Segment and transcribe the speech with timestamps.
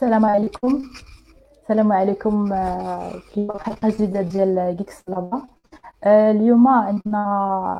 [0.00, 0.82] السلام عليكم.
[1.62, 5.42] السلام عليكم آه، في حلقه جديده ديال Geeks Bla Bla
[6.04, 7.18] آه، اليوم عندنا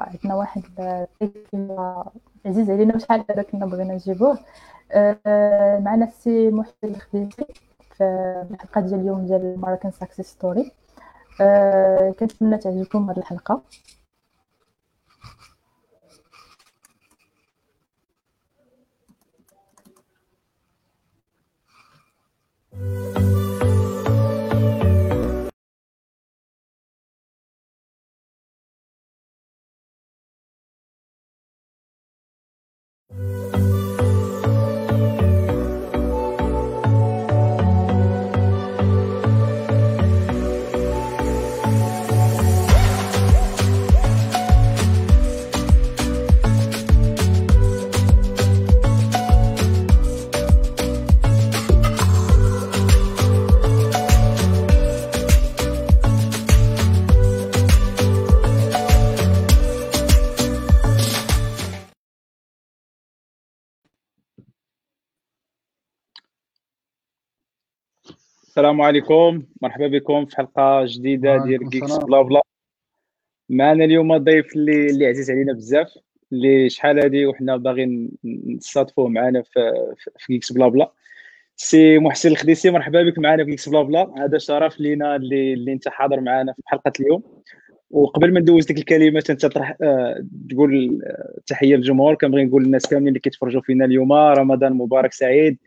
[0.08, 0.62] عندنا واحد
[1.22, 1.70] الضيف
[2.46, 4.38] عزيز علينا شحال هذا كنا بغينا نجيبوه.
[4.93, 7.46] آه، معنا السي محسن الخديسي
[7.96, 8.04] في
[8.50, 10.72] الحلقة ديال اليوم ديال Moroccan success story
[12.18, 13.62] كنتمنى تعجبكم هذه الحلقة.
[68.61, 69.42] السلام عليكم.
[69.62, 72.41] مرحبا بكم في حلقة جديدة ديال Geeks Bla Bla.
[73.48, 75.98] معنا اليوم ضيف اللي اللي عزيز علينا بزاف
[76.33, 79.72] اللي شحال هادي وحنا باغيين نصادفوه معنا في
[80.19, 80.92] في Geeks Bla Bla.
[81.56, 84.14] سي محسن الخديسي مرحبا بك معنا في Geeks Bla Bla.
[84.19, 87.22] هذا شرف لينا اللي اللي انت حاضر معنا في حلقة اليوم.
[87.91, 92.14] وقبل ما ندوز ديك الكلمات انت تطرح أه تقول آه، تحية للجمهور.
[92.14, 95.58] كنبغي نقول للناس كاملين اللي كيتفرجوا فينا اليوم رمضان مبارك سعيد.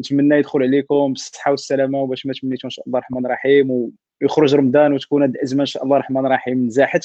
[0.00, 3.90] نتمنى يدخل عليكم بالصحة والسلامة وباش ما تمنيتو إن شاء الله الرحمن الرحيم
[4.22, 7.04] ويخرج رمضان وتكون هذه الازمه إن شاء الله الرحمن الرحيم نزاحت.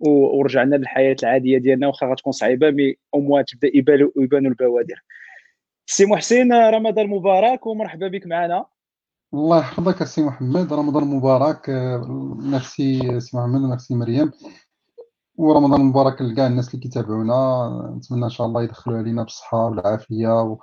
[0.00, 5.04] ورجعنا للحياه العادية ديالنا واخا غتكون صعيبة mais أو تبدأ يبانوا البوادر.
[5.86, 8.66] سي محسن رمضان مبارك ومرحبا بك معنا.
[9.34, 11.70] الله يحفظك السي محمد رمضان مبارك.
[12.38, 14.32] ميرسي سي محمد ميرسي مريم.
[15.36, 17.94] ورمضان مبارك لكاع الناس اللي كيتابعونا.
[17.96, 20.58] نتمنى إن شاء الله يدخلوا علينا بالصحة والعافية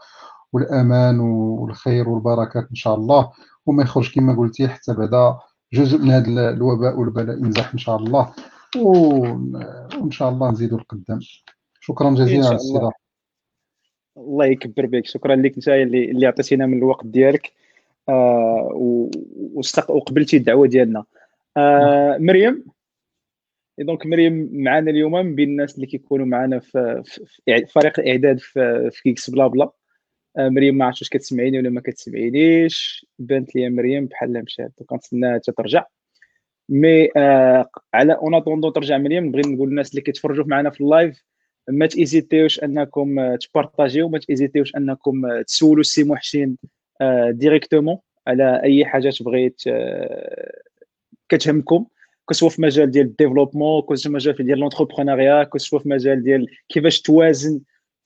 [0.54, 3.32] والأمان والخير والبركات إن شاء الله.
[3.66, 5.38] وما يخرج كما قلتي حتى بعدا
[5.74, 8.34] جزء من هذا الوباء والبلاء ينزح إن شاء الله.
[8.78, 11.20] وإن شاء الله نزيدوا القدام.
[11.80, 12.96] شكرا جزيلا على الاستضافه
[14.18, 14.46] الله.
[14.46, 15.06] يكبر بك.
[15.06, 17.52] شكرا لك انت اللي اللي عطيتينا من الوقت ديالك.
[18.10, 18.70] آه
[19.90, 21.04] وقبلتي الدعوة ديالنا.
[21.58, 22.66] آه مريم.
[23.80, 28.90] donc مريم معنا اليوم من بين الناس اللي كيكونوا معنا في, في فريق الاعداد في,
[28.92, 29.72] في Geeks Bla Bla
[30.38, 33.06] مريم ما عرفتش واش كتسمعيني ولا ما كتسمعينيش.
[33.20, 34.72] بانت لي مريم بحال مشات.
[34.86, 35.86] كنتسناها حتى ترجع.
[36.70, 39.26] mais آه على en attendant ترجع مريم.
[39.26, 41.24] نبغي نقول للناس اللي كيتفرجوا معنا في ال live
[41.70, 46.56] ما تيزيتيوش أنكم آه، تبارطاجيو ما تيزيتيوش أنكم آه، تسولوا السي محسن
[47.02, 47.98] آه directement
[48.28, 50.62] على أي حاجة بغيت آه
[51.30, 51.86] كتهمكم.
[52.30, 57.02] كسوا في مجال ديال الديفلوبمون كسوا في مجال ديال لونتربرونيا كسوا في مجال ديال كيفاش
[57.02, 57.62] توازن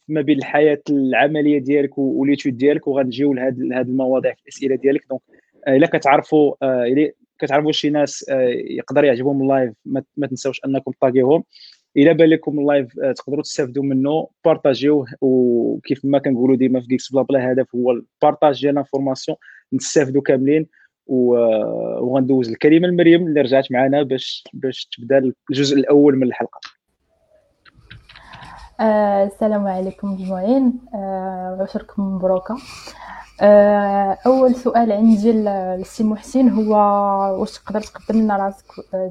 [0.08, 5.06] ما بين الحياة العملية ديالك و l'étude ديالك وغنجيو لهاد المواضيع في الأسئلة ديالك.
[5.10, 5.22] donc
[5.68, 9.74] آه، إلا كتعرفوا آه، إلا كتعرفوا شي ناس آه، يقدر يعجبهم ال live
[10.18, 11.44] ما تنساوش أنكم تاگيوهم
[11.98, 17.12] إلا بان لكم ال live تقدروا تستافدوا منه بارطاجيوه وكيف ما كنقولوا ديما في Geeks
[17.12, 19.38] Bla Bla الهدف هو ال partage ديال l'information
[19.74, 20.68] نستافدوا كاملين.
[21.08, 26.60] وغندوز الكلمة لمريم اللي رجعت معنا باش باش تبدا الجزء الأول من الحلقة.
[28.80, 32.58] آه، السلام عليكم مجموعين آه، عشركم مبروكة.
[33.42, 36.74] آه، أول سؤال عندي للسي محسن هو
[37.42, 38.66] واش تقدر تقدم لنا راسك؟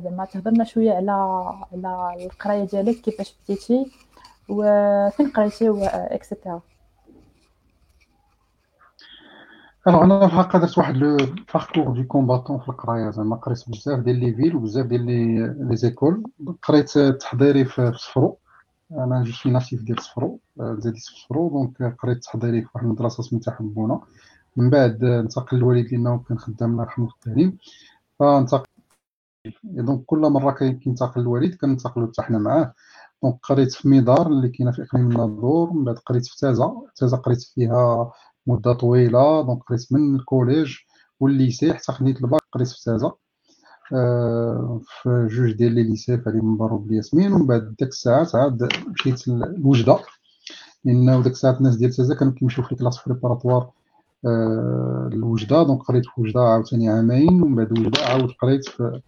[0.05, 1.13] زعما تهضرنا شوية على
[1.87, 3.93] على القراية ديالك كيفاش بديتي
[4.49, 6.61] وفين قريتي و et cetera
[9.89, 11.17] alors أنا الحقيقة درت واحد le
[11.55, 13.11] parcours du combattant في القراية.
[13.11, 16.23] زعما قريت بزاف ديال les villes وبزاف ديال les écoles.
[16.63, 18.39] قريت تحضيري في صفرو
[18.93, 21.49] أنا je suis natif ديال صفرو زادي صفرو.
[21.49, 24.03] donc قريت تحضيري في واحد المدرسة سميتها حبونه
[24.57, 27.59] من بعد انتقل الوالد لأنه كان خدام الله يرحمه في التعليم.
[28.19, 28.67] فانتقل.
[29.65, 32.75] donc كل مرة كينتقل الوالد كننتقلوا حتى حنا معاه.
[33.23, 35.73] donc قريت في ميدار اللي كاينة في إقليم الناظور.
[35.73, 36.83] من بعد قريت في تازا.
[36.97, 38.13] تازا قريت فيها
[38.47, 39.43] مدة طويلة.
[39.43, 40.77] donc قريت من ال collège
[41.21, 43.13] و ال lycée حتى خديت الباك قريت في تازا.
[43.89, 49.29] في جوج ديال les lycées في علي مبروك بالياسمين ومن بعد ديك الساعات عاد مشيت
[49.29, 49.99] لوجدة.
[50.85, 53.71] لأن ديك الساعات الناس ديال تازا كانوا كيمشيو في classes préparatoires
[54.27, 55.63] آه، لوجدة.
[55.63, 59.01] donc قريت في وجدة عاوتاني عامين ومن بعد وجدة عاود قريت في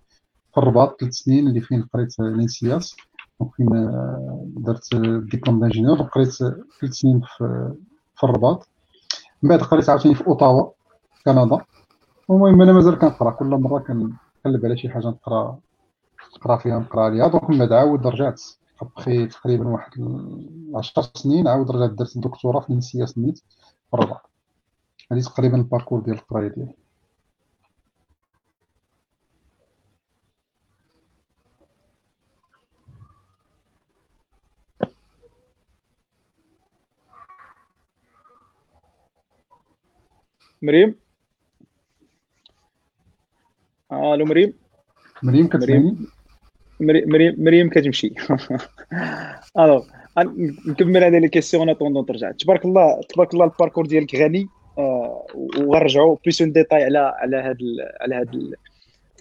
[0.59, 2.97] الرباط ثلاث سنين اللي فين قريت l'ENSIAS
[3.41, 4.95] donc فين آه، درت
[5.31, 7.21] diplôme d'ingénieur قريت ثلاث سنين
[8.19, 8.69] في الرباط.
[9.43, 10.71] من بعد قريت عاوتاني في أوتاوا
[11.25, 11.59] كندا.
[12.31, 13.79] المهم أنا مازال كنقرأ كل مرة
[14.45, 15.61] كنقلب على شي حاجة نقرا
[16.37, 18.43] نقرا فيها نقرا عليها donc من بعد عاود رجعت.
[18.83, 19.93] ابخي تقريبا واحد
[20.75, 23.39] 10 سنين عاود رجعت درت الدكتوراه في ENSIAS سميت
[23.91, 24.31] في الرباط
[25.13, 26.75] هذه تقريبا ال parcours ديال القراية ديالي.
[40.63, 41.08] مريم؟
[43.93, 44.53] ألو مريم.
[45.23, 45.97] مريم كتسمعني
[46.81, 47.35] مريم.
[47.39, 48.15] مريم كتمشي.
[49.59, 49.85] ألو
[50.67, 52.31] نكمل هذه les questions en attendant ترجع.
[52.31, 54.49] تبارك الله تبارك الله ال parcours ديالك غني
[54.79, 55.27] آه
[55.59, 57.57] وغنرجعوا plus en détail على على هذا
[58.01, 58.31] على هذا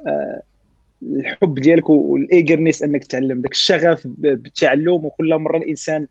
[0.08, 0.42] آه
[1.04, 3.42] الحب ديالك وال eagerness أنك تتعلم.
[3.42, 6.08] داك الشغف بالتعلم وكل مرة الإنسان آه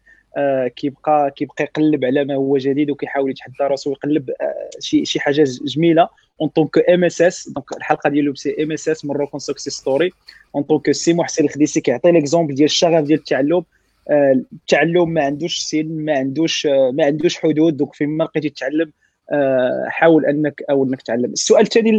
[0.76, 5.44] كيبقى كيبقى يقلب على ما هو جديد وكيحاول يتحدى راسو ويقلب آه شي شي حاجة
[5.64, 6.08] جميلة.
[6.40, 10.10] en tant que MSS donc الحلقة ديالو سي MSS من روكون success story
[10.54, 13.62] en tant que سي محسن الخديسي كيعطي l'exemple ديال الشغف ديال التعلم.
[14.10, 17.76] آه التعلم ما عندوش سن ما عندوش آه ما عندوش حدود.
[17.76, 18.92] donc فيما لقيتي تتعلم
[19.32, 21.90] آه حاول انك أو أنك تعلم السؤال الثاني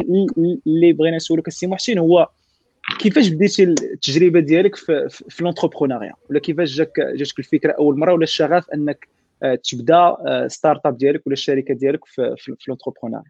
[0.68, 2.28] اللي بغينا نسولك السي محسن هو
[3.00, 8.24] كيفاش بديتي التجربة ديالك في, في l'entrepreneuriat ولا كيفاش جاك جاتك الفكرة أول مرة؟ ولا
[8.24, 9.08] الشغف أنك
[9.72, 10.16] تبدأ
[10.48, 13.24] startup ديالك ولا الشركة ديالك في, في, l'entrepreneuriat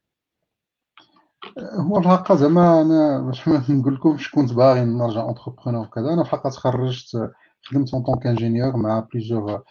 [1.59, 6.49] هو الحقيقة زعما أنا باش نقول لكم كنت باغي نرجع entrepreneur وكذا أنا في الحقيقة
[6.49, 7.31] تخرجت
[7.63, 9.63] خدمت en tant que ingénieur مع plusieurs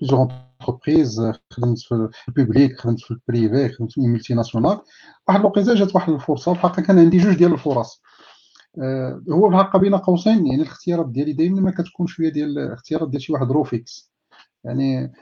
[0.00, 0.28] plusieurs
[0.60, 4.80] entreprises خدمت في ال public خدمت في ال privé خدمت في multinationale
[5.28, 8.01] واحد الوقيته جات واحد الفرصة الحقيقة كان عندي جوج ديال الفرص.
[9.30, 13.32] هو الحقيقة بين قوسين يعني الاختيارات ديالي دائما ما كتكون شوية ديال الاختيارات ديال شي
[13.32, 14.12] واحد روفيكس
[14.64, 15.12] يعني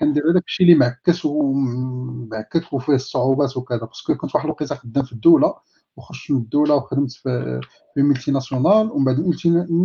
[0.00, 5.04] كندير هذاك الشيء اللي معكس ومعكس وفيه الصعوبات وكذا parce que كنت واحد الوقيتة خدام
[5.04, 5.54] في الدولة
[5.98, 7.60] وخرجت من الدولة وخدمت في
[7.94, 9.20] في multinationale ومن بعد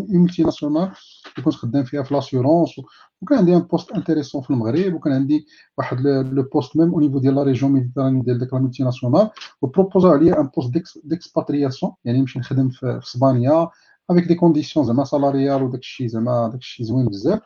[0.07, 2.69] multinationale اللي كنت خدام فيها في l'assurance
[3.21, 5.45] وكان عندي un poste intéressant في المغرب وكان عندي
[5.77, 9.29] واحد le poste même au niveau ديال la région Méditerranée ديال ديك la multinationale و
[9.61, 10.71] proposa عليا un poste
[11.03, 13.69] d'expatriation يعني نمشي نخدم في إسبانيا
[14.09, 17.39] avec des conditions زعما salariales وداك الشيء زعما داك الشيء زوين بزاف.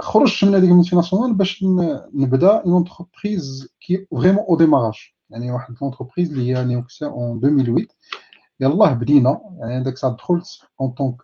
[0.00, 1.64] خرجت من هذيك ال multinationale باش
[2.14, 7.86] نبدا une entreprise qui vraiment au démarrage يعني واحد l'entreprise اللي هي Neoxia en 2008
[8.60, 10.46] يلاه بدينا يعني داك الساعة دخلت
[10.80, 11.16] en tant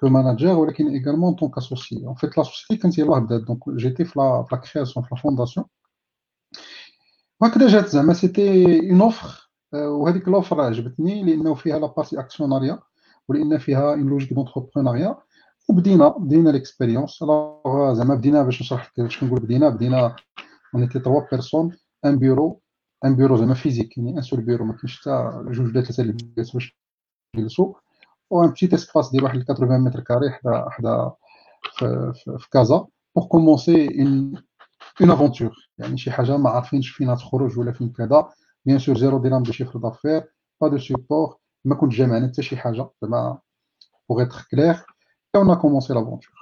[0.00, 3.40] que co-manager ولكن également en tant que associé en fait la société كانت يلاه بدات
[3.40, 5.66] donc جيتي في la في la création في la fondation
[7.40, 12.78] وهكذا جات زعما c'était une offre وهذيك l'offre عجبتني لأنه فيها la partie actionnariat
[13.28, 15.16] ولأن فيها une logique d'entrepreneuriat
[15.68, 17.24] وبدينا بدينا l'expérience
[17.92, 20.16] زعما بدينا باش نشرح لك باش كنقول بدينا بدينا
[20.74, 21.72] on était trois personnes
[22.04, 22.61] un bureau
[23.04, 26.02] un bureau زعما physique يعني un seul bureau ما كاينش حتى جوج ولا ثلاثة
[26.36, 26.76] جالسوا باش
[27.36, 27.74] يجلسوا
[28.30, 31.12] و un petit espace ديال واحد 80 mètres carrés حدا حدا
[31.78, 32.86] في, في, في كازا
[33.16, 34.42] pour commencer une
[35.00, 38.30] une aventure يعني شي حاجة ما عارفينش فين تخرج ولا فين كذا.
[38.66, 40.24] bien sûr zéro درهم de chiffre d'affaires
[40.60, 42.88] pas de support ما كنتش جامعنا حتى شي حاجة.
[43.02, 43.38] زعما
[44.08, 44.76] pour être clair
[45.36, 46.41] on a commencé l'aventure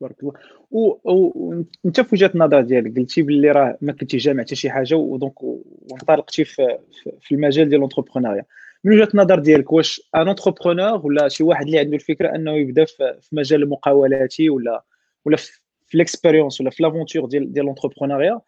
[0.00, 0.32] تبارك الله.
[0.70, 5.04] وانت في وجهة النظر ديالك قلتي باللي راه ما كنتي جامع حتى شي حاجة و
[5.04, 6.78] donc وانطلقتي في,
[7.20, 8.44] في المجال ديال l'entrepreneuriat
[8.84, 12.84] من وجهة النظر ديالك واش un entrepreneur ولا شي واحد اللي عنده الفكرة أنه يبدأ
[12.84, 14.84] في, مجال المقاولاتي ولا
[15.24, 15.60] ولا في,
[15.94, 18.40] l'expérience ولا في l'aventure ديال ديال l'entrepreneuriat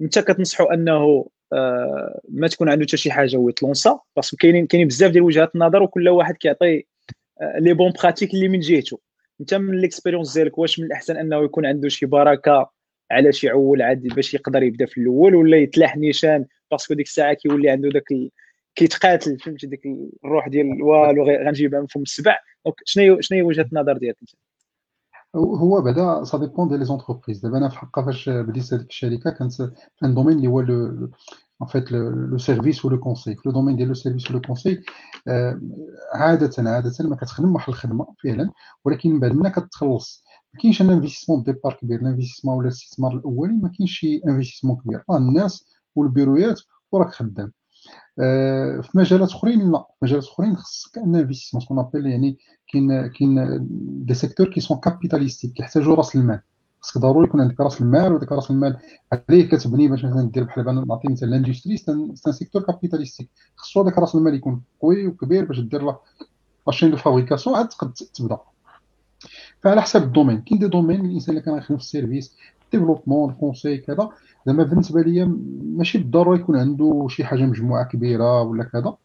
[0.00, 4.66] انت كتنصحوا أنه آه ما تكون عنده حتى شي حاجة ويت lança parce que كاينين
[4.66, 6.84] كاينين بزاف ديال وجهات النظر وكل واحد كيعطي
[7.58, 8.98] les bonnes pratiques اللي من جهته.
[9.40, 12.70] انت من l'expérience ديالك واش من الاحسن انه يكون عنده شي بركة
[13.10, 17.06] على شي عول عادي باش يقدر يبدا في الأول ولا يتلاح نيشان parce que ديك
[17.06, 18.30] الساعة كيولي عنده داك ال...
[18.74, 19.82] كيتقاتل فهمتي؟ ديك
[20.24, 24.30] الروح ديال والو غنجيبها من فم السبع donc شنو شنو هي وجهة النظر ديالك انت؟
[25.36, 29.30] هو بعدا ça dépend ديال les entreprises دابا أنا في حقا فاش بديت هذيك الشركة
[29.30, 29.72] كانت في
[30.04, 30.60] un domaine اللي هو
[31.64, 32.00] en fait le,
[32.32, 33.36] le service ou le conseil.
[33.36, 34.80] في ال domaine ديال le service و le conseil
[36.14, 38.50] عاده عادة ما كتخدم واحد الخدمة فعلا
[38.84, 40.24] ولكن من بعد منها كتخلص.
[40.54, 44.76] ما كاينش un investissement départ كبير ال investissement ولا الاستثمار الأولي ما كاينش شي investissement
[44.76, 45.02] كبير.
[45.10, 45.66] راه الناس
[45.96, 46.60] والبيرويات
[46.92, 47.52] وراك خدام.
[48.82, 49.84] في مجالات أخرين لا.
[50.00, 52.38] في مجالات أخرين خصك un investissement ce qu'on appelle يعني
[52.72, 53.58] كاين كاين
[54.06, 56.40] des secteurs qui sont capitalistiques كيحتاجوا راس المال.
[56.84, 58.76] خصك ضروري يكون عندك راس المال وداك راس المال
[59.12, 63.28] عليه كتبني باش مثلا دير بحال نعطي مثال l'industrie c'est un secteur capitalistique.
[63.56, 65.96] خصو هذاك راس المال يكون قوي وكبير باش دير la
[66.66, 68.38] machine de fabrication عاد تقد تبدا.
[69.62, 72.36] فعلى حسب ال domaine كاين des domaines الإنسان اللي كان يخدم في ال service
[72.72, 74.08] développement ال conseil كذا.
[74.46, 78.96] زعما بالنسبة ليا ماشي بالضروره يكون عنده شي حاجة مجموعة كبيرة ولا كذا.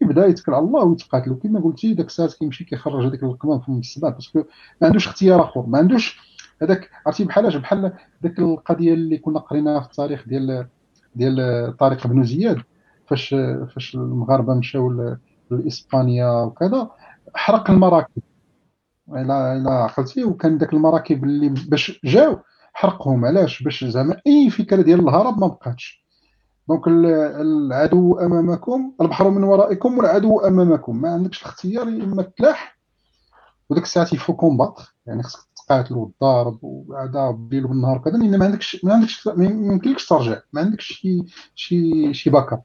[0.00, 4.08] يبدا يتكل على الله ويتقاتلوا كما قلتي داك الساعات كيمشي كيخرج هذيك القمام في السبع
[4.08, 4.38] باسكو
[4.80, 5.66] ما عندوش اختيار آخر.
[5.66, 6.28] ما عندوش
[6.62, 10.66] هذاك عرفتي بحالاش بحال ديك القضية اللي كنا قريناها في التاريخ ديال
[11.14, 12.62] ديال طارق بن زياد
[13.06, 13.34] فاش
[13.74, 15.16] فاش المغاربة مشاو
[15.50, 16.90] لإسبانيا وكذا
[17.34, 18.22] حرق المراكب.
[19.08, 22.38] الا الا عقلتي وكان داك المراكب اللي باش جاو
[22.72, 23.24] حرقهم.
[23.24, 26.04] علاش؟ باش زعما أي فكرة ديال الهرب ما بقاتش.
[26.68, 31.00] donc العدو أمامكم البحر من ورائكم والعدو أمامكم.
[31.00, 32.77] ما عندكش الاختيار إما تلاح
[33.70, 38.44] وديك الساعات il faut combattre يعني خصك تقاتلوا الضارب وهذا بالليل وبالنهار كذا لأن ما
[38.44, 42.62] عندكش ما عندكش ما يمكنلكش ترجع ما عندكش شي شي شي backup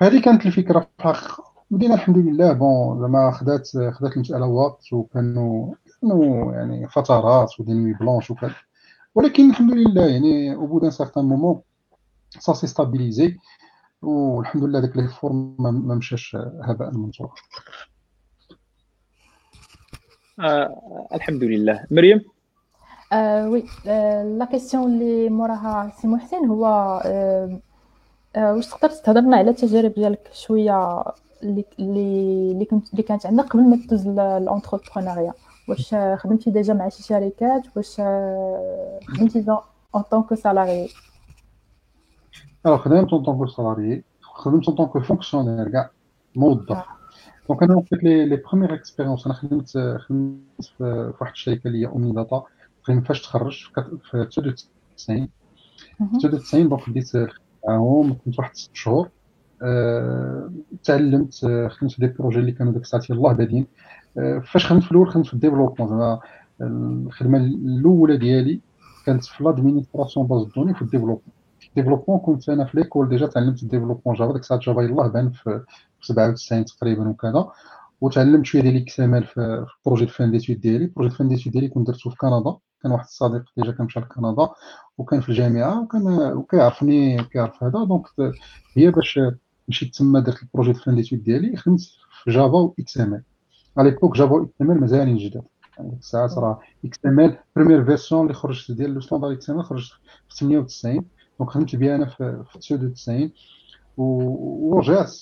[0.00, 1.44] هذه كانت الفكرة في الحقيقة.
[1.70, 7.72] بدينا الحمد لله bon زعما خدات خدات المساله وقت وكانوا كانوا يعني فترات و des
[7.72, 8.54] nuits blanches وكذا.
[9.14, 11.60] ولكن الحمد لله يعني au bout d'un certain moment
[12.38, 13.36] ça s'est stabilisé
[14.02, 17.32] والحمد لله داك l'effort ما مشاش هباء منثورا
[20.40, 22.20] آه الحمد لله مريم؟
[23.12, 26.66] آه oui آه la question اللي موراها سي محسن هو
[27.04, 27.60] آه
[28.36, 31.04] آه واش تقدر تهضرنا على التجارب ديالك شوية
[31.42, 35.32] اللي اللي كنت اللي كانت عندك قبل ما تدوز لل entrepreneuriat
[35.68, 38.00] واش خدمتي déjà مع شي شركات؟ واش
[39.08, 39.44] خدمتي
[39.94, 40.88] en tant que salarié
[42.66, 45.90] خدمت tant que salarié, خدمت tant que fonctionnaire كاع
[46.36, 46.84] موظف.
[47.48, 51.86] donc en fait les les premières expériences أنا خدمت خدمت في واحد الشركة اللي هي
[51.86, 52.42] Omnidata
[52.84, 53.58] تقريبا فاش تخرجت
[54.10, 55.28] في 99
[56.18, 57.12] 99 donc بديت
[57.68, 59.08] معاهم كنت واحد ست شهور.
[60.84, 61.34] تعلمت
[61.68, 63.66] خدمت في des projets اللي كانوا ديك الساعات يلاه بادين.
[64.52, 65.88] فاش خدمت في الأول خدمت في ال développement.
[65.88, 66.20] زعما
[66.60, 68.60] الخدمة الأولى ديالي
[69.06, 71.22] كانت في l'administration base de données في ال développement.
[71.76, 75.30] développement كنت أنا في l'école déjà تعلمت ال développement Java ديك الساعات Java يلاه بان
[75.30, 75.64] في
[76.00, 77.48] 97 تقريبا وكذا
[78.00, 81.68] وتعلمت شوية ديال ال XML في ال projet fin d'études ديالي projet fin d'études ديالي
[81.68, 84.48] كنت درتو في كندا كان واحد الصديق déjà كان مشى لكندا
[84.98, 88.02] وكان في الجامعة وكان وكيعرفني كيعرف هذا donc
[88.76, 89.20] هي باش
[89.68, 91.80] مشيت تما درت ال projet fin d'études ديالي خدمت
[92.24, 95.42] في Java و XML à l'époque Java و XML مازالين جداد
[95.80, 99.92] ديك الساعات راه XML première version اللي خرجت ديال le standard XML خرجت
[100.28, 101.04] في 98
[101.38, 103.32] donc خدمت بها أنا في 99
[103.96, 105.12] ورجعت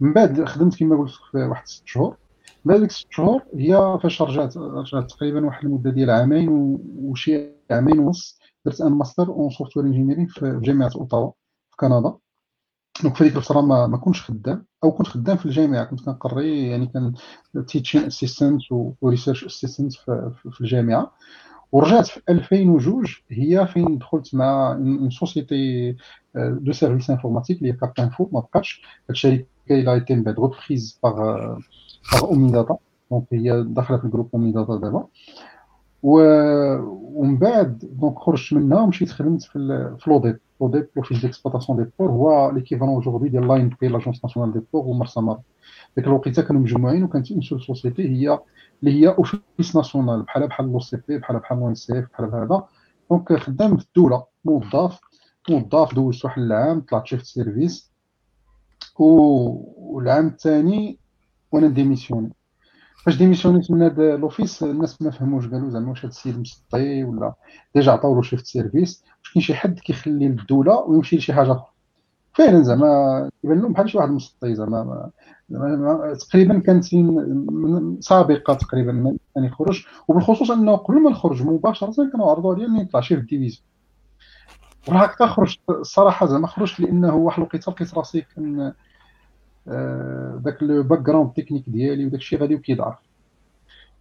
[0.00, 2.16] من بعد خدمت كما قلت في واحد ست شهور.
[2.64, 6.48] بعد ديك ست شهور هي فاش رجعت رجعت تقريبا واحد المدة ديال عامين
[6.98, 11.30] وشي عامين ونص درت un master en software engineering في جامعة أوتاوا
[11.70, 12.14] في كندا.
[13.02, 15.84] donc في ديك الفترة ما, ما كنتش خدام أو كنت خدام في الجامعة.
[15.84, 17.14] كنت كنقري يعني كان
[17.66, 18.60] teaching assistant
[19.00, 21.12] و research assistant في الجامعة.
[21.72, 25.96] ورجعت في 2002 هي فين دخلت مع une société
[26.36, 28.82] de service informatique اللي هي Cap Info ما بقاتش.
[28.84, 31.14] هاد الشركة elle a été من بعد reprise par
[32.12, 32.76] par Omnidata
[33.10, 35.06] donc هي داخله في ال groupe Omnidata دابا
[36.02, 39.58] ومن بعد donc خرجت منها ومشيت خدمت في
[39.98, 44.52] في l'ODEP l'ODEP l'Office d'Exploitation des Ports هو l'équivalent aujourd'hui ديال l'ANP l'Agence Nationale des
[44.52, 45.38] Ports و Marsa Maroc
[45.96, 48.38] ديك الوقيته كانوا مجموعين وكانت une société هي
[48.82, 52.64] اللي هي office national بحال بحال l'OCP بحال بحال l'OC بحال هذا.
[53.10, 55.00] donc خدام في الدولة موظف
[55.50, 57.92] موظف دوزت واحد العام طلعت chef de service.
[58.98, 60.98] والعام الثاني
[61.52, 62.32] وأنا démissionner.
[63.04, 67.04] فاش démissionn يت من هذا l'office الناس ما فهموش قالوا زعما واش هذا السيد مسطي
[67.04, 67.34] ولا
[67.74, 69.04] déjà عطاو له chef de service.
[69.18, 71.75] واش كاين شي حد كيخلي للدولة ويمشي لشي حاجة أخرى.
[72.36, 75.10] فعلا زعما كيبان لهم بحال شي واحد مسطي زعما
[76.20, 76.84] تقريبا كانت
[78.00, 79.86] سابقة تقريبا من أن يخرج.
[80.08, 83.66] وبالخصوص أنه قبل ما نخرج مباشرة كانوا عرضوا عليا اني نطلع chef de division
[84.88, 88.72] وهكا خرجت الصراحه زعما خرجت لأنه واحد الوقيته لقيت راسي كان
[89.68, 92.98] آه، داك le background technique ديالي وداك الشيء غادي وكيضعف.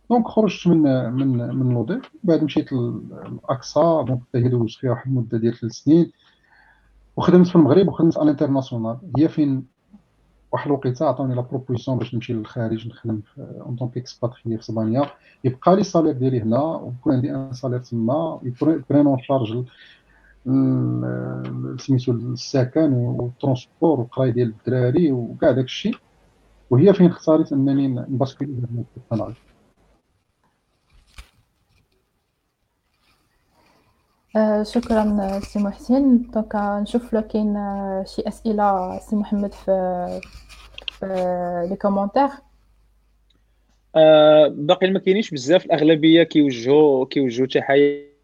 [0.09, 4.03] donc خرجت من من من l'ODEP بعد مشيت ل AXA.
[4.07, 6.11] donc حتى دوزت فيها واحد المدة ديال ثلاث سنين.
[7.17, 8.97] وخدمت في المغرب وخدمت على ال international.
[9.17, 9.65] هي فين؟
[10.51, 15.05] واحد الوقيته عطاوني la proposition باش نمشي للخارج نخدم en tant que expatrié في إسبانيا.
[15.43, 18.39] يبقى لي ال salaire ديالي هنا ويكون عندي un salaire تما.
[18.43, 19.65] ils prennent en charge
[21.79, 25.95] سميتو السكن وال transport والقرايه ديال الدراري وكاع داك الشيء
[26.69, 28.53] وهي فين اختاريت أنني ن basculer
[28.95, 29.33] في الصناعه
[34.63, 36.21] شكرا سي محسن.
[36.33, 40.21] donc نشوف لو كاين آه، شي أسئلة سي محمد في
[41.69, 42.27] les commentaires.
[43.95, 48.14] آه باقي ما كاينينش بزاف الأغلبية كيوجهوا كيوجهوا تحيه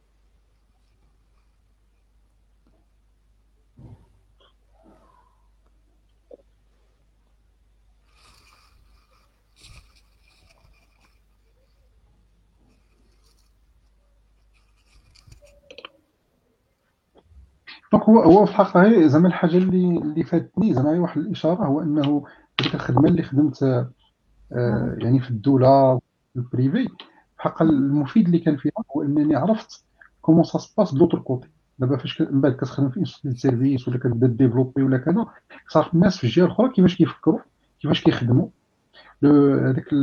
[18.07, 22.25] donc هو هو في الحقيقة زعما الحاجة اللي اللي فاتني زعما واحد الإشارة هو إنه
[22.63, 25.97] ديك الخدمة اللي خدمت آه يعني في الدولة
[26.33, 26.87] في ال privé.
[27.35, 29.83] الحق المفيد اللي كان فيها هو إنني عرفت
[30.21, 31.47] comment ça se passe de l'autre côté.
[31.79, 35.25] دابا فاش من بعد كتخدم في une société de service ولا كتبدا développer ولا كذا
[35.69, 37.39] كتعرف الناس في الجهه الاخرى كيفاش كيفكروا
[37.81, 38.47] كيفاش كيخدموا.
[39.23, 39.93] هذاك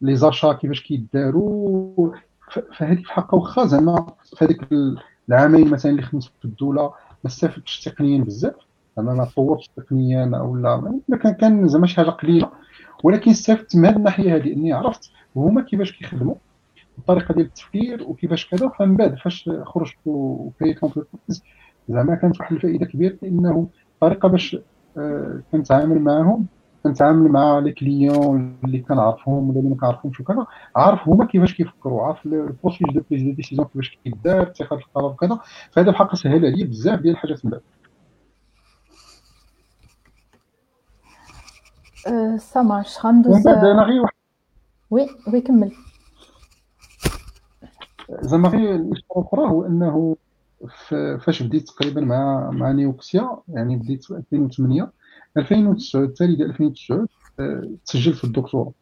[0.00, 2.12] les achats كيفاش كيداروا.
[2.78, 4.06] فهذيك الحق واخا زعما
[4.36, 4.68] في هذيك
[5.28, 6.92] العامين مثلا اللي خدمت في الدولة
[7.24, 8.54] ما استفدتش تقنيا بزاف.
[8.96, 12.50] زعما ما طورتش تقنيا ولا كان كان زعما شي حاجة قليلة.
[13.04, 16.34] ولكن استفدت من هذه الناحية هذه إني عرفت هما كيفاش كيخدموا
[16.98, 18.68] الطريقة ديال التفكير وكيفاش كذا.
[18.68, 21.42] فمن بعد فاش خرجت وكريت l'entreprise
[21.88, 24.56] زعما كانت واحد الفائدة كبيرة لأنه الطريقة باش
[24.98, 26.46] آه، كنتعامل معاهم
[26.82, 30.46] كنتعامل مع les clients اللي كنعرفهم ولا اللي ما كنعرفهمش وكذا.
[30.76, 35.10] عارف هما كيفاش كيفكروا عارف ال process de prise de décision كيفاش كيدار اتخاذ القرار
[35.10, 35.38] وكذا.
[35.72, 37.62] فهذا بحق سهل عليا بزاف ديال الحاجات من بعد.
[42.38, 44.14] ça marche غندوز أنا غير واحد
[44.90, 45.72] oui oui كمل.
[48.20, 50.16] زعما غير الاشاره الأخرى هو أنه
[51.24, 54.92] فاش بديت تقريبا مع مع نيوكسيا يعني بديت في 2008
[55.36, 57.06] 2009 التالي ديال 2009
[57.84, 58.72] تسجلت في الدكتوراه.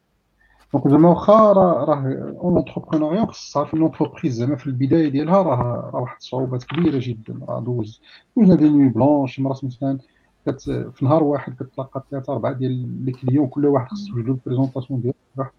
[0.72, 1.94] دونك زعما واخا راه
[2.42, 7.40] un entrepreneuriat خص تعرف ان l'entreprise زعما في البداية ديالها راه واحد الصعوبات كبيرة جدا.
[7.48, 8.00] راه دوز
[8.36, 9.98] دوزنا des nuits blanches مرات مثلا
[10.46, 10.60] كت
[10.94, 15.00] في نهار واحد كتلاقى ثلاثة أربعة ديال لي client كل واحد خصو يوجد ال présentation
[15.00, 15.50] ديالو.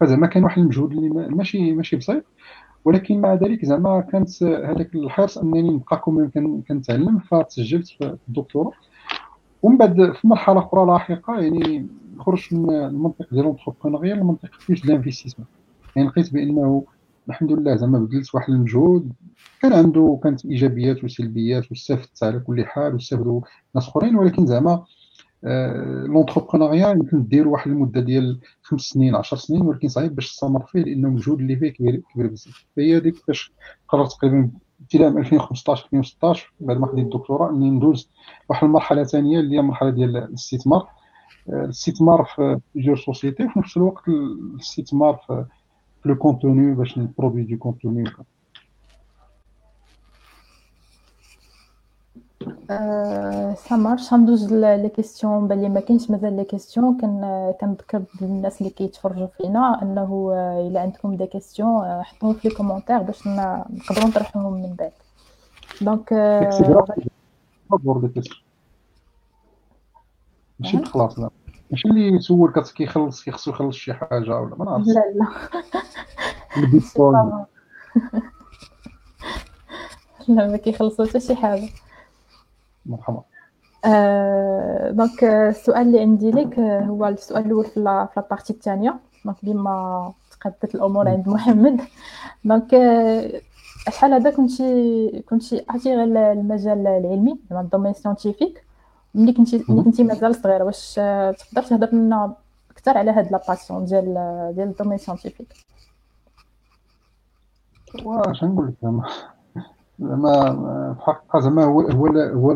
[0.00, 2.24] فزعما كان واحد المجهود اللي ماشي ماشي بسيط.
[2.84, 6.02] ولكن مع ذلك زعما كانت هذاك الحرص أنني نبقى
[6.68, 8.72] كنتعلم فتسجلت في الدكتوراه.
[9.66, 11.86] ومن بعد في مرحلة أخرى لاحقة يعني
[12.18, 15.46] خرجت من المنطق ديال l'entrepreneuriat لمنطق plus d'investissement
[15.96, 16.84] يعني لقيت بأنه
[17.28, 19.12] الحمد لله زعما بذلت واحد المجهود
[19.62, 23.40] كان عنده كانت إيجابيات وسلبيات واستفدت على كل حال واستفدوا
[23.74, 24.84] ناس أخرين ولكن زعما
[26.06, 30.80] l'entrepreneuriat يمكن دير واحد المدة ديال خمس سنين 10 سنين ولكن صعيب باش تستمر فيه
[30.82, 32.64] لأنه المجهود اللي فيه كبير كبير بزاف.
[32.76, 33.52] فهي هذيك باش
[33.88, 34.50] قررت تقريبا
[34.86, 38.10] ابتداء من 2015 2016 بعد ما خديت الدكتوراه إني ندوز
[38.48, 40.88] واحد المرحلة ثانية اللي هي المرحله ديال الاستثمار.
[41.48, 45.44] الاستثمار في jeunes sociétés وفي نفس الوقت الاستثمار في
[46.04, 48.04] le contenu باش نبرودوي du contenu
[53.54, 56.96] ça marche غندوز لي كيسيون بان لي ما كاينش مازال les questions
[57.60, 60.32] كنذكر الناس اللي كيتفرجوا فينا انه
[60.68, 64.92] الا عندكم des questions حطوهم في les commentaires باش نقدروا نطرحوهم من بعد
[65.80, 66.12] دونك
[70.60, 71.30] ماشي خلاص لا
[71.70, 75.02] ماشي اللي يسول كيخلص كيخصو يخلص شي حاجة ولا ما نعرفش لا
[76.96, 77.46] لا
[80.28, 81.68] لا ما كيخلصو حتى شي حاجة
[82.86, 83.22] مرحبا.
[83.84, 90.12] آه donc السؤال اللي عندي لك هو السؤال الأول في la partie الثانية donc بما
[90.30, 91.80] تقدت الأمور عند محمد.
[92.44, 92.70] donc
[93.86, 98.64] شحال هذا كنتي كنتي عرفتي غير المجال العلمي زعما ال domaine scientifique
[99.14, 100.94] ملي كنتي ملي كنتي مازال صغيرة واش
[101.38, 102.34] تقدر تهضر لنا
[102.70, 104.04] أكثر على هاد la passion ديال
[104.54, 105.52] ديال الدومين سيانتيفيك
[108.04, 109.04] واش نقول لك
[110.00, 112.52] زعما زعما في الحقيقة زعما هو هو هو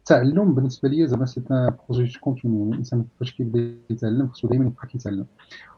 [0.00, 4.66] التعلم بالنسبة لي زعما c'est un projet continu يعني الإنسان فاش كيبدا يتعلم خصو دائما
[4.66, 5.26] يبقى كيتعلم.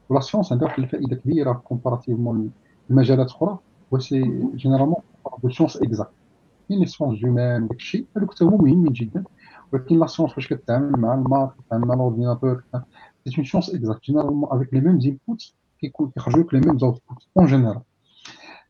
[0.09, 2.51] و la science عندها واحد الفائدة كبيرة comparativement
[2.91, 3.59] المجالات أخرى
[3.95, 4.21] هو c'est
[4.55, 4.97] généralement
[5.43, 6.11] de science exacte
[6.71, 9.25] يعني sciences humaines وداك الشيء هذوك حتى هما مهمين جدا
[9.73, 12.63] ولكن la science فاش كتعامل مع ال maths كتعامل مع ال ordinateur
[13.27, 17.03] c'est une science exacte généralement avec les mêmes inputs كيكون كيخرجوا لك les mêmes outputs
[17.39, 17.81] en général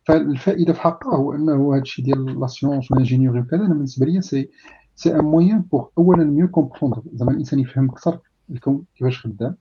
[0.09, 4.05] فالفائدة في حقها هو أنه هذا الشيء ديال la science وال ingénieur وكذا أنا بالنسبة
[4.05, 4.49] لي c'est
[4.95, 8.19] c'est un moyen pour اولا mieux comprendre زعما الإنسان يفهم أكثر
[8.51, 9.55] الكون كيفاش خدام.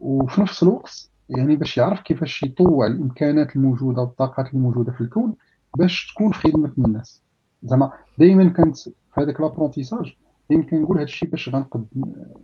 [0.00, 5.34] وفي نفس الوقت يعني باش يعرف كيفاش يطوع الإمكانات الموجودة والطاقات الموجودة في الكون
[5.76, 7.22] باش تكون في خدمه الناس.
[7.62, 10.16] زعما دائما كانت في هذاك l'apprentissage
[10.50, 11.86] دائما كنقول هذا الشيء باش غنقد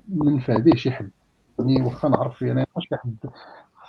[0.09, 1.11] ننفع به شي حد.
[1.59, 3.17] يعني واخا نعرف يعني شي حد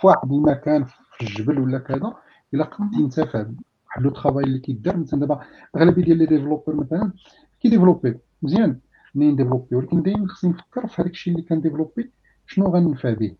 [0.00, 2.14] في واحد المكان في الجبل ولا كذا
[2.54, 5.40] إلا قد ينتفع بواحد le travail اللي كيدار مثلا دابا
[5.76, 7.12] أغلبية ديال les développeurs مثلا
[7.60, 8.78] كيديفلوبي مزيان
[9.14, 12.10] منين ديفلوبي؟ ولكن دائما خصني نفكر في هذاك الشيء اللي كنديفلوبي
[12.46, 13.34] شنو غننفع به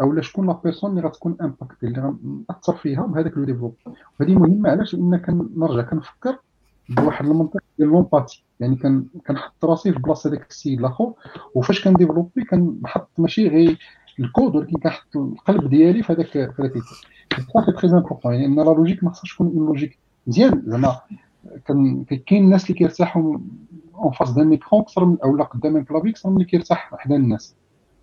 [0.00, 3.76] أولا شكون la personne اللي غتكون impactée اللي غنأثر فيها بهذاك le développe
[4.20, 6.38] وهذه مهمة علاش؟ لأن كنرجع كنفكر
[6.88, 8.76] بواحد المنطق ديال l'empathie يعني
[9.26, 11.12] كنحط راسي في بلاصة داك السيد الآخر
[11.54, 13.78] وفاش كنديفلوبي كنحط ماشي غير
[14.20, 16.72] الكود ولكن كنحط القلب ديالي في هذاك في هذاك
[17.38, 17.64] ال code.
[17.64, 21.00] c'est très important يعني إن la logique ما خصهاش تكون une logique مزيان زعما
[22.26, 23.38] كاين الناس اللي كيرتاحوا
[23.94, 27.16] en face d'un écran أكثر من اولا قدام ال clavier أكثر من اللي كيرتاح حدا
[27.16, 27.56] الناس.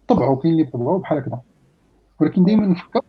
[0.07, 1.41] طبعوا كاين اللي طبعوا بحال هكذا.
[2.19, 3.01] ولكن دائما نفكر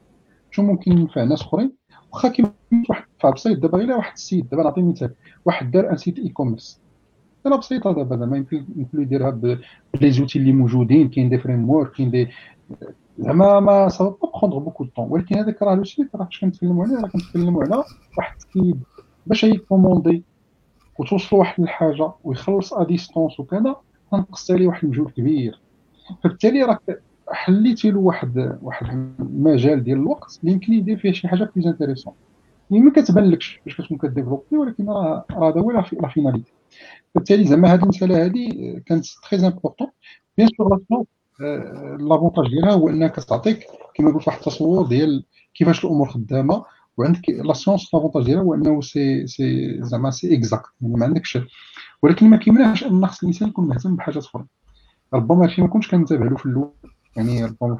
[0.51, 1.73] شنو ممكن ينفع ناس أخرين.
[2.12, 2.53] واخا كيما
[2.91, 4.49] واحد بسيط دابا غير واحد السيد.
[4.49, 5.15] دابا نعطي مثال.
[5.45, 6.81] واحد دار un site e-commerce
[7.47, 9.31] أنا بسيطه دابا زعما يمكن يديرها
[9.95, 12.29] ب les outils اللي موجودين كاين des frameworks كاين des
[13.19, 16.25] زعما ما ça va pas prendre beaucoup de temps ولكن هذاك راه le site راه
[16.25, 17.85] فاش كنتكلموا عليه راه كنتكلموا على
[18.19, 18.83] واحد السيد
[19.27, 20.23] باش يكوموندي
[20.99, 23.77] وتوصلوا واحد الحاجة ويخلص à distance وكذا
[24.15, 25.61] غنقص عليه واحد المجهود كبير.
[26.25, 28.87] فبالتالي راك حليتي له واحد واحد
[29.21, 32.15] المجال ديال الوقت اللي يمكن يدير فيه شي حاجة plus intéressante
[32.71, 36.53] يعني ما كتبانلكش باش كتكون كديفلوبي ولكن راه راه هذا هو la finalité
[37.15, 39.88] بالتالي زعما هذه المسألة هذه كانت très important
[40.38, 40.83] bien sûr
[42.01, 45.25] l'avantage ديالها هو انها كتعطيك كما قلت واحد التصور ديال
[45.55, 46.65] كيفاش الأمور خدامه
[46.97, 51.39] وعندك la science l'avantage ديالها هو انه c'est c'est زعما c'est exact يعني ما عندكش
[52.03, 54.45] ولكن ما كيمنعش ان خص الانسان يكون مهتم بحاجات أخرى
[55.15, 56.71] ربما هادشي ما كنتش كنتابع له في الأول
[57.17, 57.77] يعني ربما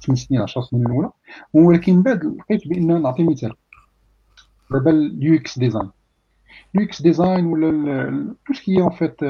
[0.00, 1.10] في 8 سنين 10 سنين الاولى
[1.52, 3.52] ولكن من بعد لقيت بان نعطي مثال
[4.70, 5.90] دابا ال UX design
[6.74, 9.20] ال UX design ولا tout ce qui est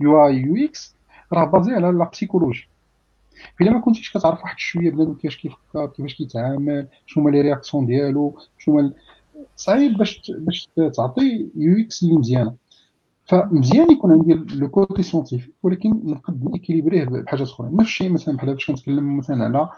[0.00, 0.96] en fait UI UX
[1.32, 2.68] راه basé على la psychologie
[3.60, 7.86] إلا ما كنتيش كتعرف واحد شوية بنادم كيفاش كيفكر كيفاش كيتعامل شنو هما les réactions
[7.86, 8.92] ديالو شنو
[9.56, 12.54] صعيب باش باش تعطي UX اللي مزيانة.
[13.24, 17.68] فمزيان يكون عندي le côté scientifique ولكن نقد نيكيليبريه بحاجات أخرى.
[17.72, 19.68] نفس الشيء مثلا بحال باش كنتكلم مثلا على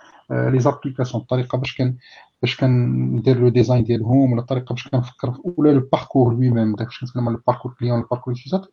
[0.51, 1.97] les applications الطريقة باش كان
[2.43, 7.29] باش كندير le design ديالهم ولا الطريقة باش كنفكر ولا le parcours lui-même باش كنتكلم
[7.29, 8.71] على ال parcours client ال parcours utilisateur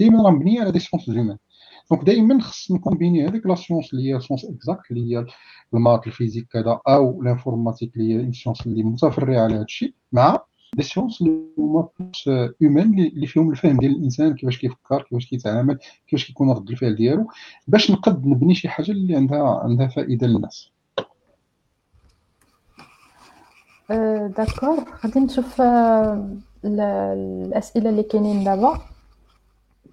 [0.00, 1.36] ديما راه مبنيه على des sciences humaines
[1.90, 5.26] donc دائما خص نكومبيني هذيك la science اللي هي sciences exactes اللي هي
[5.74, 9.62] ال maths ال physique كذا أو ال informatique اللي هي sciences اللي متفرعه على هذا
[9.62, 10.44] الشيء مع
[10.76, 12.28] des sciences اللي هما plus
[12.62, 17.26] humaines اللي فيهم الفهم ديال الانسان كيفاش كيفكر كيفاش كيتعامل كيفاش كيكون رد الفعل ديالو
[17.68, 20.70] باش نقد نبني شي حاجة اللي عندها عندها فائدة للناس.
[24.36, 25.62] d'accord غادي نشوف
[26.64, 28.80] الأسئلة اللي كاينين دابا.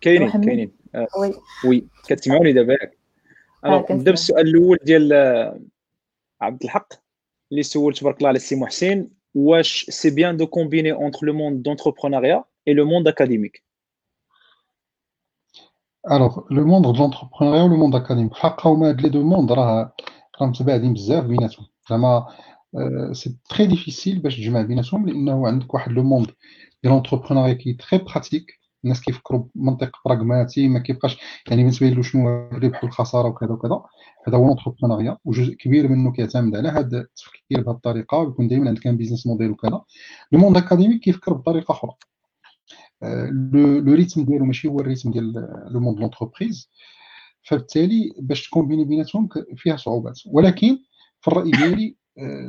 [0.01, 0.76] كاينين كاينين.
[1.19, 1.34] oui.
[1.65, 1.88] oui.
[2.08, 5.13] كتسمعوني دابا ياك نبدأ بالسؤال الأول ديال
[6.41, 6.93] عبد الحق
[7.52, 9.10] اللي سول تبارك الله على السي محسن.
[9.36, 13.63] واش c'est bien de combiner entre le monde d'entrepreneuriat et le monde académique
[16.12, 19.95] alors le monde d'entrepreneuriat و le monde académique الحق هما هاد les deux mondes راه
[20.41, 21.67] راه متباعدين بزاف بيناتهم.
[21.89, 22.28] زعما
[23.12, 26.27] c'est très difficile باش تجمع بيناتهم لأنه عندك واحد le monde
[26.84, 31.17] ديال l'entrepreneuriat qui est très pratique الناس كيفكروا بمنطق براغماتي ما كيبقاش
[31.49, 33.83] يعني ما تبين له شنو الربح والخساره وكذا وكذا.
[34.27, 38.87] هذا هو l'entrepreneuriat وجزء كبير منه كيعتمد على هذا التفكير بهذه الطريقة ويكون دائما عندك
[38.88, 39.81] business model وكذا.
[40.32, 41.91] le monde académique كيفكر بطريقة أخرى.
[43.32, 45.33] le rythme ديالو ماشي هو ال rythme ديال
[45.71, 46.69] le monde l'entreprise
[47.43, 50.19] فبالتالي باش تكومبيني بيناتهم فيها صعوبات.
[50.25, 50.77] ولكن
[51.21, 51.95] في الرأي ديالي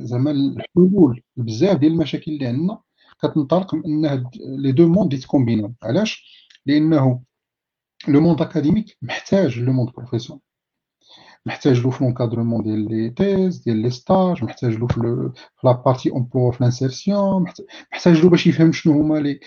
[0.05, 2.79] زعما الحلول بزاف ديال المشاكل اللي عندنا
[3.23, 4.25] كتنطلق من ان هاد
[4.59, 6.25] les deux mondes يتكومبينو علاش؟
[6.67, 7.23] لأنه
[8.09, 10.41] le monde académique محتاج le monde profession
[11.47, 15.01] محتاج له في l'encadrement ديال les thèses ديال les stages محتاج له في
[15.65, 17.43] la partie emploi في l'insertion
[17.93, 19.41] محتاج له باش يفهم شنو هما les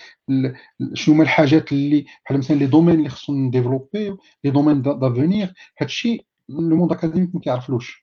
[0.94, 5.48] شنو هما الحاجات اللي بحال مثلا les domaines اللي خصهم نديفلوبي les domaines d'avenir.
[5.80, 8.01] هادشي le monde académique ما كيعرفلوش.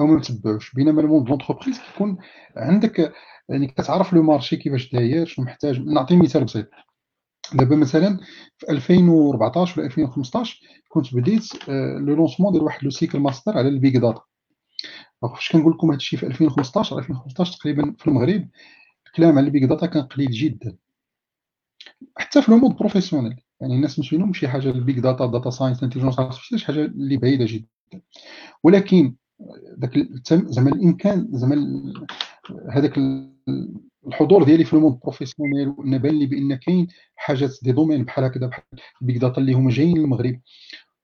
[0.00, 2.18] أو ما متبعوش بينما ال monde l'entreprise كيكون
[2.56, 3.12] عندك
[3.48, 5.80] يعني كتعرف le marché كيفاش داير شنو محتاج.
[5.80, 6.66] نعطي مثال بسيط.
[7.52, 8.20] دابا مثلا
[8.58, 13.75] في 2014 ولا 2015 كنت بديت le lancement ديال واحد le cycle master على ال
[13.75, 14.22] big data.
[15.22, 18.48] فاش كنقول لكم هادشي في 2015 2015 تقريبا في المغرب
[19.06, 20.76] الكلام على ال big data كان قليل جدا.
[22.16, 25.50] حتى في le monde professionnel يعني الناس مش فيهم شي حاجة ال big data data
[25.50, 27.68] science artificielle شي حاجة اللي بعيدة جدا.
[28.62, 29.14] ولكن
[29.76, 29.98] داك
[30.30, 31.82] زعما الإمكان زعما
[32.70, 32.98] هذاك
[34.06, 38.46] الحضور ديالي في ال monde professionnel وأن لي بأن كاين حاجات des domaines بحال هكذا
[38.46, 38.62] بحال
[39.02, 40.40] البيك داتا اللي هما جايين للمغرب.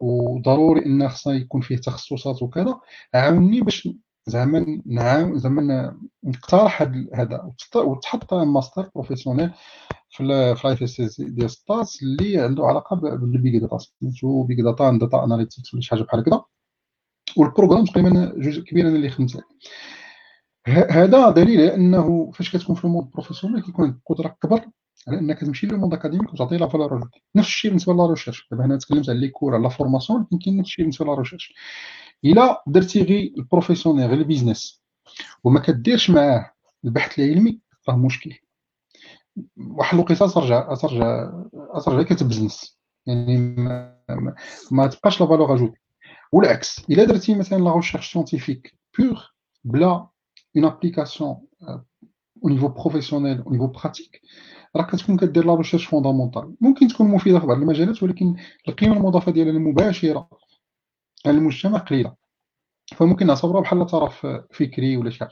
[0.01, 2.81] وضروري أن خصنا يكون فيه تخصصات وكذا.
[3.15, 3.89] عاوني باش
[4.27, 6.83] زعما نعاون زعما نقترح
[7.15, 9.51] هذا وتحط master professionnel
[10.09, 15.75] في اس ديال ستاس اللي عنده علاقة بال big data سميتو big data data analytics
[15.75, 16.45] ولا شي حاجة بحال هكذا.
[17.37, 19.45] وال programme تقريبا جزء كبير أنا اللي خدمت
[20.67, 24.65] هذا دليل على أنه فاش كتكون في ال monde professionnel كيكون عندك قدره أكبر
[25.09, 28.65] على أنك تمشي لل monde académique وتعطي la valeur نفس الشيء بالنسبة la recherche دابا
[28.65, 31.55] هنا تكلمت على les cours على la formation كاين نفس الشيء بالنسبة la recherche
[32.25, 34.83] إلا درتي غير ال professionnel غير ال business
[35.45, 36.53] وما كديرش معاه
[36.85, 38.33] البحث العلمي راه مشكل.
[39.57, 41.31] واحد الوقيته ترجع ترجع
[41.85, 43.97] ترجع كتبزنس يعني ما,
[44.71, 45.75] ما تبقاش la valeur ajoutée
[46.33, 49.35] والعكس الا درتي مثلا la recherche scientifique pure
[49.65, 50.09] بلا
[50.57, 51.47] une application
[52.45, 54.21] au niveau professionnel au niveau pratique
[54.77, 58.37] راه كتكون كدير la recherche fondamentale ممكن تكون مفيدة في بعض المجالات ولكن
[58.69, 60.29] القيمة المضافة ديالها المباشرة
[61.27, 62.15] على المجتمع قليلة.
[62.97, 65.31] فممكن نعتبرها بحال ترف فكري ولا شي حاجة.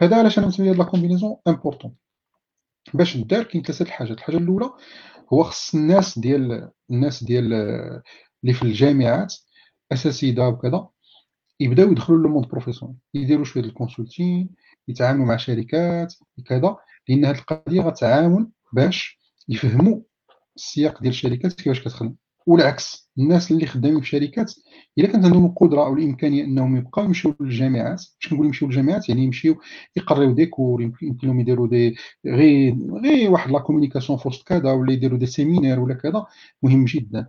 [0.00, 1.94] فهذا علاش أنا مسمي هاد la combinaison importante
[2.94, 4.18] باش دار كاين ثلاثة الحاجات.
[4.18, 4.70] الحاجة الأولى
[5.32, 7.52] هو خص الناس ديال الناس ديال
[8.44, 9.34] اللي في الجامعات
[9.92, 10.88] اساتذه وكذا
[11.60, 14.50] يبداو يدخلوا لل monde professionnel يديروا شوية ال consulting
[14.88, 16.14] يتعاملوا مع شركات
[16.46, 16.76] كذا
[17.08, 20.00] لأن هذه القضية غتعاون باش يفهموا
[20.56, 22.14] السياق ديال الشركات كيفاش كتخدم.
[22.46, 24.52] والعكس الناس اللي خدامين في شركات
[24.98, 29.24] إلا كانت عندهم القدرة أو الإمكانية إنهم يبقاو يمشيو للجامعات باش كنقول يمشيو للجامعات يعني
[29.24, 29.56] يمشيو
[29.96, 34.72] يقريو des cours يمكن لهم يديروا دي غير غير واحد la communication في وسط كذا
[34.72, 36.26] ولا يديروا des séminaires ولا كذا
[36.62, 37.28] مهم جدا.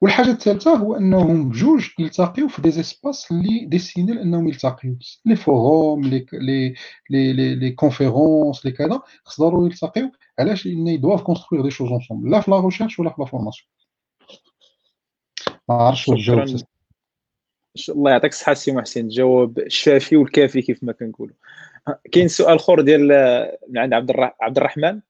[0.00, 4.96] والحاجة الثالثة هو أنهم بجوج يلتقيو في des espaces اللي dessinés لانهم يلتقيو.
[5.24, 6.74] les forums les les
[7.10, 10.10] les les, conférences les كذا خص ضروري يلتقيو.
[10.38, 13.26] علاش؟ لأن ils doivent construire des choses ensemble لا في la recherche ولا في la
[13.26, 13.68] formation
[15.68, 16.66] ما عرفتش واش جاوبت
[17.88, 19.00] الله يعطيك الصحة سي محسن.
[19.00, 21.34] الجواب الشافي والكافي كيف ما كنقولوا.
[22.12, 23.08] كاين سؤال آخر ديال
[23.68, 25.00] من عند عبد عبد الرحمن.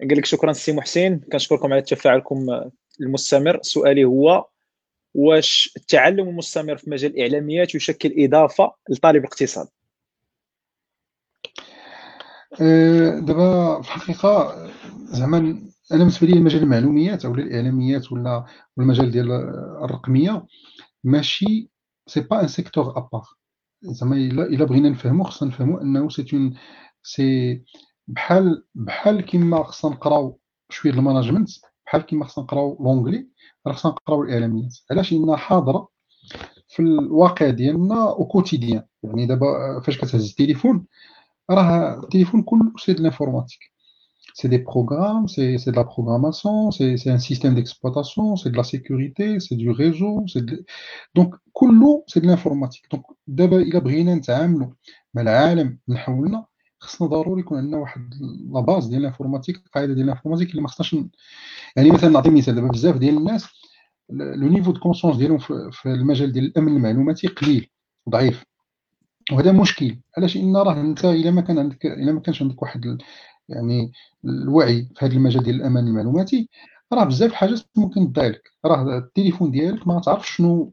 [0.00, 1.20] قال لك شكرا سي محسن.
[1.32, 3.58] كنشكركم على تفاعلكم المستمر.
[3.62, 4.46] سؤالي هو
[5.14, 9.68] واش التعلم المستمر في مجال الإعلاميات يشكل إضافة لطالب الاقتصاد؟
[12.60, 14.54] أه، دابا في الحقيقة
[15.04, 15.38] زعما
[15.92, 18.44] أنا بالنسبة لي مجال المعلوميات أو الإعلاميات ولا
[18.78, 19.32] المجال ديال
[19.84, 20.46] الرقمية
[21.04, 21.70] ماشي
[22.06, 23.24] c'est pas un secteur à part
[23.82, 26.54] زعما إلا بغينا نفهمو خصنا نفهمو أنه c'est un
[27.02, 27.62] c'est
[28.08, 30.38] بحال بحال كيما خصنا نقراو
[30.70, 31.50] شوية ال management
[31.90, 33.28] بحال كيما خصنا نقراو l'anglais
[33.66, 34.74] راه خصنا نقراو الإعلاميات.
[34.90, 35.88] علاش؟ لأن حاضرة
[36.68, 40.86] في الواقع ديالنا au quotidien يعني دابا فاش كتهز التليفون
[41.50, 43.58] راه التليفون كله c'est de l'informatique
[44.40, 49.40] c'est des programmes, c'est de la programmation, c'est un système d'exploitation, c'est de la sécurité,
[49.40, 50.64] c'est du réseau, de...
[51.18, 52.86] donc كله c'est de l'informatique.
[53.26, 54.68] دابا إلا بغينا نتعاملوا
[55.14, 56.46] مع العالم اللي حولنا
[56.80, 58.14] خصنا ضروري يكون عندنا واحد
[58.52, 60.96] la base ديال ال informatique القاعده ديال ال informatique اللي ما خصناش
[61.76, 63.48] يعني مثلا نعطي مثال دابا بزاف ديال الناس
[64.10, 65.38] le niveau de conscience ديالهم
[65.70, 67.70] في المجال ديال الأمن المعلوماتي قليل
[68.08, 68.44] ضعيف
[69.32, 70.00] وهذا مشكل.
[70.18, 72.98] علاش؟ ان راه أنت إلا ما كان عندك إلا ما كانش عندك واحد
[73.48, 73.92] يعني
[74.24, 76.48] الوعي في هذا المجال ديال الامان المعلوماتي
[76.92, 80.72] راه بزاف الحاجات ممكن تضيع لك راه التليفون ديالك ما تعرفش شنو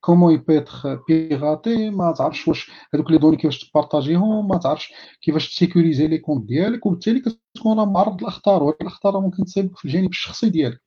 [0.00, 4.48] comment il peut être piraté ما تعرفش واش هذوك les données كيفاش ت partager هم
[4.48, 9.44] ما تعرفش كيفاش ت sécuriser les comptes ديالك وبالتالي كتكون معرض للاخطار وهاد الاخطار ممكن
[9.44, 10.80] تصيبك في الجانب الشخصي ديالك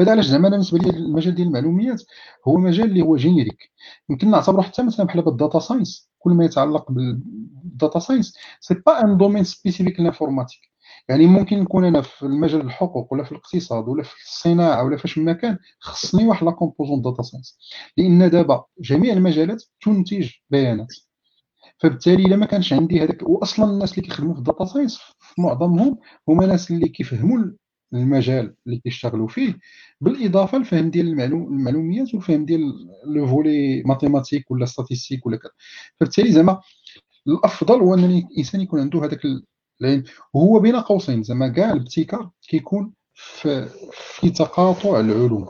[0.00, 2.02] هذا علاش زعما أنا بالنسبة لي المجال ديال المعلومات
[2.48, 3.72] هو مجال اللي هو générique
[4.08, 8.74] يمكن نعتبره حتى مثلا بحال ال data science كل ما يتعلق بال data science c'est
[8.74, 10.71] pas un domaine spécifique l'informatique
[11.08, 15.18] يعني ممكن نكون أنا في المجال الحقوق ولا في الاقتصاد ولا في الصناعة ولا فاش
[15.18, 17.58] ما كان خصني واحد la composante data science
[17.96, 20.94] لأن دابا جميع المجالات تنتج بيانات.
[21.78, 25.00] فبالتالي إلا ما كانش عندي هذاك واصلا الناس اللي كيخدموا في ال data science
[25.38, 27.38] معظمهم هما ناس اللي كيفهموا
[27.94, 29.58] المجال اللي كيشتغلوا فيه
[30.00, 32.60] بالإضافة للفهم ديال المعلوميات والفهم ديال
[33.06, 35.50] le volet mathématique ولا statistique ولا كذا.
[36.00, 36.60] فبالتالي زعما
[37.28, 39.20] الأفضل هو ان الانسان يكون عنده هذاك
[39.80, 40.04] العلم
[40.34, 45.48] وهو بين قوسين زعما كاع الابتكار كيكون في, في تقاطع العلوم.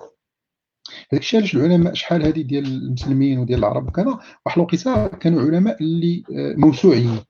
[1.12, 5.82] هذاك الشيء علاش العلماء شحال هذه ديال المسلمين وديال العرب وكذا واحد الوقيته كانوا علماء
[5.82, 7.20] اللي آه، موسوعيين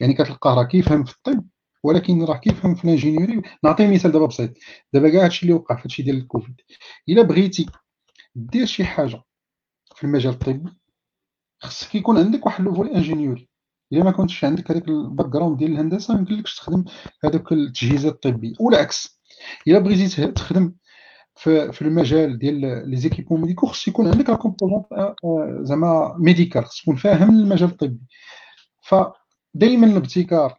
[0.00, 1.44] يعني كتلقاه راه كيفهم في الطب
[1.82, 4.50] ولكن راه كيفهم في ال ingénierie نعطي مثال دابا بسيط.
[4.92, 6.60] دابا كاع هادشي اللي وقع في هادشي ديال الكوفيد.
[7.08, 7.66] إلا بغيتي
[8.34, 9.22] دير شي حاجة
[9.96, 10.70] في المجال الطبي
[11.62, 13.48] خصك يكون عندك واحد le volet ingénierie.
[13.94, 16.84] الا ما كنتش عندك هذاك ال background ديال الهندسة ما يمكنلكش تخدم
[17.24, 18.52] هذوك التجهيزات الطبية.
[18.60, 19.20] والعكس
[19.68, 20.74] الا بغيتي تخدم
[21.36, 24.38] في, في المجال ديال les équipements médicaux خص يكون عندك la
[24.92, 28.00] آه، آه، زعما médical خص تكون فاهم المجال الطبي.
[28.82, 30.58] فدائما الابتكار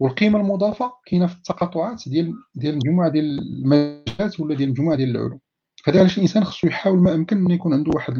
[0.00, 5.40] والقيمة المضافة كاينة في التقاطعات ديال ديال مجموعة ديال المجالات ولا ديال مجموعة ديال العلوم.
[5.84, 8.14] فهذا علاش الإنسان خصو يحاول ما امكن إنه يكون عنده واحد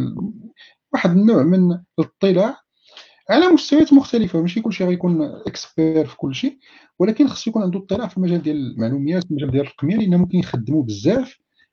[0.92, 2.60] واحد النوع من الاطلاع
[3.30, 6.58] على مستويات مختلفة ماشي كلشي غيكون اكسبير في كل شيء
[6.98, 10.38] ولكن خصو يكون عنده اطلاع في المجال ديال المعلومات في المجال ديال الرقميه لأن ممكن
[10.38, 11.28] يخدموا بزاف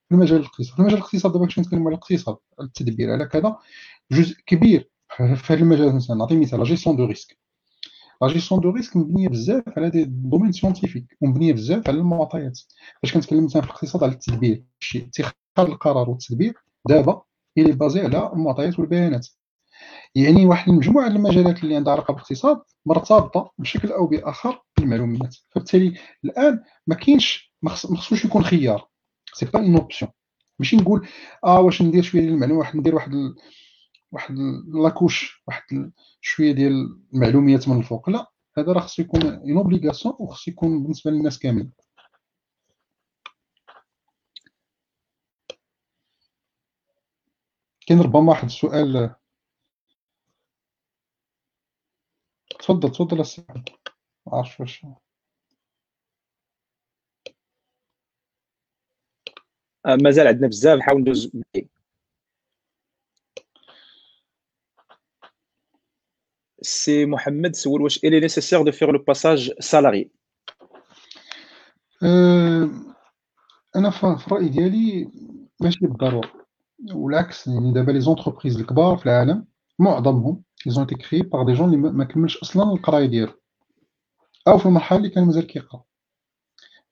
[0.10, 3.58] في المجال الاقتصادي في المجال الاقتصادي دابا كنت نتكلم على الاقتصاد على التدبير على كذا
[4.12, 5.96] جزء كبير في هذا المجال.
[5.96, 7.38] مثلا نعطي مثال gestion de risque
[8.22, 12.60] la gestion de risque مبنية بزاف على des domaines scientifiques ومبنية بزاف على المعطيات.
[13.04, 14.64] فاش كنتكلم مثلا في الاقتصاد على التدبير
[14.96, 16.54] اتخاذ القرار والتدبير
[16.90, 17.22] دابا
[17.58, 19.28] إلى basé على المعطيات والبيانات.
[20.16, 25.36] يعني واحد المجموعة المجالات اللي عندها علاقة بالاقتصاد مرتبطة بشكل أو بآخر بالمعلومات.
[25.52, 28.90] فبالتالي الآن ما كاينش ما خصوش يكون خيار.
[29.34, 30.12] c'est pas une option
[30.60, 31.08] ماشي نقول
[31.44, 33.36] آه واش ندير شوية ديال المعلومة واحد ندير واحد ال...
[34.12, 34.36] واحد
[34.84, 38.10] la couche واحد شوية ديال المعلومات من الفوق.
[38.10, 41.72] لا هذا راه خصو يكون une obligation وخصو يكون بالنسبة للناس كاملين.
[47.88, 49.16] كاين ربما واحد السؤال
[52.60, 53.24] تفضل تفضل
[54.28, 54.86] عارف واش
[59.86, 61.32] آه، مازال عندنا بزاف نحاول ندوز.
[66.62, 70.12] سي محمد سول واش il est nécessaire de faire le passage salarié
[73.76, 75.12] أنا في الراي ديالي
[75.62, 76.32] ماشي بالضرورة
[76.94, 79.48] والعكس يعني دابا les entreprises الكبار في العالم
[79.80, 83.34] معظمهم ils ont été créés par des gens اللي ما كملش أصلا القرايه ديالو
[84.48, 85.84] أو في المرحله اللي كان مازال كيقرا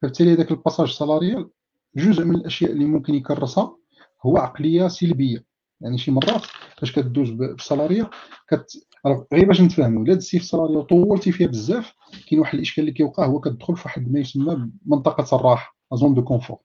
[0.02, 1.50] فبالتالي هذاك ال passage salarial
[1.96, 3.78] جزء من الاشياء اللي ممكن يكرسها
[4.26, 5.46] هو عقليه سلبيه
[5.82, 6.42] يعني شي مرات
[6.78, 8.10] فاش كدوز بال salariat
[8.50, 8.88] كت
[9.34, 11.94] غير باش نتفاهموا الا دزتي في ال salariat وطولتي فيها بزاف
[12.30, 16.24] كاين واحد الاشكال اللي كيوقع هو كتدخل في واحد ما يسمى منطقه الراحه zone de
[16.24, 16.58] confort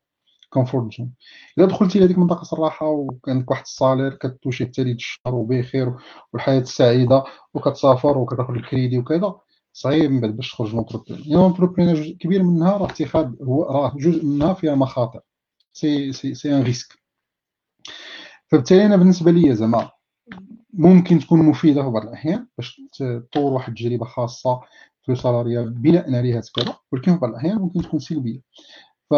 [0.52, 1.12] comfort zone.
[1.58, 5.94] الا دخلتي لهذيك منطقه الراحه وكان واحد ال salaire ك toucher حتى ليد الشهر وبخير
[6.32, 9.34] والحياة السعيده وكتسافر وكتاخذ الكريدي وكذا
[9.72, 14.24] صعيب من بعد باش تخرج l'entreprenariat l'entreprenariat جزء كبير منها راه اتخاذ هو راه جزء
[14.24, 15.20] منها فيها مخاطر.
[15.72, 16.94] c'est c'est c'est un risque
[18.46, 19.90] فبالتالي أنا بالنسبة لي زعما
[20.72, 24.60] ممكن تكون مفيدة في بعض الأحيان باش تطور واحد التجربة خاصة
[25.02, 28.40] في salariat بناء عليها كذا ولكن في بعض الأحيان ممكن تكون سلبية.
[29.10, 29.14] ف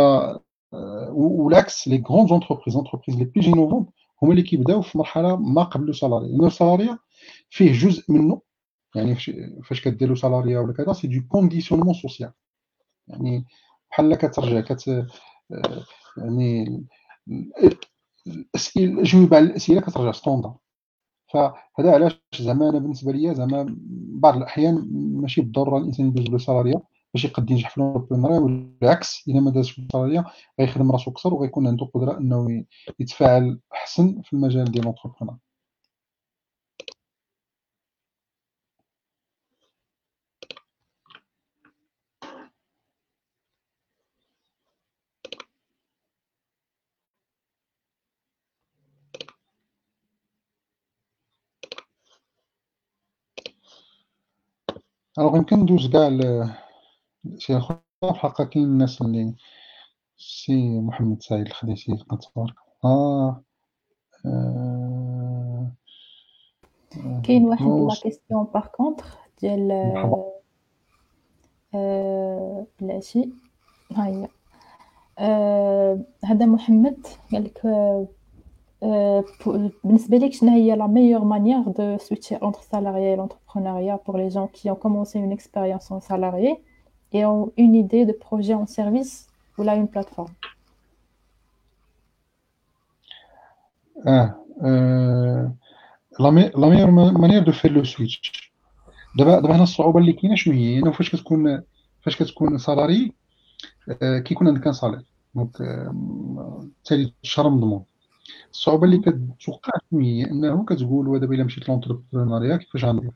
[1.13, 3.89] والعكس les grandes entreprises entreprises les plus innovantes
[4.23, 6.99] هما اللي كيبداو في مرحلة ما قبل salariat لأن ال salariat
[7.51, 8.41] فيه جزء منه.
[8.95, 9.15] يعني
[9.65, 12.33] فاش كديروا salariat ولا كذا c'est du conditionnement social
[13.09, 13.45] يعني
[13.91, 15.07] بحال كترجع كت
[16.17, 16.85] يعني
[18.27, 20.57] الاسئله الاجوبه على الاسئله كترجع standard
[21.33, 23.77] فهذا علاش زعما أنا بالنسبة لي زعما
[24.21, 26.81] بعض الأحيان ماشي بالضرورة الإنسان يدوز له salariat
[27.15, 30.25] باش يقد ينجح في l'entrepreneuriat والعكس إلا ما دازش في ال salariat
[30.61, 32.65] غيخدم راسو أكثر وغيكون عنده قدرة إنه
[33.01, 35.39] يتفاعل أحسن في المجال ديال لونتربرونيا
[55.19, 56.09] الوغ يمكن ندوز كاع
[57.39, 59.35] شي أخرى الحلقة كاين الناس اللي
[60.17, 63.43] سي محمد سعيد الخديسي تبارك آه,
[64.27, 65.73] آه.
[67.25, 69.05] كاين واحد la question par contre
[69.41, 69.73] ديال
[71.75, 73.33] آه بلاتي
[73.93, 74.29] ها هي
[75.19, 77.67] آه هذا محمد قال لك
[79.85, 84.31] بالنسبة لك شنو هي la meilleure manière de switcher entre salarié et l'entrepreneuriat pour les
[84.31, 86.63] gens qui ont commencé une expérience en salarié?
[87.13, 90.33] Et ont une idée de projet en service ولا une plateforme
[94.07, 95.47] ah, euh,
[96.19, 98.45] la, me la meilleure manière de faire le switch
[99.17, 101.63] دابا دابا هنا الصعوبه اللي كاينة شنو هي انه فاش كتكون
[102.03, 103.13] فاش كتكون salarié
[104.01, 105.03] كيكون عندك salaire
[105.35, 107.85] donc بالتالي الشهر مضمون
[108.53, 113.13] الصعوبه اللي كتوقع شنو هي انه كتقول ودابا الا مشيت l'entrepreneuriat كيفاش غندير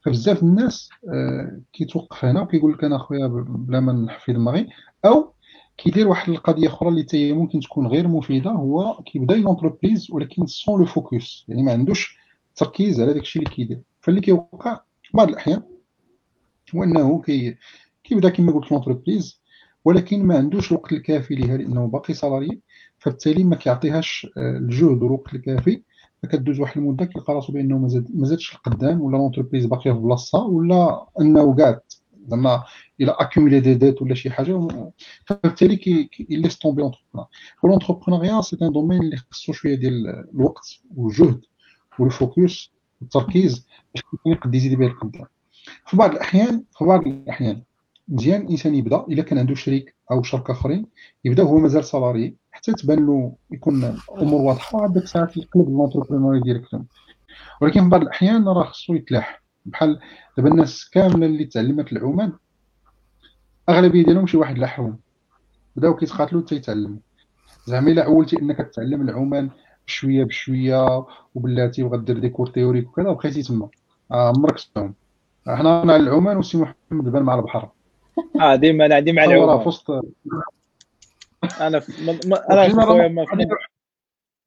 [0.00, 4.68] فبزاف الناس آه، كيتوقف هنا وكيقول لك أنا خويا بلا ما نحفي دماغي
[5.04, 5.32] أو
[5.78, 10.80] كيدير واحد القضية أخرى اللي حتى ممكن تكون غير مفيدة هو كيبدا l'entreprise ولكن sans
[10.80, 12.18] le focus يعني ما عندوش
[12.56, 13.80] تركيز على داكشي اللي كيدير.
[14.00, 14.80] فاللي كيوقع
[15.14, 15.62] بعض الأحيان
[16.74, 17.56] هو أنه كي
[18.04, 19.40] كيبدا كما قلت l'entreprise
[19.84, 22.60] ولكن ما عندوش الوقت الكافي ليها لأنه باقي salarié
[22.98, 25.82] فبالتالي ما كيعطيهاش آه، الجهد والوقت الكافي
[26.24, 27.78] فكدوز واحد المدة كيلقى راسو بأنه
[28.14, 31.80] ما زادش القدام ولا l'entreprise باقية في بلاصتها ولا أنه كاع
[32.28, 32.64] زعما
[33.00, 34.68] إلى accumulé des dettes ولا شي حاجة
[35.26, 37.28] فبالتالي كي laisse tomber entrepreneur
[37.62, 41.40] و l'entrepreneuriat c'est un domaine اللي خصو شوية ديال الوقت والجهد
[41.98, 45.26] وال focus والتركيز باش يقد يزيد به القدام
[45.86, 47.62] في بعض الاحيان في بعض الأحيان
[48.08, 50.86] مزيان الإنسان يبدأ إلا كان عنده شريك أو شركة آخرين
[51.24, 56.86] يبدأ هو مازال salarié حتى تبان له يكون الأمور واضحة ديك الساعات يقلب l'entrepreneur directement
[57.60, 59.42] ولكن بعض الأحيان راه خصو يتلاح.
[59.66, 60.00] بحال
[60.36, 62.32] دابا الناس كاملة اللي تعلمت العومان
[63.68, 64.98] أغلبية ديالهم شي واحد لاحهم
[65.76, 66.98] بداو كيتقاتلوا حتى يتعلموا.
[67.66, 69.50] زعما إلا عولتي إنك تتعلم العومان
[69.86, 73.68] بشوية بشوية وبلاتي وغدير des cours théoriques وكذا بقيتي تما.
[74.10, 74.94] عمرك تفهم
[75.46, 77.70] حنا مع العومان وسي محمد بان مع البحر.
[78.40, 79.90] آه ديما أنا عندي في وسط
[81.60, 81.92] أنا في
[82.50, 83.46] أنا في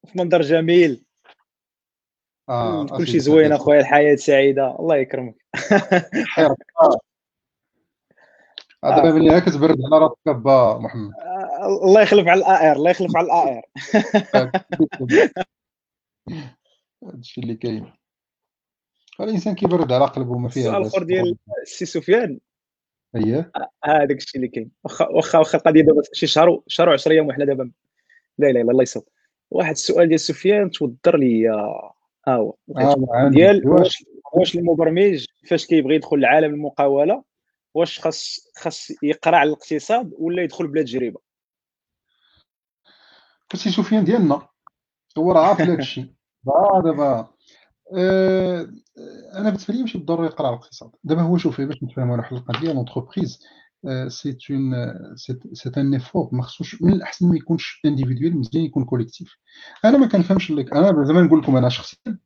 [0.07, 1.03] في منظر جميل.
[2.49, 4.75] آه كل شيء زوين أخويا الحياة سعيدة.
[4.79, 5.35] الله يكرمك.
[6.25, 6.57] حيرك
[8.83, 11.11] دابا ملي كتبرد على راسك با محمد.
[11.83, 13.61] الله يخلف على الاير الله يخلف على الاير
[17.03, 17.93] هادشي اللي كاين.
[19.19, 22.39] الانسان كيبرد على قلبه ما فيها السؤال الآخر ديال السي سفيان.
[23.15, 23.51] اييه
[23.83, 24.71] هذاك الشيء اللي كاين.
[24.83, 27.71] واخا واخا واخا القضية دابا شي شهر شهر و10 أيام وحنا دابا
[28.37, 29.03] لا إلا الله يصوب
[29.51, 32.55] واحد السؤال ديال سفيان توضر لي ها هو.
[32.77, 34.03] آه ديال واش؟
[34.33, 37.23] واش المبرمج فاش كيبغي يدخل لعالم المقاولة
[37.73, 41.19] واش خاص خاص يقرأ على الاقتصاد ولا يدخل بلا تجربه
[43.53, 44.47] سي سفيان ديالنا.
[45.17, 46.13] هو راه عارف هذا الشيء.
[46.83, 47.27] دابا
[47.95, 48.71] أه
[49.35, 50.91] أنا بالنسبة لي ماشي بالضروري يقرأ على الاقتصاد.
[51.03, 53.39] دابا هو شوفي باش نتفاهموا على واحد القضية l'entreprise
[54.07, 54.73] c'est un
[55.53, 59.37] c'est un effort ما خصوش من الأحسن ما يكونش individuel مزيان يكون collectif
[59.85, 62.17] أنا ما كنفهمش لك أنا زعما نقول لكم أنا شخصيا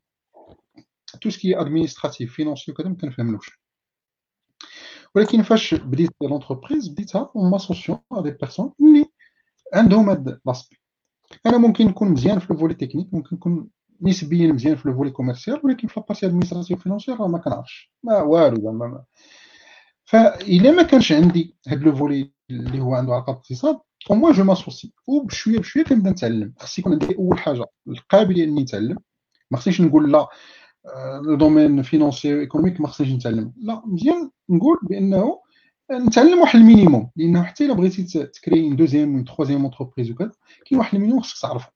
[1.21, 3.61] tout ce qui administratif financier وكذا ما كنفهملوش.
[5.15, 9.05] ولكن فاش بديت l'entreprise بديتها en m'associant des personnes اللي
[9.73, 10.77] عندهم هاد l'aspect
[11.45, 13.67] أنا ممكن نكون مزيان في ال volet technique ممكن نكون
[14.01, 17.91] نسبيا مزيان في ال volet commercial ولكن في la partie administrative financière راه ما كنعرفش
[18.03, 19.03] ما والو زعما
[20.05, 20.83] فاذا ما.
[20.83, 23.79] كانش عندي هاد le volet اللي هو عنده علاقة بالاقتصاد
[24.11, 26.53] au moins je m'associe وبشويه بشوية كنبدا نتعلم.
[26.57, 28.97] خص يكون عندي أول حاجة القابلية إني نتعلم.
[29.51, 30.27] ما خصنيش نقول لا
[31.25, 33.53] le domaine financier économique ما خصنيش نتعلم.
[33.57, 35.41] لا مزيان نقول بأنه
[35.91, 40.31] نتعلم واحد ال minimum لأنه حتى إلا بغيتي تكري deuxième ou troisième entreprise وكذا
[40.65, 41.71] كاين واحد ال minimum خصك تعرفه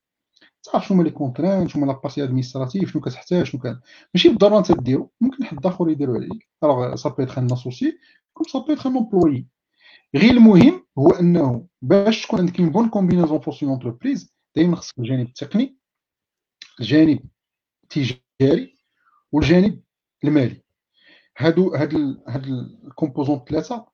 [0.66, 3.80] تعرف شنو هما les contraintes شنو هما la partie administrative شنو كتحتاج شنو كان.
[4.14, 5.10] ماشي بالضروره أنت ديرو.
[5.20, 6.48] ممكن حد آخر يديرو عليك.
[6.62, 7.98] راه ça peut un associé
[8.32, 9.46] comme ça peut un employé
[10.16, 14.98] غير المهم هو أنه باش تكون عندك une bonne combinaison pour son entreprise دائما خصك
[14.98, 15.78] الجانب التقني
[16.80, 17.20] الجانب
[17.82, 18.74] التجاري
[19.32, 19.82] والجانب
[20.24, 20.62] المالي.
[21.38, 22.46] هادو هاد ال هاد
[22.86, 23.86] ال composants ثلاثة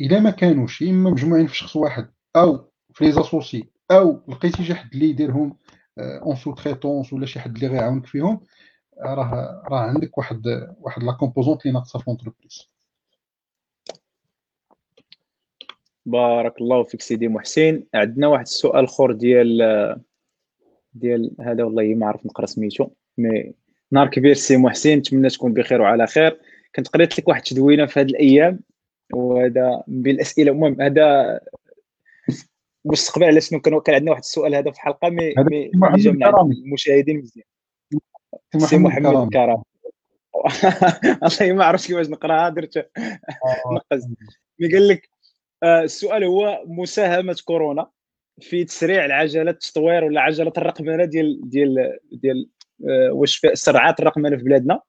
[0.00, 4.74] إلا ما كانوش إما مجموعين في شخص واحد أو في les associés أو لقيتي شي
[4.74, 5.56] حد اللي يديرهم
[5.98, 8.40] en sous-traitance ولا شي حد اللي غيعاونك فيهم
[9.00, 10.42] راه راه عندك واحد
[10.80, 12.70] واحد la composante اللي ناقصة في l'entreprise
[16.06, 17.82] بارك الله فيك سيدي محسن.
[17.94, 19.58] عندنا واحد السؤال اخر ديال
[20.94, 22.88] ديال هذا والله ما عرفت نقرأ سميتو
[23.18, 23.54] mais
[23.90, 26.40] نهار كبير سي محسن نتمنى تكون بخير وعلى خير.
[26.76, 28.60] كنت قريت لك واحد التدوينة في هذه الأيام
[29.12, 31.40] وهذا من الأسئلة المهم هذا
[32.86, 37.18] مستقبل على شنو كان عندنا واحد السؤال هذا في الحلقة مي مي جا من المشاهدين
[37.18, 37.46] مزيان.
[38.56, 39.62] سي محمد الكرام
[41.22, 42.84] والله ما عرفتش كيفاش نقراها درت آه.
[43.74, 44.08] نقز.
[44.60, 45.10] mais قال لك
[45.62, 47.90] آه، السؤال هو مساهمة كورونا
[48.40, 52.48] في تسريع العجلة التطوير ولا عجلة الرقمنة ديال ديال ديال
[52.88, 54.80] آه، واش سرعات الرقمنة في بلادنا؟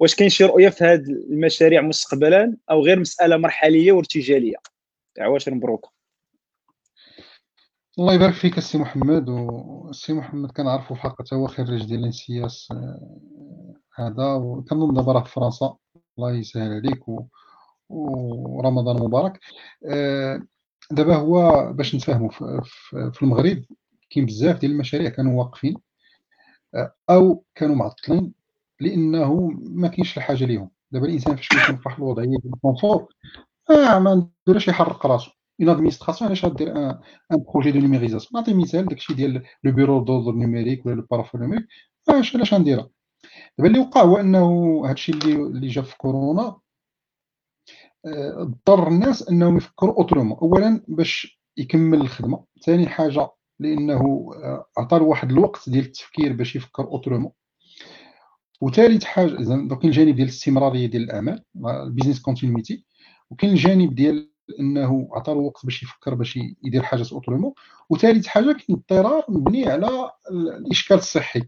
[0.00, 4.56] واش كاين شي رؤية في هذه المشاريع مستقبلا أو غير مسألة مرحلية وارتجالية؟
[5.18, 5.95] عواشر مبروك
[7.98, 12.68] الله يبارك فيك السي محمد والسي محمد كنعرفو في الحق هو خريج ديال ال ENSIAS
[12.72, 15.76] آه، هذا وكنظن دابا في فرنسا.
[16.18, 17.04] الله يسهل عليك.
[17.88, 19.40] ورمضان مبارك.
[19.86, 20.42] آه،
[20.90, 22.30] دابا هو باش نتفاهموا
[23.12, 23.64] في المغرب
[24.10, 25.76] كاين بزاف ديال المشاريع كانوا واقفين
[26.74, 28.34] آه، أو كانوا معطلين
[28.80, 33.08] لأنه ما كاينش الحاجة ليهم دابا الإنسان فاش كيكون في واحد الوضعية ديال ال confort
[33.70, 35.30] آه ما نديرش يحرق راسو.
[35.60, 36.98] une administration علاش غدير un
[37.30, 41.66] projet de numérisation نعطي مثال داكشي ديال le bureau d'ordre numérique ولا le parapheur numérique
[42.08, 42.88] اش علاش غنديرها
[43.58, 46.56] دابا اللي وقع هو انه هادشي اللي اللي جا في كورونا
[48.36, 53.28] اضطر الناس انهم يفكروا autrement اولا باش يكمل الخدمه ثاني حاجة
[53.60, 54.30] لأنه
[54.78, 57.32] عطى واحد الوقت ديال التفكير باش يفكر autrement
[58.60, 62.84] وثالث حاجة اذا كاين الجانب ديال الاستمراريه ديال الاعمال ال business continuity
[63.30, 64.30] وكاين الجانب ديال
[64.60, 67.52] انه عطى وقت باش يفكر باش يدير حاجات autrement
[67.90, 71.42] وثالث حاجة كاين اضطرار مبني على الإشكال الصحي.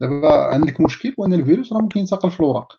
[0.00, 2.72] دابا عندك مشكل وأن الفيروس راه ممكن ينتقل في الوراق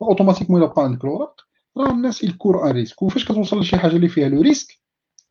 [0.00, 1.40] ف automatiquement إلا بقى عندك الوراق
[1.76, 3.02] راه الناس ils courent un risque.
[3.02, 4.78] وفاش كتوصل لشي حاجة اللي فيها le risque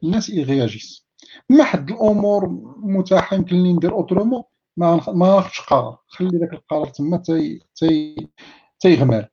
[0.04, 1.08] الناس يغياجيس
[1.50, 4.44] ما حد الأمور متاحة يمكن لي ندير autrement
[4.78, 5.98] ما ما ناخذش قرار.
[6.08, 8.16] خلي داك القرار تما تي تي
[8.80, 9.28] تيغمر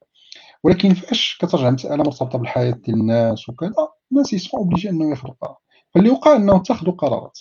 [0.64, 5.56] ولكن فاش كترجع المساله مرتبطة بالحياة ديال الناس وكذا الناس ils sont obligés انه قرار.
[5.94, 7.38] فاللي وقع انه اتخذوا قرارات.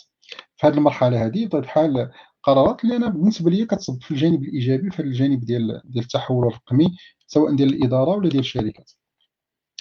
[0.57, 2.11] في هذه المرحلة هذه بطبيعه الحال
[2.43, 6.95] قرارات اللي أنا بالنسبة لي كتصب في الجانب الإيجابي في الجانب ديال ديال التحول الرقمي
[7.28, 8.91] سواء ديال الإدارة ولا ديال الشركات.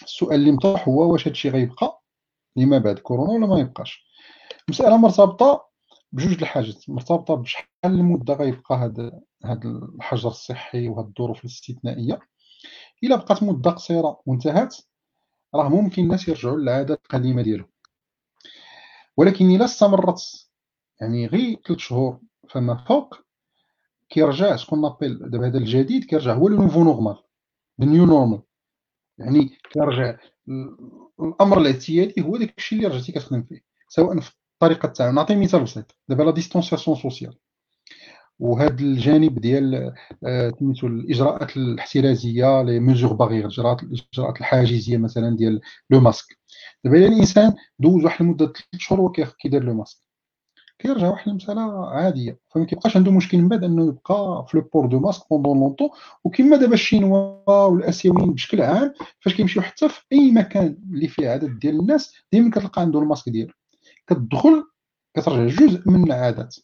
[0.03, 2.03] السؤال اللي مطروح هو واش هادشي غيبقى؟
[2.57, 4.05] لما بعد كورونا ولا ما يبقاش؟
[4.69, 5.69] المساله مرتبطة
[6.13, 6.91] بجوج الحاجات.
[6.91, 12.21] مرتبطة بشحال المدة غيبقى هذا هذا الحجر الصحي وهاد الظروف الاستثنائية.
[13.05, 14.77] إلا بقات مدة قصيرة وانتهت
[15.55, 17.69] راه ممكن الناس يرجعوا للعاده القديمة ديالهم.
[19.17, 20.49] ولكن الا استمرت
[21.01, 23.15] يعني غير ثلاث شهور فما فوق
[24.09, 27.17] كيرجع ce qu'on appelle دابا هذا الجديد كيرجع هو le nouveau normal
[27.83, 28.43] ال new normal
[29.19, 30.17] يعني كيرجع
[31.21, 35.63] الأمر الاعتيادي هو داك الشيء اللي رجعتي كتخدم فيه سواء في طريقه التعامل نعطي مثال
[35.63, 37.39] بسيط دابا la distanciation sociale
[38.39, 39.93] وهذا الجانب ديال
[40.27, 45.61] آه، سميتو الإجراءات الاحترازية les mesures barrières الاجراءات الاجراءات الحاجزية مثلا ديال
[45.91, 46.39] le masque.
[46.85, 49.99] دابا الإنسان دوز واحد المدة ثلاث شهور وهو كيدير le masque.
[50.79, 52.39] كيرجع واحد المسألة عادية.
[52.55, 55.89] فما كيبقاش عنده مشكل من بعد أنه يبقى في le port de masque pendant longtemps
[56.25, 61.59] وكما دابا الشينوا والأسيويين بشكل عام فاش كيمشيو حتى في أي مكان اللي فيه عدد
[61.59, 63.53] ديال الناس دائما كتلقى عنده الماسك ديالو.
[64.07, 64.65] كتدخل
[65.17, 66.57] كترجع جزء من العادات.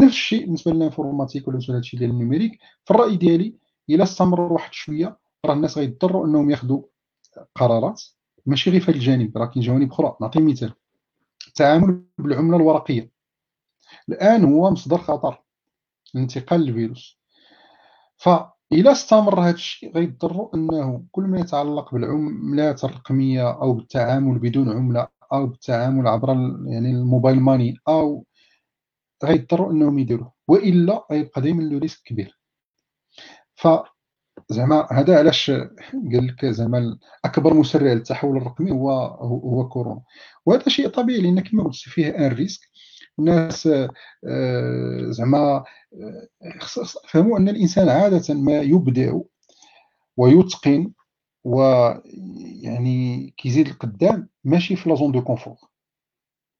[0.00, 3.54] نفس الشيء بالنسبة لل informatique ولا بالنسبة لهادشي ديال ال numérique في الرأي ديالي
[3.90, 6.82] إلا استمر واحد شوية راه الناس غيضطروا إنهم ياخذوا
[7.54, 8.02] قرارات
[8.46, 10.16] ماشي غير في هذا الجانب راه كاين جوانب أخرى.
[10.20, 10.72] نعطي مثال
[11.48, 13.10] التعامل بالعملة الورقية.
[14.08, 15.42] الآن هو مصدر خطر
[16.14, 17.18] لانتقال الفيروس
[18.16, 25.08] فإذا استمر هذا الشيء غيضطروا إنه كل ما يتعلق بالعملات الرقمية أو بالتعامل بدون عملة
[25.32, 26.28] أو بالتعامل عبر
[26.66, 28.24] يعني ال mobile money أو
[29.24, 32.38] غيضطروا أنهم يديروه وإلا غيبقى دائما le risque كبير.
[33.54, 33.68] ف
[34.50, 38.90] زعما هذا علاش قال لك زعما اكبر مسرع للتحول الرقمي هو
[39.20, 40.02] هو كورونا.
[40.46, 42.60] وهذا شيء طبيعي لأن كما قلت فيه un risque
[43.18, 43.90] الناس آه،
[45.10, 45.64] زعما
[45.94, 46.28] آه،
[47.08, 49.18] فهموا أن الإنسان عادة ما يبدع
[50.16, 50.92] ويتقن
[51.44, 55.56] ويعني كيزيد القدام ماشي في la zone de confort.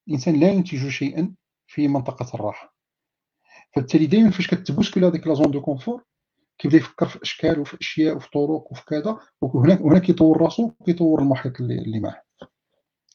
[0.09, 1.35] الإنسان لا ينتج شيئا
[1.69, 2.75] في منطقة الراحة.
[3.75, 6.05] فبالتالي دائما فاش كت bouscule هذيك la zone de confort
[6.59, 11.23] كيبدا يفكر في أشكال وفي أشياء وفي طرق وفي كذا وهنا هنا كيطور راسو كيطور
[11.23, 12.23] المحيط اللي, اللي معاه.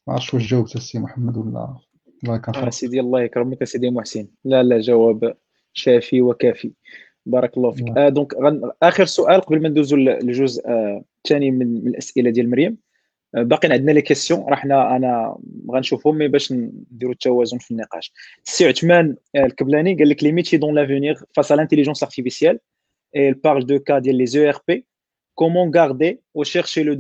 [0.07, 1.77] ما عرفتش واش جاوبت السي محمد ولا
[2.23, 4.27] الله يكرمك سيدي الله يكرمك سيدي محسن.
[4.45, 5.37] لا لا جواب
[5.73, 6.73] شافي وكافي.
[7.25, 7.97] بارك الله فيك.
[7.97, 8.33] آه donc
[8.83, 12.71] آخر سؤال قبل ما ندوزو للجزء الثاني آه من, من الأسئلة ديال مريم.
[12.71, 12.92] آه
[13.34, 15.38] باقي عندنا لي كيسيون راه حنا انا
[15.70, 18.12] غنشوفهم مي باش نديروا التوازن في النقاش
[18.46, 22.58] السي عثمان آه، الكبلاني قال لك لي ميتي دون لافونيغ فاس ا لانتيليجونس ارتيفيسيال
[23.16, 24.84] et elle parle de cas ديال les ERP
[25.34, 26.94] comment garder ou chercher le,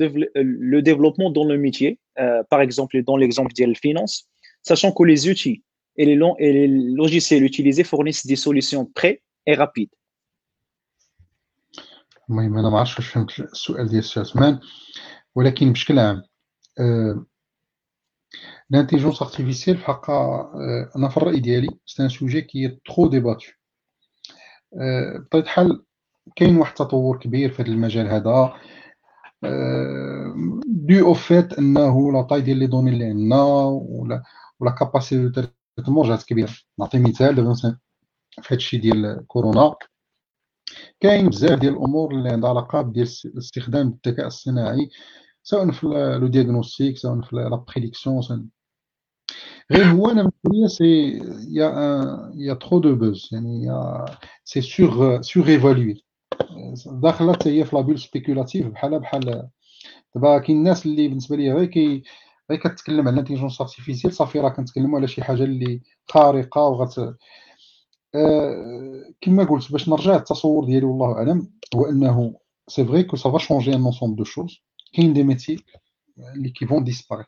[0.76, 4.28] le développement dans le métier euh, par exemple dans l'exemple ديال finance
[4.62, 5.62] sachant que les outils
[5.98, 6.68] et les, et les
[7.02, 9.94] logiciels utilisés fournissent des solutions prêtes et rapides.
[12.30, 14.60] المهم انا ما عرفتش واش فهمت السؤال ديال السي عثمان
[15.35, 16.23] ولكن بشكل عام
[18.71, 20.51] l'intelligence artificielle في حقا
[20.95, 23.45] أنا في الرأي ديالي c'est un sujet qui est trop débattu
[24.71, 25.85] بطبيعة الحال
[26.35, 28.53] كاين واحد التطور كبير في هذا المجال هذا.
[30.65, 34.23] dû au fait أنه la taille ديال les données اللي عندنا ولا
[34.59, 35.47] la capacité de
[35.77, 37.53] traitement جات كبيره نعطي مثال دابا
[38.41, 39.75] في هادشي ديال كورونا.
[40.99, 43.07] كاين بزاف ديال الأمور اللي عندها علاقة ديال
[43.37, 44.89] استخدام الذكاء الصناعي
[45.43, 45.87] سواء في
[46.21, 48.49] le diagnostic سواء في la prédiction
[49.71, 51.69] غير هو أنا بالنسبة c'est y
[52.35, 54.05] a y a trop de buzz يعني y
[54.43, 56.03] a cette sur surévaluation
[56.85, 59.49] داخلة حتى هي في la bulle spéculative بحال بحال
[60.15, 62.03] دابا كاين الناس اللي بالنسبة لي غير كي
[62.51, 67.15] غير كتكلم على l'intelligence artificielle صافي راه كنتكلموا على شي حاجة اللي خارقة وغت
[69.21, 72.35] كما قلت باش نرجع التصور ديالي والله أعلم هو أنه
[72.67, 75.63] c'est vrai que ça va changer un ensemble de choses كاين des métiers
[76.35, 77.27] اللي qui vont disparaître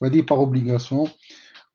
[0.00, 1.08] وهذه par obligation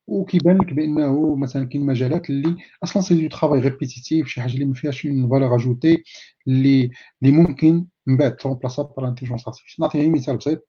[0.08, 4.66] وكيبان لك بأنه مثلا كاين مجالات اللي أصلا c'est du travail répétitif شي حاجة اللي
[4.66, 6.04] ما فيهاش une valeur ajoutée
[6.48, 6.92] اللي
[7.24, 10.68] اللي ممكن من بعد ت remplaça par l'intelligence artificielle نعطي مثال بسيط.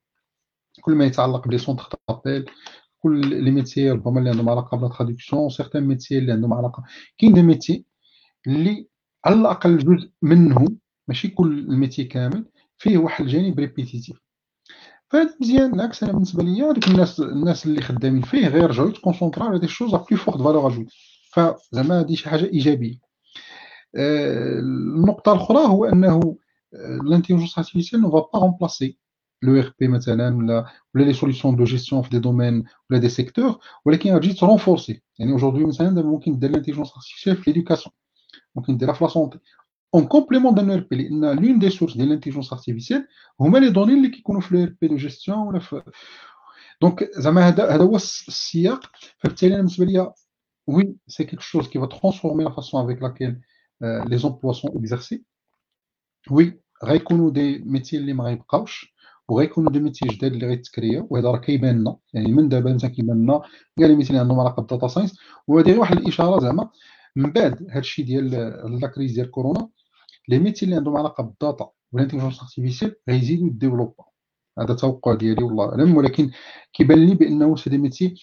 [0.83, 2.51] كل ما يتعلق ب les centres d'appel
[3.03, 6.83] كل les métiers ربما اللي عندهم علاقة ب la traduction certains métiers اللي عندهم علاقة.
[7.19, 7.85] كاين des métiers
[8.47, 8.89] اللي
[9.25, 10.67] على الأقل جزء منه
[11.09, 12.45] ماشي كل ال métier كامل
[12.79, 14.17] فيه واحد الجانب répétitif
[15.11, 19.00] فهذا مزيان بالعكس أنا بالنسبة ليا هذوك الناس الناس اللي خدامين فيه غير يرجعوا يت
[19.00, 20.97] concentr او على des choses à plus forte valeur ajoutée
[21.33, 22.99] فزعما هذه شي حاجة إيجابية.
[23.97, 26.37] آه، النقطة الأخرى هو أنه
[27.05, 32.11] l'intelligence artificielle ne va pas remplacer l'ERP مثلا ولا ولا les solutions de gestion في
[32.11, 36.93] des domaines ولا des secteurs ولكن غتجي transformer يعني aujourd'hui مثلا دابا ممكن دير l'intelligence
[36.97, 37.95] artificielle في l'éducation
[38.55, 39.39] ممكن ديرها في la santé
[39.95, 43.09] en complément d'un ERP لأن l'une des sources ديال l'intelligence artificielle
[43.41, 45.83] هما les données اللي كيكونوا في l'ERP de gestion ولا في
[46.83, 48.81] donc زعما هذا هذا هو السياق
[49.19, 50.13] فبالتالي أنا بالنسبة لي
[50.67, 53.41] oui c'est quelque chose qui va transformer la façon avec laquelle
[53.83, 55.25] les emplois sont exercés
[56.31, 58.95] oui غيكونوا des métiers اللي ما غيبقاوش
[59.29, 63.43] وغيكونوا métiers جداد اللي غيتكرياو وهذا راه كيبان لنا يعني من دابا مثلا كيبان لنا
[63.79, 66.71] كاع اللي عندهم علاقة بال data science وهذه غير واحد الإشارة زعما.
[67.17, 68.31] من بعد هذا الشيء ديال
[68.81, 69.69] la crise ديال كورونا
[70.29, 74.05] les métiers اللي عندهم علاقة بال data وال intelligence artificielle غيزيدوا يديفلوبا.
[74.59, 75.97] هذا توقع ديالي والله أعلم.
[75.97, 76.31] ولكن
[76.73, 78.15] كيبان لي بأنه c'est des métiers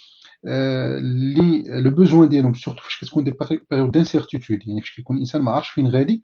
[0.45, 3.34] اللي le besoin ديالهم surtout فاش كتكون des
[3.72, 6.24] périodes d'incertitude يعني فاش كيكون الإنسان ما عارفش فين غادي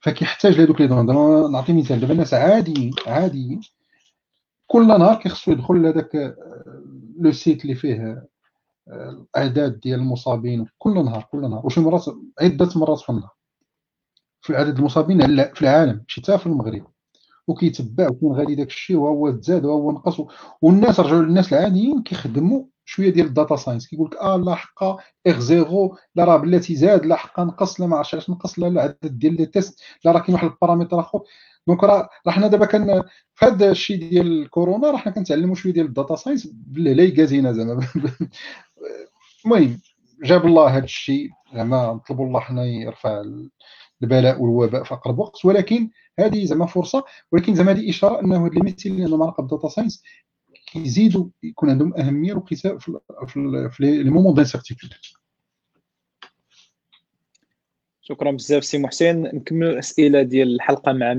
[0.00, 1.06] فكيحتاج لهذوك les données.
[1.52, 2.00] نعطي مثال.
[2.00, 3.60] دابا الناس عاديين عاديين
[4.70, 6.36] كل نهار كيخصو يدخل لهذاك
[7.18, 8.26] le site اللي فيه
[8.88, 11.66] الاعداد ديال المصابين كل نهار كل نهار.
[11.66, 12.04] وشي مرات
[12.40, 13.30] عدة مرات في النهار.
[14.42, 16.86] في عدد المصابين في العالم ماشي حتى في المغرب.
[17.46, 20.20] وكيتبع وكاين غادي داك الشيء وهو تزاد وهو نقص.
[20.62, 23.88] والناس رجعوا للناس العاديين كيخدموا شوية ديال ال data science.
[23.88, 27.86] كيقول لك آه لا حقا R zéro لا راه بلاتي زاد لا حقا نقص لا
[27.86, 31.00] ما عرفتش علاش نقص لا لا عدد ديال les tests لا راه كاين واحد البارامتر
[31.00, 31.20] آخر.
[31.66, 33.02] donc راه راه حنا دابا كان
[33.34, 37.86] في هذا الشيء ديال كورونا راه حنا كنتعلموا شوية ديال ال data science بالهليكازينا زعما.
[39.44, 39.80] المهم
[40.22, 43.22] جاب الله هذا الشيء زعما نطلبوا الله حنا يرفع
[44.02, 48.54] البلاء والوباء في أقرب وقت ولكن هذه زعما فرصة ولكن زعما هذه إشارة أنه هاد
[48.54, 50.02] لي اللي عندهم علاقه بال data science
[50.72, 54.90] كيزيدوا يكون عندهم أهمية وقيمة في les moments d'incertitude
[58.02, 59.22] شكرا بزاف سي محسن.
[59.22, 61.12] نكمل الأسئلة ديال الحلقة مع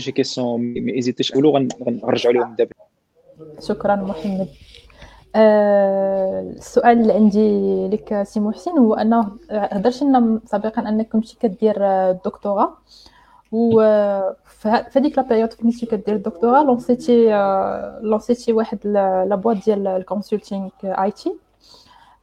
[0.00, 2.70] شي questions ما ايزيتيش قولوا غنرجعوا لهم دابا
[3.60, 4.48] شكرا محمد.
[5.36, 11.74] آه، السؤال اللي عندي لك سي محسن هو أنه هضرت لنا سابقا انك كنتي كدير
[11.84, 12.76] الدكتوراه
[13.52, 13.80] و
[14.44, 17.30] في هذيك la période فين كنتي كدير الدكتوراه لونسيتي
[18.02, 21.32] لونسيتي واحد la boîte ديال ال consulting IT.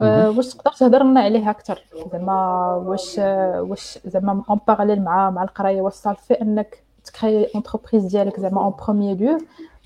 [0.02, 3.18] واش تقدر تهضر لنا عليها أكثر زعما واش
[3.70, 8.74] واش زعما en parallèle مع مع القراية وصل في أنك تكري entreprise ديالك زعما en
[8.86, 9.38] premier lieu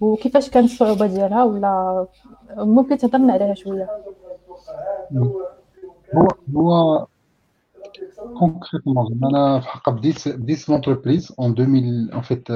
[0.02, 2.08] وكيفاش كانت الصعوبه ديالها ولا
[2.58, 3.90] ممكن تهضرنا عليها شوية
[6.16, 7.08] هو هو
[8.40, 12.52] concrètement أنا في حق بديت بديت l'entreprise en 2000 en fait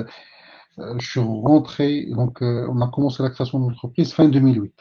[0.97, 4.73] je suis rentré donc on a commencé la création de l'entreprise fin 2008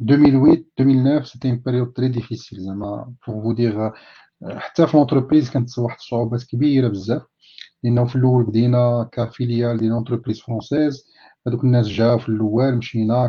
[0.00, 3.92] 2008 2009 c'était une période très difficile زعما pour vous dire
[4.44, 7.22] حتى في l'entreprise كانت واحد الصعوبات كبيره بزاف
[7.84, 11.12] لأنه في الأول بدينا ك filiale ديال l'entreprise française
[11.46, 13.26] هذوك الناس جاو في الأول مشينا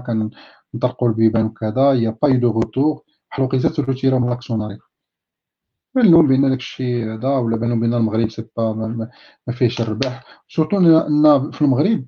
[0.73, 3.01] كنطرقوا البيبان وكذا يا با دو روتور
[3.31, 4.77] بحال وقيته تروتيرا من لاكسيوناري
[5.95, 8.73] بان لهم بان داك الشيء هذا ولا بان لهم بان المغرب سي با
[9.47, 10.43] ما فيهش الربح.
[10.47, 12.07] سورتو ان في المغرب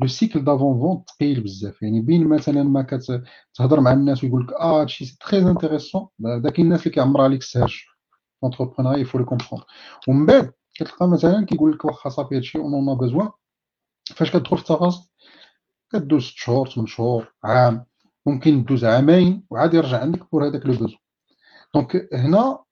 [0.00, 1.82] لو سيكل دافون فون ثقيل بزاف.
[1.82, 6.58] يعني بين مثلا ما كتهضر مع الناس ويقول لك آه هادشي سي تري انتريسون داك
[6.60, 7.74] الناس اللي كيعمر عليك السهج
[8.44, 9.62] اونتربرونيا يفو لو كومبروند
[10.08, 13.28] ومن بعد كتلقى مثلا كيقول لك واخا صافي هادشي اون اون بوزوان
[14.16, 15.08] فاش كتدخل في التفاصيل
[15.92, 17.86] كدوز ست شهور ثمان شهور عام
[18.26, 20.96] ممكن دوز عامين وعاد يرجع عندك pour هذاك le besoin
[21.74, 22.66] donc هنا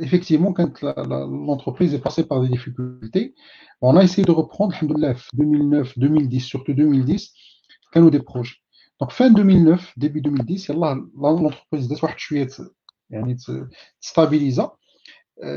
[0.00, 3.34] effectivement quand l'entreprise est passée par des difficultés.
[3.80, 7.32] On a essayé de reprendre الحمد لله 2009 2010 surtout 2010
[7.92, 8.56] كانوا des projets.
[9.00, 12.48] Donc fin 2009 début 2010 يلاه l'entreprise دات واحد شوية
[13.10, 13.36] يعني
[14.00, 14.70] تستابيليزا.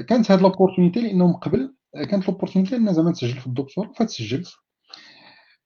[0.07, 4.53] كانت هاد l'opportunité لأنه من قبل كانت l'opportunité ان زعما تسجل في الدكتور فتسجلت.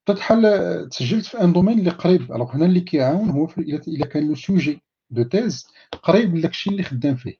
[0.07, 2.31] بحال تسجلت في un domaine اللي قريب.
[2.31, 5.67] alors هنا اللي كيعاون هو الا كان le sujet de thèse
[6.03, 7.33] قريب لداكشي اللي خدام فيه.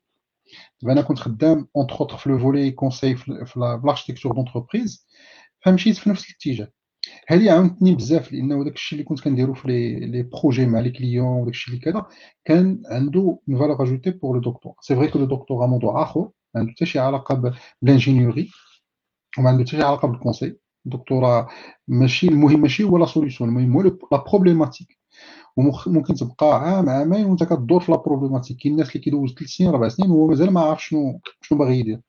[0.81, 5.07] دابا أنا كنت خدام entre autres في le volet conseil في l'architecture d'entreprise
[5.61, 6.71] فمشيت في نفس الاتجاه.
[7.27, 9.67] هذه عاونتني بزاف لأنه داك الشيء اللي كنت كنديرو في
[9.99, 12.05] les projets مع les clients وداك الشيء اللي كذا
[12.45, 16.29] كان عنده une valeur ajoutée pour le doctorat c'est vrai que le doctorat موضوع اخر
[16.57, 18.49] ما عنده حتى شي علاقه بال ingénierie
[19.37, 21.47] وما عنده حتى شي علاقه بال conseil الدكتوراه
[21.87, 23.81] ماشي المهم ماشي هو la solution المهم هو
[24.11, 24.97] la problématique
[25.57, 29.69] وممكن تبقى عام عامين وانت كدور في la problématique كاين الناس اللي كيدوز ثلاث سنين
[29.69, 32.01] أربع سنين وهو مازال ما عارف شنو شنو باغي يدير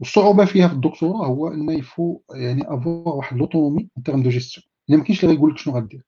[0.00, 4.64] والصعوبه فيها في الدكتوراه هو ان يفو يعني avoir واحد l'autonomie en termes de gestion
[4.88, 6.02] يعني ما كاينش اللي غيقول لك شنو غدير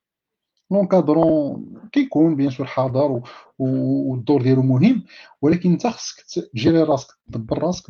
[0.71, 3.21] l'encadrant كيكون bien sûr حاضر
[3.59, 5.03] والدور ديالو مهم
[5.41, 6.21] ولكن انت خصك
[6.53, 7.85] تجيري راسك تدبر راسك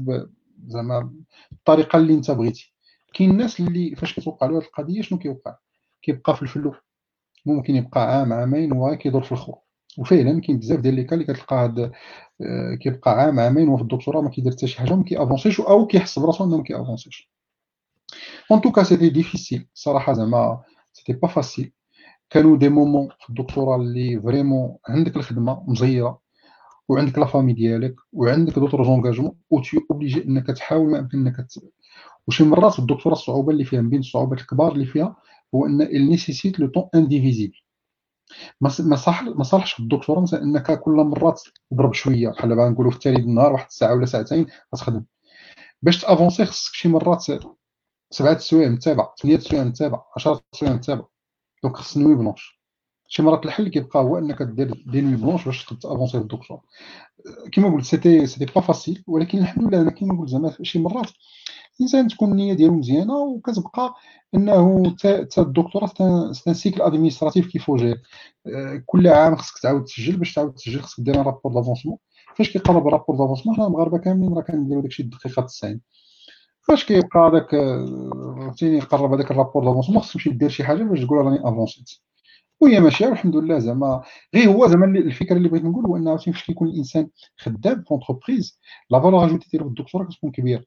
[0.67, 1.13] زعما
[1.51, 2.73] بالطريقة اللي انت بغيتي.
[3.13, 5.55] كاين الناس اللي فاش كتوقع له القضية شنو كيوقع؟
[6.01, 6.75] كيبقى في ال flou.
[7.45, 9.59] ممكن يبقى عام عامين وهو كيدور في الخور
[9.97, 11.79] وفعلا كاين بزاف ديال لي اللي كتلقى هاد
[12.41, 16.19] آه، كيبقى عام عامين وفي الدكتوراه ما كيدير حتى شي حاجة وما كيأفونسيش أو كيحس
[16.19, 17.31] براسو إنه ما كيأفونسيش.
[18.51, 20.63] en tout cas c'était difficile صراحة زعما
[20.93, 21.71] c'était pas facile
[22.35, 26.19] كانوا des moments في الدكتوراه اللي vraiment عندك الخدمة مزيرة
[26.89, 31.47] وعندك la famille ديالك وعندك d'autres engagements و t'es obligé إنك تحاول ما امكن إنك
[32.27, 35.15] وشي مرات الدكتوراه الصعوبة اللي فيها من بين الصعوبات الكبار اللي فيها
[35.55, 37.57] هو إن nécessite le temps indivisible
[38.61, 42.97] ما صح ما صالحش الدكتوراه مثلا إنك كل مرات تضرب شوية بحال دابا نقولوا في
[42.97, 45.05] التالي النهار واحد الساعة ولا ساعتين غتخدم.
[45.81, 47.21] باش تأفونسي خصك شي مرات
[48.11, 51.14] سبعة السوايع متابعه ثمانية السوايع متابعه 10 السوايع متابعه
[51.65, 52.61] donc خص nuit blanche
[53.07, 56.61] شي مرات الحل كيبقى هو انك دير des nuits blanches باش تافونسي في الدكتوراه
[57.51, 61.09] كيما قلت c'était c'était pas facile ولكن الحمد لله أنا كيما قلت زعما شي مرات
[61.79, 63.93] الإنسان تكون النية ديالو مزيانة وكتبقى
[64.35, 65.91] إنه حتى الدكتوراه
[66.31, 68.01] c'est cycle administratif qu'il faut gérer
[68.85, 71.97] كل عام خصك تعاود تسجل باش تعاود تسجل خصك دير rapport d'avancement
[72.35, 75.81] فاش كيقرب rapport d'avancement حنا المغاربة كاملين راه كنديرو داكشي الدقيقة 90
[76.67, 81.01] فاش كيبقى هذاك فهمتيني يقرب هذاك ال rapport d'avancement خصك تمشي دير شي حاجة باش
[81.01, 81.89] تقول راني افونسيت
[82.61, 84.03] وهي ماشية والحمد لله زعما
[84.35, 88.59] غير هو زعما الفكرة اللي بغيت نقول هو انه فاش كيكون الإنسان خدام في entreprise
[88.89, 90.63] la valeur ajoutée ديالو في الدكتوراه كتكون كبيرة.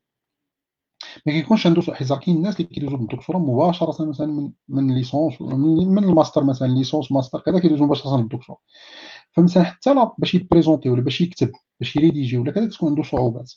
[1.27, 6.05] ما كيكونش عنده حيت كاين الناس اللي كيدوزو بالدكتوراه مباشرة مثلا من من licence من
[6.05, 8.59] الماستر مثلا licence master كذا كيدوزو مباشرة للدكتوراه.
[9.33, 13.53] فمثلا حتى باش يبريزونتي ولا باش يكتب باش يريديجي ولا كذا كتكون عنده صعوبات.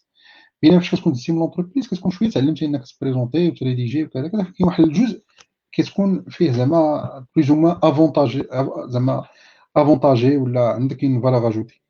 [0.62, 4.84] بينما فاش كتكون دزتي l'entreprise كتكون شوية تعلمتي انك تبريزونتي وتريديجي وكذا كذا كاين واحد
[4.84, 5.24] الجزء
[5.72, 8.44] كتكون فيه زعما plus ou moins avantagé
[8.88, 9.26] زعما
[9.76, 11.82] avantagé ولا عندك une valeur ajoutée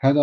[0.00, 0.22] هذا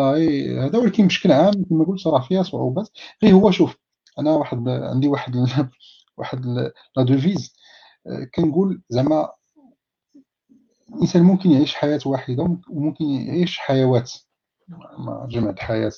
[0.66, 2.90] هذا ولكن بشكل عام كما قلت راه فيها صعوبات
[3.24, 3.78] غير هو شوف
[4.20, 5.36] أنا واحد عندي واحد
[6.18, 6.46] واحد
[6.96, 7.54] la devise
[8.36, 9.30] كنقول زعما
[10.94, 14.14] الانسان ممكن يعيش حياه واحدة وممكن يعيش حيوات
[15.28, 15.92] جمع الحياة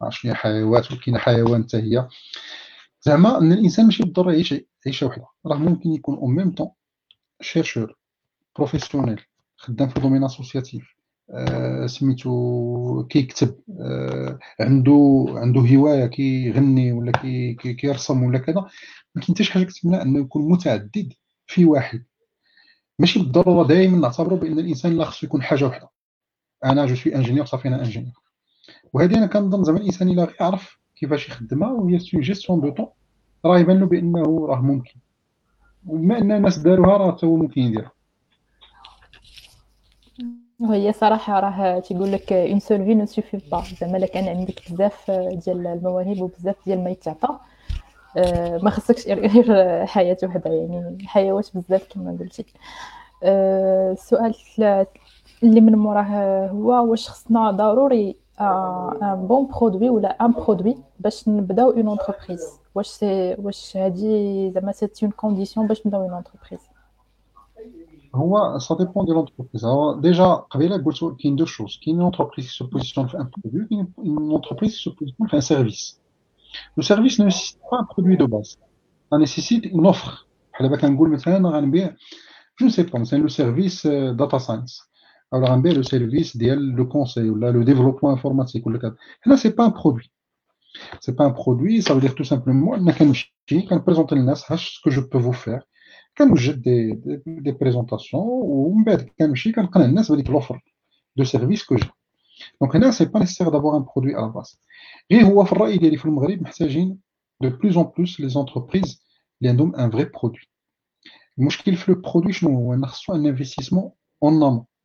[0.00, 2.08] ما عرفتش هي حيوات وكاين حيوان حتى هي.
[3.02, 4.54] زعما إن الإنسان ماشي بالضرورة يعيش
[4.86, 5.26] عيشة وحدة.
[5.46, 6.70] راه ممكن يكون en même temps
[7.40, 7.96] chercheur
[8.56, 9.20] professionnel
[9.56, 10.94] خدام في domaine associatif
[11.30, 18.54] آه، سميتو كيكتب آه، عنده عنده هواية كيغني ولا كي كيرسم ولا كذا.
[19.14, 21.12] ما كاين حتى شي حاجة كتمنع إنه يكون متعدد
[21.46, 22.04] في واحد.
[22.98, 25.88] ماشي بالضرورة دائما نعتبروا بإن الإنسان لا خصو يكون حاجة وحدة.
[26.64, 28.23] أنا je suis ingénieur صافي أنا ingénieur
[28.94, 32.86] وهذه أنا كنظن زعما الإنسان إلا يعرف كيفاش يخدمها وهي c'est gestion du temps
[33.44, 34.94] راه يبان له بأنه راه ممكن.
[35.86, 37.92] وبما أن الناس داروها راه حتى هو ممكن يديرها.
[40.60, 44.72] وهي صراحة راه تيقول لك une seule vie ne suffit pas زعما الا كان عندك
[44.72, 47.38] بزاف ديال المواهب وبزاف ديال ما يتعطى.
[48.16, 52.44] آه، ما خصكش غير حياة وحدة يعني حيوات بزاف كما قلتي.
[53.22, 54.86] السؤال آه،
[55.42, 61.70] اللي من موراه هو واش خصنا ضروري un bon produit ولا un produit باش نبداو
[61.70, 62.40] une entreprise
[62.74, 66.60] واش c'est واش هادي زعما c'est une condition باش نبداو une entreprise
[68.14, 72.66] هو ça dépend ديال l'entreprise هو déjà قبيله قلت كاين deux choses كاين entreprise se
[72.66, 76.00] positionne في un produit كاين une entreprise se positionne في un service
[76.76, 78.58] le service ne nécessite pas un produit de base.
[79.10, 80.26] Ça nécessite une offre.
[80.52, 81.96] بحال دابا كنقول مثلا غنبيع
[82.60, 84.82] je sais pas مثلا le service data science
[85.34, 89.48] أو غنبيع le service ديال le conseil ولا le développement informatique ولا كذا هنا c'est
[89.48, 90.10] pas un produit
[91.00, 93.36] c'est pas un produit ça veut dire tout simplement ان كنمشي
[93.70, 95.60] كنبريزونتي للناس ها ce que je peux vous faire
[96.18, 96.92] كنوجد des
[97.26, 100.60] des présentations ومن بعد كنمشي كنقنع الناس بهذيك l'offre
[101.16, 101.88] de service que j'ai
[102.60, 104.60] donc هنا c'est pas nécessaire d'avoir un produit à la base
[105.12, 106.98] غير هو في الراي ديالي في المغرب محتاجين
[107.40, 109.02] de plus en plus les entreprises
[109.40, 110.40] اللي عندهم un vrai produit
[111.38, 112.32] المشكل في le produit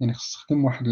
[0.01, 0.85] ان ان يعني خص تخدم واحد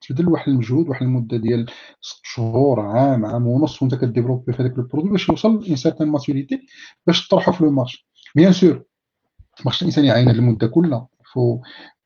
[0.00, 1.70] تبذل واحد المجهود واحد المدة ديال
[2.00, 5.76] ست شهور عام عام ونص وانت كديفلوبي في هذاك ال produit باش يوصل ل une
[5.76, 6.66] certaine maturité
[7.06, 8.06] باش تطرحو في le marché.
[8.34, 8.82] bien sûr
[9.64, 11.08] خص الإنسان يعين هذه المدة كلها.
[11.32, 11.62] فو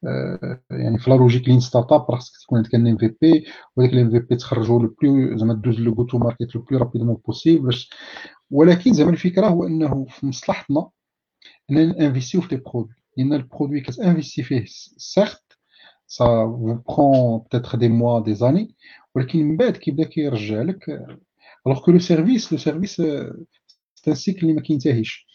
[0.06, 4.10] آه، يعني في la logique lean startup راه خصك تكون عندك un MVP وهذاك ال
[4.10, 7.90] MVP تخرجوا le plus زعما دوز le to market le plus rapidement possible باش
[8.50, 10.90] ولكن زعما الفكرة هو إنه في مصلحتنا
[11.70, 14.64] إننا نانفيستيو في les produits لأن ال produit كتانفيستي فيه
[14.96, 15.43] certes
[16.16, 18.68] ça vous prend peut-être des mois, des années,
[19.14, 21.06] ولكن من بعد كيبدا كيرجع لك.
[21.68, 23.00] Alors que le service le service
[23.94, 25.26] c'est un cycle اللي ما كينتهيش.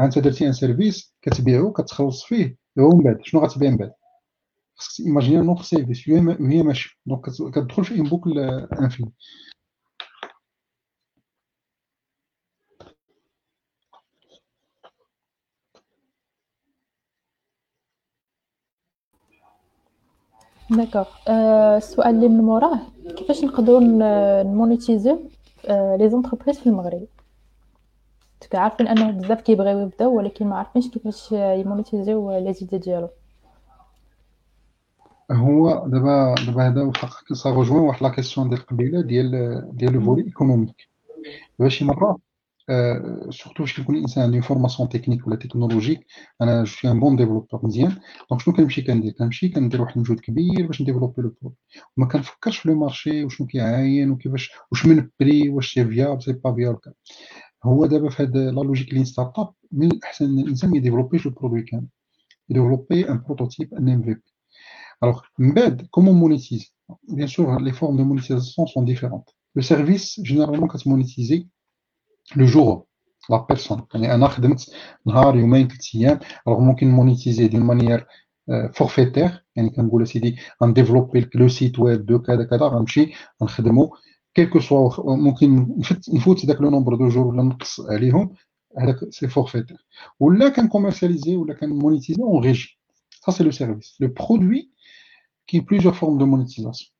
[0.00, 3.18] انت درتي un service كتبيعو كتخلص فيه هو من بعد.
[3.22, 3.92] شنو غتبيع من بعد؟
[4.76, 7.24] خصك imaginer un autre service وهي ماشي donc
[7.54, 8.38] كتدخل في une boucle
[8.82, 9.12] infinie
[20.76, 21.06] d'accord
[21.76, 22.78] السؤال اللي من موراه
[23.16, 23.80] كيفاش نقدروا
[24.42, 25.18] نمونيتيزيو
[25.70, 27.06] les entreprises في المغرب؟
[28.54, 33.08] عارفين أنه بزاف كيبغيو يبداو ولكن ما عارفينش كيفاش يمونيتيزيو les idées ديالو.
[35.30, 39.30] هو دابا دابا هذا وحق سا واحد la question ديال قبيلة ديال
[39.76, 40.88] ديال le volet économique
[41.58, 42.18] دابا شي مره
[43.30, 46.06] surtout فاش كيكون الانسان عنده formation technique ولا technologique
[46.42, 47.96] أنا je suis un bon développeur مزيان
[48.30, 51.54] donc شنو كنمشي كندير كنمشي كندير واحد المجهود كبير باش نديفلوبي le produit
[51.96, 56.32] وما كنفكرش في le marché وشنو كيعاين وكيفاش واش من بري واش c'est viable c'est
[56.32, 56.78] pas viable
[57.64, 61.30] هو دابا في هاد la logique lean startup من الاحسن ان الانسان ما يديفلوبيش ال
[61.30, 61.86] produit كامل
[62.48, 64.22] ي développer un prototype, un MVP,
[65.02, 66.74] alors من بعد comment monétise,
[67.08, 69.24] bien sûr les formes de monétisation sont différentes,
[69.56, 71.48] le service généralement كت monétiser
[72.36, 72.84] le jour
[73.30, 74.74] la personne يعني أنا خدمت
[75.06, 76.20] نهار يومين ثلاث أيام.
[76.46, 78.06] alors ممكن monétiser de manière
[78.74, 82.66] forfaitaire يعني كنقول اسيدي غن développer لك le site web de كذا كذا.
[82.66, 83.12] غنمشي
[83.42, 83.96] غنخدمو.
[84.34, 85.76] quel que soit ممكن
[86.14, 88.34] نفوت داك le nombre de jours ولا نقص عليهم.
[88.78, 89.86] هذاك c'est forfaitaire
[90.20, 92.78] ولا كن commercialiser ولا كن monétiser en régie, ça
[93.26, 94.70] c'est le service, le produit
[95.46, 96.90] كاين plusieurs formes de monétisation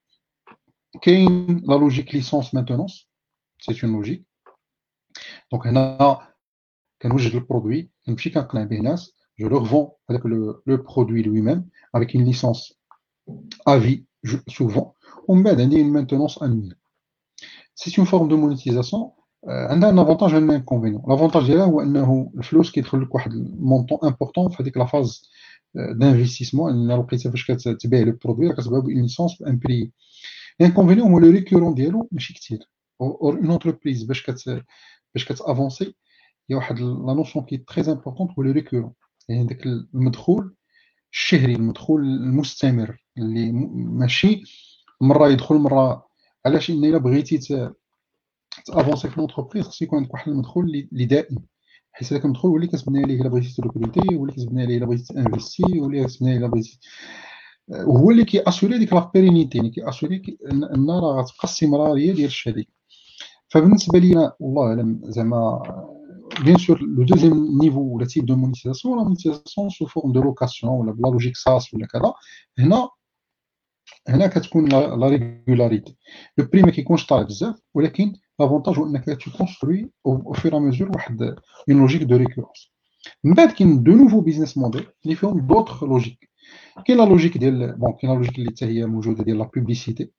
[1.03, 3.09] كاين la logique licence maintenance,
[3.61, 4.27] c'est une logique,
[5.53, 6.19] donc هنا
[7.03, 11.71] كنوجد ال produit كنمشي كنقنع به ناس je le vends هذاك le produit lui-même avec
[11.95, 12.75] une licence à
[13.67, 14.05] vie
[14.49, 14.93] souvent
[15.29, 16.75] ومن بعد عندي une maintenance annuelle
[17.75, 19.11] c'est une forme de monétisation
[19.49, 23.41] عندها un avantage و un inconvénient l'avantage ديالها هو انه الفلوس كيدخل لك واحد ال
[23.41, 25.31] montant important في هذيك la phase
[25.75, 29.93] d'investissement ان لقيتها فاش كتبيع le produit كتبيع ب une licence ب un prix
[30.61, 32.69] ال inconvénient هو le récurrent ديالو ماشي كثير
[33.01, 34.65] or une entreprise باش كت
[35.15, 35.95] باش كت avancer
[36.51, 38.93] هي واحد la notion qui est très importante هو le récurrent
[39.29, 40.55] يعني داك المدخول
[41.13, 44.43] الشهري المدخول المستمر اللي ماشي
[45.01, 46.07] مرة يدخل مرة
[46.47, 47.39] علاش؟ ان إلا بغيتي
[48.67, 51.37] ت avancer في l'entreprise خص يكون عندك واحد المدخول اللي دائم.
[51.93, 54.77] حيت هذاك المدخول هو اللي كتبني عليه إلا بغيتي ت recruter هو اللي كتبني عليه
[54.77, 56.79] إلا بغيتي ت investir هو اللي عليه إلا بغيتي
[57.69, 62.27] وهو اللي كي assurer ديك la pérennité يعني كي assurer ان راه غتبقى استمراريه ديال
[62.27, 62.65] الشركة.
[63.53, 65.63] فبالنسبة لينا والله أعلم زعما
[66.45, 70.73] bien sûr le deuxième niveau ولا type de monétisation, la monétisation sous forme de location
[70.73, 72.13] ولا ب la logique SaaS ولا كذا
[72.59, 72.89] هنا
[74.09, 75.97] هنا كتكون la régularité.
[76.39, 80.65] le prix ما كيكونش طالع بزاف ولكن l'avantage هو إنك tu construis au fur et
[80.65, 82.73] à mesure واحد une logique de récurrence
[83.25, 86.31] من بعد كاين de nouveaux business models اللي فيهم d'autres logiques
[86.87, 90.11] كاين la logique ديال bon كاين la logique اللي حتى هي موجودة ديال la publicité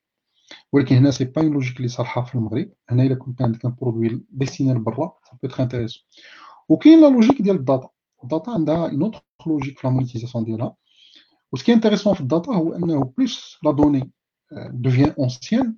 [0.72, 2.72] ولكن هنا c'est pas une logique اللي صالحه في المغرب.
[2.90, 6.02] هنا إلا كنت عندك un produit destiné لبرا ça peut être intéressant
[6.68, 7.88] وكاين la logique ديال ال data.
[8.24, 10.76] الداتا عندها اون اوتر لوجيك في لا مونيتيزاسيون ديالها.
[11.52, 14.10] و سكي انتريسون في الداتا هو إنه بلوس لا دوني
[14.84, 15.74] devient ancienne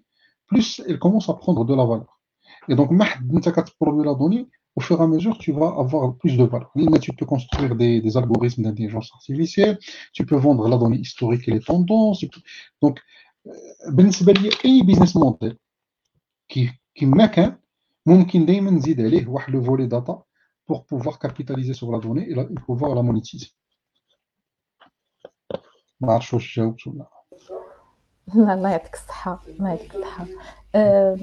[0.48, 2.20] plus elle commence à prendre de la valeur.
[2.70, 4.48] Et donc ما حد أنت كتبرودوي لا دوني
[4.78, 6.70] au fur et à mesure, tu vas avoir plus de valeur.
[7.00, 9.78] Tu peux construire des, des algorithmes d'intelligence artificielle,
[10.12, 12.20] tu peux vendre la donnée historique et les tendances.
[12.32, 12.42] Peux...
[12.82, 13.00] Donc,
[13.88, 15.58] بالنسبة لي أي بيزنس موديل
[16.48, 17.58] كي كما كان
[18.06, 20.22] ممكن دائما نزيد عليه واحد le volet data
[20.72, 22.34] pour pouvoir capitaliser sur la donnée et
[22.66, 23.50] pouvoir la monétiser
[26.00, 27.06] ما عرفتش واش جاوبت ولا
[28.34, 30.26] لا الله يعطيك الصحة الله يعطيك الصحة.
[30.74, 31.18] أه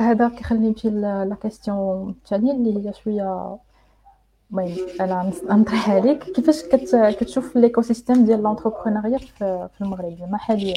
[0.00, 3.58] هذا كيخليني نمشي la question الثانية اللي هي شوية
[4.50, 6.24] المهم أنا نطرح عليك.
[6.24, 6.96] كيفاش كت...
[7.20, 10.76] كتشوف l'écosystème ديال l'entrepreneuriat في المغرب؟ زعما حاليا؟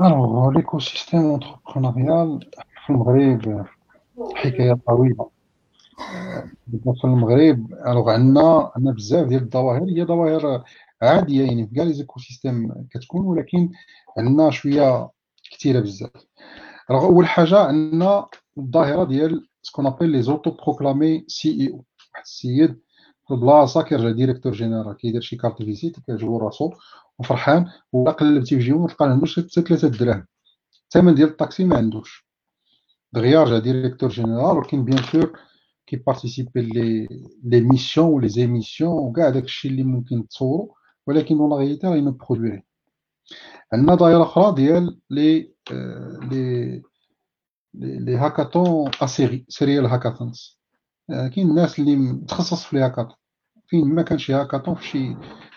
[0.00, 2.50] alors l'écosystème entrepreneurial
[2.86, 3.66] في المغرب
[4.34, 5.30] حكايه طويله
[7.00, 10.64] في المغرب alors عندنا عندنا بزاف ديال الظواهر هي ظواهر
[11.02, 13.70] عاديه يعني في كاع les écosystèmes كتكون ولكن
[14.18, 15.10] عندنا شوية
[15.52, 16.10] كثيره بزاف
[16.90, 18.26] alors اول حاجة عندنا
[18.58, 22.80] الظاهره ديال ce qu'on appelle les auto-proclamés CEO واحد السيد
[23.30, 26.72] البلاصه كيرجع directeur général كيدير شي carte visite كيعجبو راسو
[27.18, 30.26] وفرحان ولا قلبتي في جيبو تلقى عندوش حتى 3 دراهم.
[30.84, 32.26] الثمن ديال الطاكسي ما عندوش.
[33.12, 35.38] دغيا رجع directeur général ولكن bien sûr
[35.86, 37.08] كي participer les
[37.44, 40.74] les missions و les émissions وكاع داكشي اللي ممكن تصورو
[41.06, 42.64] ولكن dans la réalité راهي ما produit
[43.72, 45.52] عندنا دائرة أخرى ديال les
[46.30, 46.82] les
[47.74, 48.90] les hackathons
[49.48, 50.58] serial hackathons
[51.08, 53.16] كاين الناس اللي متخصص في les hackathons
[53.68, 55.14] فين ما كان شي هاكاطون في شي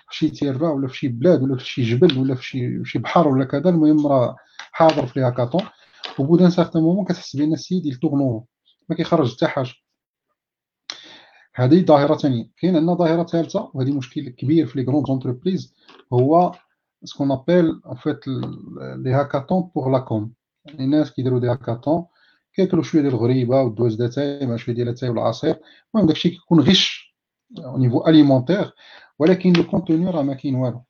[0.10, 2.90] في شي تيرفا ولا في شي بلاد ولا في شي جبل ولا في شي في
[2.90, 4.36] شي بحر ولا كذا المهم راه
[4.72, 5.62] حاضر في les hackathons
[6.20, 8.48] و au bout d'un certain moment كتحس بأن السيد il tourne
[8.90, 9.74] ما كيخرج حتى حاجة.
[11.56, 12.50] هذه ظاهرة ثانية.
[12.62, 15.76] كاين عندنا ظاهرة ثالثة وهذه مشكل كبير في les grandes entreprises
[16.14, 16.52] هو
[17.04, 18.28] ce qu'on appelle en fait
[18.98, 20.34] les hackathons pour la com
[20.80, 22.06] الناس كيديروا des hackathons
[22.58, 25.60] كياكلوا شوية ديال الغريبة والدواز داتاي مع شوية ديال اتاي والعصير
[25.96, 27.16] المهم داكشي كيكون riche
[27.66, 28.74] au niveau alimentaire
[29.20, 30.84] ولكن le contenu راه ما كاين والو.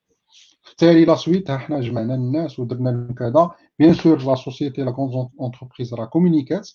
[0.63, 3.51] في التالي la suite حنا جمعنا الناس ودرنا كذا.
[3.79, 6.69] bien sûr la société la grande entreprise راه communiqu ات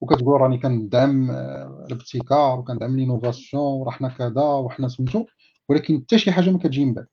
[0.00, 5.24] وكتقول راني كندعم الابتكار وكندعم l'innovation وراه حنا كذا وحنا سميتو.
[5.68, 7.06] ولكن حتى شي حاجة ما كتجي من بعد.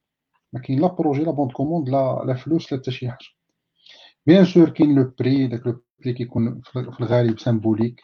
[0.53, 3.27] ما كاين لا projet لا bon de commande لا لا فلوس لا حتى شي حاجة.
[4.26, 8.01] bien sûr كاين le prix داك le prix كيكون في الغالب symbolique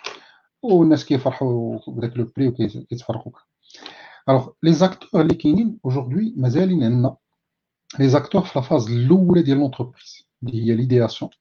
[0.62, 3.32] والناس كيفرحوا بداك le prix وكيتفرقوا
[4.30, 7.16] alors les acteurs اللي كاينين aujourd'hui مازالين عندنا.
[7.99, 11.32] les acteurs في la phase الأولى ديال l'entreprise اللي هي l'idéation.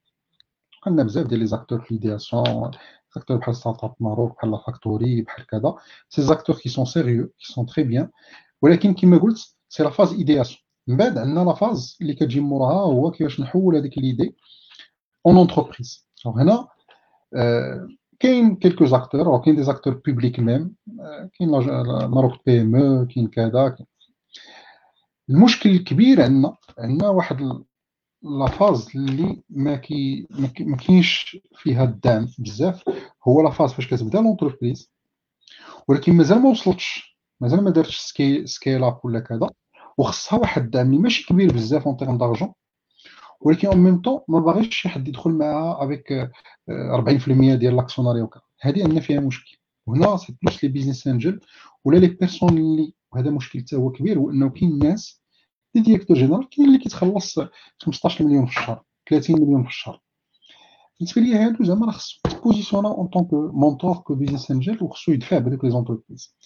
[0.86, 2.70] عندنا بزاف ديال les acteurs في l'idéation
[3.14, 5.74] acteurs بحال StartUp Maroc بحال La Factory بحال كذا.
[6.08, 8.08] ces acteurs qui sont sérieux qui sont très bien
[8.62, 12.80] ولكن كما قلت c'est la phase idéation من بعد عندنا la phase اللي كتجي موراها
[12.86, 14.36] هو كيفاش نحول هذيك l'idée
[15.26, 16.68] en entreprise هنا
[18.20, 20.74] كاين quelques acteurs كاين des acteurs publics même
[21.38, 21.50] كاين
[22.10, 23.76] Maroc PME أو كاين كذا
[25.30, 27.62] المشكل الكبير عندنا عندنا واحد
[28.22, 30.26] la phase اللي ما كي
[30.60, 32.82] ما كاينش فيها الدعم بزاف
[33.28, 34.90] هو la phase فاش كتبدا l'entreprise
[35.88, 39.48] ولكن مازال ما وصلتش مازال ما دارتش sca scale up ولا كذا
[39.98, 42.52] وخصها واحد الدعم اللي ماشي كبير بزاف en termes d'argent
[43.44, 46.30] ولكن en même temps ما باغيش شي حد يدخل معاها avec
[46.70, 49.58] 40% ديال l'actionnariat وكذا هذه عندنا فيها مشكل.
[49.86, 51.40] وهنا c'est plus les business angels
[51.84, 55.22] ولا les personnes اللي وهذا مشكل حتى هو كبير هو انه كاين ناس
[55.74, 57.38] les directeurs généraux كاين اللي كيتخلص
[57.78, 60.00] 15 مليون في الشهر 30 مليون في الشهر.
[60.98, 65.12] بالنسبة لي هادو زعما راه خصو تبوزيسيونا en tant que mentor, que business angel وخصو
[65.12, 66.36] يدفع بهذوك les entreprises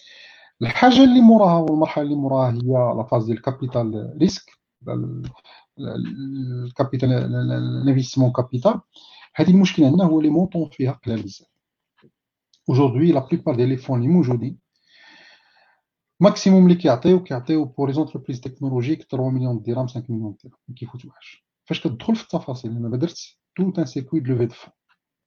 [0.61, 4.51] الحاجة اللي موراها والمرحلة اللي موراها هي la phase ديال capital risque
[5.79, 8.81] ال capital ال investissement capital
[9.35, 11.47] هذه المشكل عندنا هو les montants فيها قلال بزاف.
[12.71, 14.59] Aujourd'hui la plupart ديال les fonds اللي موجودين
[16.19, 20.75] maximum اللي كيعطيو كيعطيو pour les entreprises technologiques 3 مليون درهم 5 مليون درهم ما
[20.75, 23.17] كيفوتوهاش فاش كتدخل في التفاصيل أنا درت
[23.55, 24.73] tout un circuit de levée de fonds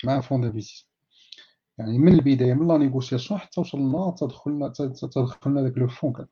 [0.05, 0.90] مع fonds d'investissement
[1.78, 4.68] يعني من البدايه من la négociation حتى وصلنا تدخلنا
[5.12, 6.28] تدخلنا داك le fonds كذا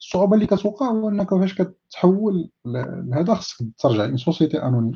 [0.00, 4.92] الصعوبة اللي كتوقع هو أنك فاش كتحول لهذا خصك ترجع en société anonyme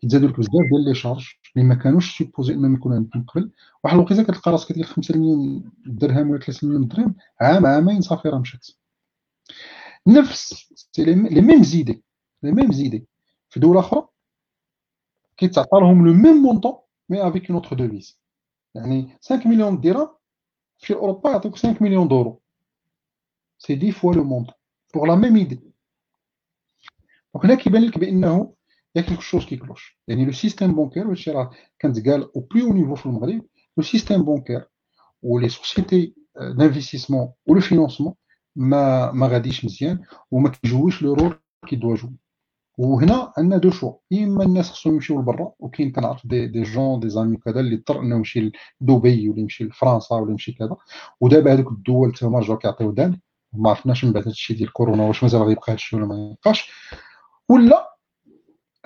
[0.00, 1.26] كيتزادوا لك بزاف ديال les charges
[1.56, 3.50] اللي ما كانوش supposés أنهم يكونوا عندك من قبل.
[3.84, 8.28] واحد الوقيتة كتلقى راسك كدير 5 مليون درهم ولا 3 مليون درهم عام عامين صافي
[8.28, 8.66] راه مشات.
[10.06, 10.68] نفس
[10.98, 12.02] les mêmes idées.
[12.42, 13.06] les mêmes idées.
[13.50, 14.08] في دولة أخرى
[15.36, 16.74] كيتعطى لهم le même montant
[17.08, 18.20] mais avec une autre devise
[18.74, 20.08] يعني 5 مليون درهم
[20.78, 22.40] في أوروبا يعطيوك 5 مليون d'euros
[23.58, 24.54] c'est 10 fois le montant
[24.94, 25.60] pour la même idée
[27.34, 28.54] donc هنا كيبان لك بانه
[28.94, 31.50] يا quelque chose qui cloche يعني le système bancaire وهادشي راه
[31.82, 33.42] كنتقال أو بلي au niveau في المغرب
[33.76, 34.68] le système bancaire
[35.22, 38.14] و les sociétés d'investissement و le financement
[38.56, 42.16] ما ما غاديش مزيان وما كيجويش le rôle qu'il doit jouer
[42.78, 47.08] وهنا عندنا deux choix اما الناس خصهم يمشيو لبرا وكاين كنعرف des des gens des
[47.08, 50.76] amis كذا اللي اضطر انه يمشي لدبي ولا يمشي لفرنسا ولا يمشي كذا
[51.20, 53.20] ودابا هذوك الدول تما رجعوا كيعطيو دعم
[53.52, 56.70] ما عرفناش من بعد هادشي ديال كورونا واش مازال غيبقى هادشي ولا ما يبقاش
[57.48, 57.94] ولا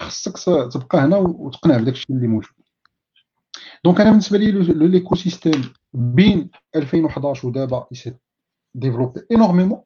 [0.00, 0.38] خصك
[0.72, 2.50] تبقى هنا وتقنع بداك الشيء اللي موجود.
[3.84, 4.52] donc أنا بالنسبة لي
[4.88, 7.86] l'écosystème بين 2011 ودابا
[8.74, 9.82] développé énormément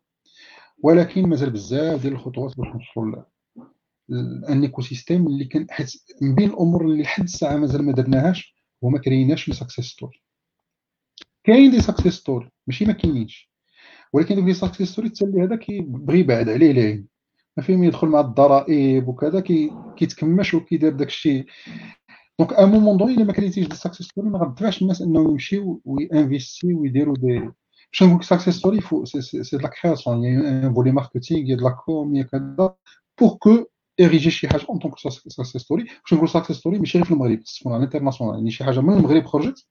[0.83, 3.23] ولكن مازال بزاف ديال الخطوات باش نوصلوا
[4.51, 8.99] un écosystème اللي كان حيت من بين الأمور اللي لحد الساعة مازال ما درناهاش وما
[8.99, 10.23] كريناش les success stories
[11.45, 13.51] كاين des success stories ماشي ما كاينينش.
[14.13, 17.07] ولكن دوك les success stories حتى اللي هذا كيبغي يبعد عليه العين
[17.57, 19.41] ما فيهم يدخل مع الضرائب وكذا
[19.97, 21.47] كيتكمش وكيدير داك الشيء.
[22.39, 25.31] donc à un moment donné الا ما كريتيش des success stories ما غادفعش الناس انهم
[25.31, 27.39] يمشيو وينفيستي ويديروا دي
[27.93, 28.81] باش نقول success story
[29.21, 32.75] c'est la création y a un volet marketing la com كذا
[33.21, 33.65] بور كو
[34.01, 37.41] اريجي شي حاجة اون طونك ساكسيس ستوري باش نقول ساكسيس ستوري ماشي غير في المغرب
[37.43, 39.67] تكون على الانترناسيونال يعني شي حاجة من المغرب خرجت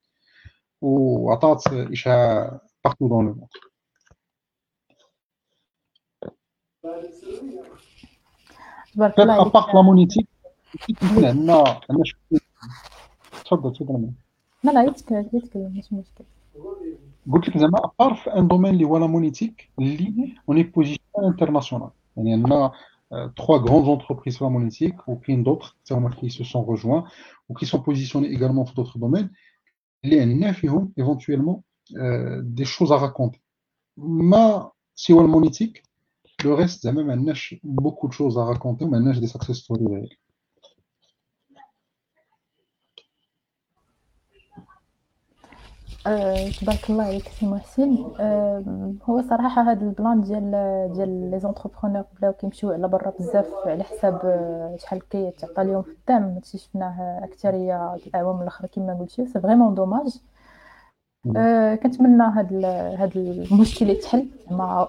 [0.81, 3.49] وعطات اشعاع بارتو دون لو موند
[8.94, 10.26] تبارك الله عليك ابارت لا مونيتيك
[11.02, 11.54] عندنا
[11.90, 12.04] عندنا
[13.44, 14.10] تفضل تفضل
[14.64, 16.24] لا لا يتكلم يتكلم ماشي مشكل
[17.32, 21.90] قلت لك زعما ابار في ان دومين اللي هو لا مونيتيك اللي اوني بوزيسيون انترناسيونال
[22.16, 22.72] يعني عندنا
[23.36, 25.76] trois grandes entreprises pharmaceutiques ou qui d'autres
[26.18, 27.04] qui se sont rejoints
[27.48, 29.30] ou qui sont positionnés également dans d'autres domaines.
[30.02, 30.54] Il y a
[30.96, 31.64] éventuellement
[31.96, 33.40] euh, des choses à raconter.
[33.96, 34.54] Mais
[34.94, 35.82] si on est monétique,
[36.43, 37.33] le reste, y a même
[37.63, 40.17] beaucoup de choses à raconter, mais il des success stories réels.
[46.07, 47.97] أه تبارك الله عليك سي محسن
[49.09, 50.51] هو صراحة هذا البلان ديال
[50.93, 55.91] ديال les entrepreneurs بداو كيمشيو على برا بزاف على حساب آه، شحال كيتعطى لهم في
[55.91, 60.19] الدعم هادشي شفناه أكثرية الأعوام الأخرى كما قلتي c'est vraiment dommage.
[61.37, 62.65] أه كنتمنى هاد
[62.99, 64.87] هاد المشكل يتحل مع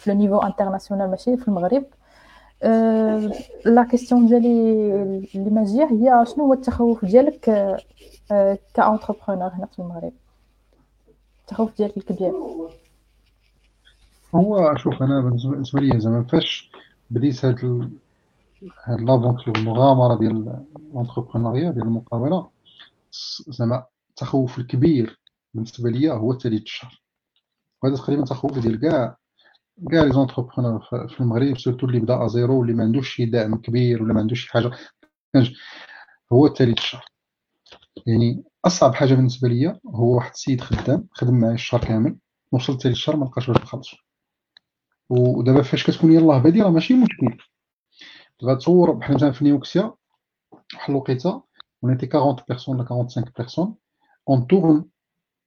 [0.00, 1.84] في le niveau international ماشي في المغرب
[2.62, 3.32] أه
[3.64, 4.48] la question ديالي
[5.34, 7.40] اللي ما جاية هي شنو هو التخوف ديالك
[8.74, 10.12] ك entrepreneur هنا في المغرب
[11.40, 12.32] التخوف ديالك الكبير
[14.34, 16.70] هو شوف أنا بالنسبة لي زعما فاش
[17.10, 17.90] بديت هاد.
[18.84, 22.50] هاد l'aventure المغامرة ديال ال entrepreneuriat ديال المقاوله
[23.48, 25.20] زعما التخوف الكبير
[25.54, 27.02] بالنسبة ليا هو التالي الشهر
[27.82, 29.16] وهذا تقريبا تخوف ديال كاع
[29.90, 33.56] كاع les entrepreneurs في المغرب surtout اللي بدا à zéro واللي ما عندوش شي دعم
[33.56, 34.70] كبير ولا ما عندوش شي حاجة.
[36.32, 37.04] هو الثالث الشهر.
[38.06, 42.18] يعني أصعب حاجة بالنسبة ليا هو واحد السيد خدام خدم معايا الشهر كامل.
[42.52, 43.96] وصلت حتى للشهر ما لقاش باش نخلصو
[45.08, 47.38] ودابا فاش كتكون يلاه بادي راه ماشي مشكل.
[48.44, 49.94] غتصور بحال مثلا في نيوكسيا
[50.74, 51.44] واحد الوقيتة
[51.86, 53.74] on était 40 personnes ولا 45 personnes
[54.30, 54.84] on tourne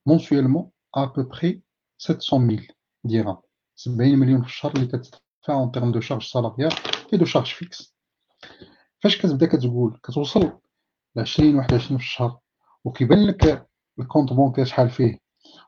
[0.10, 1.62] mensuellement à peu près
[1.98, 2.62] 700 000
[3.06, 3.53] dirhams.
[3.84, 6.76] 70 مليون في الشهر اللي كتدفع en termes de charge salariale
[7.14, 7.94] et de charges fixes
[9.00, 10.60] فاش كتبدا كتقول كتوصل
[11.16, 12.38] ل 20 21 في الشهر
[12.84, 13.68] وكيبان لك
[14.00, 15.20] ال compte bancaire شحال فيه.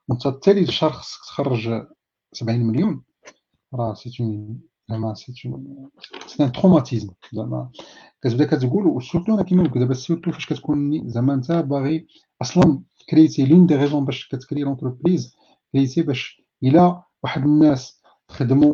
[0.07, 1.87] وانت التالي الشهر خصك تخرج
[2.33, 3.03] 70 مليون.
[3.73, 4.59] راه c'est un
[4.89, 5.89] زعما c'est un
[6.27, 7.69] c'est un traumatisme زعما
[8.21, 12.07] كتبدا كتقول و surtout أنا كيما قلت دابا surtout فاش كتكون زعما انت باغي
[12.41, 15.35] أصلا كريتي l'une des raisons باش كتكري l'entreprise
[15.71, 18.73] كريتي باش الا واحد الناس خدموا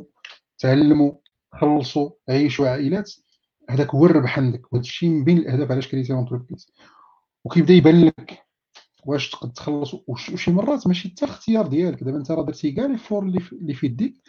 [0.59, 1.11] تعلموا
[1.51, 3.11] خلصوا عيشوا عائلات.
[3.69, 5.71] هذاك هو الربح عندك وهذا الشيء من بين الأهداف.
[5.71, 6.71] علاش كريتي l'entreprise
[7.45, 8.45] وكيبدا يبان لك
[9.05, 9.95] واش تقد تخلص.
[10.07, 12.03] وشي مرات ماشي حتى الاختيار ديالك.
[12.03, 14.21] دابا انت راه درتي كاع l'effort اللي في يديك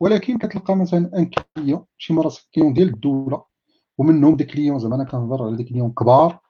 [0.00, 3.44] ولكن كتلقى مثلا un client شي مرات client ديال الدولة
[3.98, 6.40] ومنهم des clients زعما أنا كنهضر على des clients كبار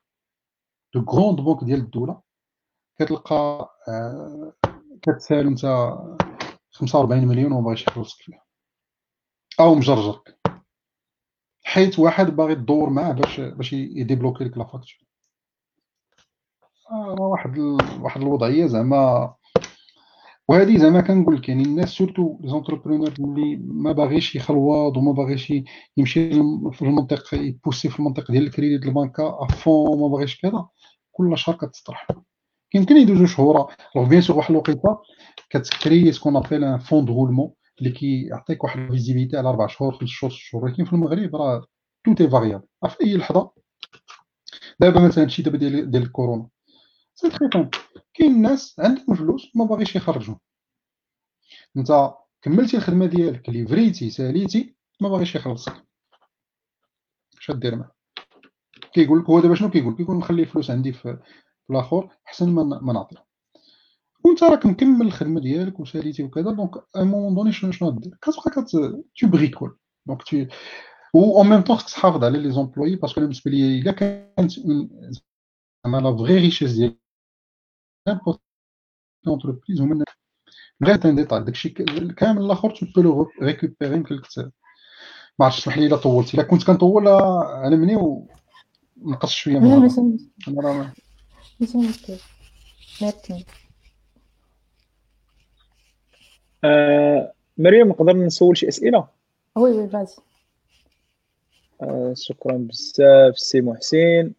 [0.95, 2.21] de grandes banques ديال الدولة.
[2.99, 4.53] كتلقى آه
[5.03, 5.65] كتسال انت
[6.77, 8.43] 45 مليون وما باغيش يخلصك فيها
[9.61, 10.39] أو مجرجرك
[11.65, 15.07] حيت واحد باغي تدور معاه باش باش يديبلوكي لك la facture.
[16.91, 17.79] آه واحد ال...
[18.03, 19.35] واحد الوضعية زعما
[20.49, 25.53] وهذه زعما كنقول لك يعني الناس surtout les entrepreneurs اللي ما باغيش يخلوض وما باغيش
[25.97, 26.31] يمشي
[26.73, 30.69] في المنطق يبوسي في المنطق ديال الكريديت البنكا avant ما باغيش كذا
[31.13, 32.09] كل شهر كتطرح
[32.75, 34.99] يمكن يدوزو شهور donc bien sûr واحد الوقيتة
[35.51, 39.49] كت créer ce qu'on appelle un fonds de roulement اللي كيعطيك واحد ال visibilité على
[39.49, 40.65] أربع شهور خمس شهور ست شهور.
[40.65, 41.65] ولكن في المغرب راه
[42.05, 43.51] tout est variable في أي لحظة
[44.81, 46.49] دابا مثلا هادشي دابا ديال ديال الكورونا.
[47.15, 47.71] c'est très simple
[48.15, 50.35] كاين ناس عندهم فلوس ما باغيش يخرجوا
[51.77, 52.11] انت
[52.43, 55.87] كملتي الخدمة ديالك livré تي ساليتي ما باغيش يخلصك.
[57.39, 57.93] اش دير معاه؟
[58.93, 61.19] كيقول لك هو دابا شنو كيقول؟ كيقول نخلي الفلوس عندي في
[61.71, 63.27] الآخر أحسن ما نعطيه
[64.25, 68.19] وأنت راك مكمل الخدمة ديالك وساليتي وكذا donc à un moment donné شنو شنو دير؟
[68.23, 68.71] كتبقى كت
[69.21, 70.47] tu bricoles donc tout
[71.15, 74.51] و en même temps خصك تحافظ على les employés parce que بالنسبة لي إلا كانت
[74.51, 76.97] زعما la vraie richesse ديال
[79.27, 80.05] l'entreprise هما
[80.85, 81.69] غير un détail داكشي
[82.17, 84.23] كامل الآخر tu peux le récupérer يمكن لك
[85.39, 87.97] ما عرفتش اسمح لي إلا طولت إلا كنت كنطول علمني
[89.03, 89.83] ونقص شوية من
[91.61, 92.17] مشكل
[93.03, 93.45] ميرسي
[96.65, 99.09] آه مريم نقدر نسول شي اسئله
[99.57, 100.17] oui oui vas-y
[101.83, 104.33] آه شكرا بزاف سي محسن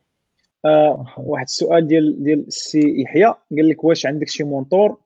[0.66, 3.26] آه واحد السؤال ديال ديال السي يحيى.
[3.26, 4.98] قال لك واش عندك شي mentor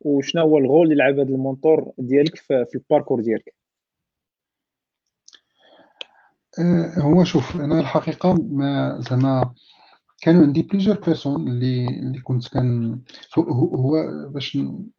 [0.00, 3.54] وشنو هو ال rôle اللي لعب هذا ال mentor ديالك في, في ال parcours ديالك؟
[6.58, 9.54] آه هو شوف أنا الحقيقة ما زعما
[10.20, 13.00] كانوا عندي plusieurs personnes اللي اللي كنت كان
[13.38, 13.92] هو
[14.30, 14.58] باش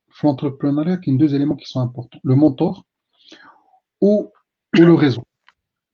[0.09, 2.19] في l'entrepreneuriat, il y a deux éléments qui sont importants.
[2.23, 2.85] Le mentor
[4.01, 4.31] ou,
[4.77, 5.23] ou le réseau.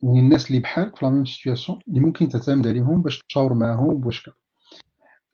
[0.04, 4.02] يعني الناس اللي بحالك في la même situation اللي ممكن تعتمد عليهم باش تشاور معاهم
[4.02, 4.30] باش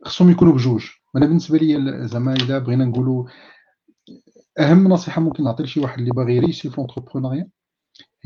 [0.05, 3.25] خصهم يكونوا بجوج أنا بالنسبة لي زعما إلا بغينا نقولوا
[4.59, 7.49] أهم نصيحة ممكن نعطي لشي واحد اللي باغي ي réussir في l'entrepreneuriat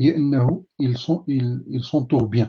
[0.00, 2.48] هي إنه ils sont ils s'entourent bien.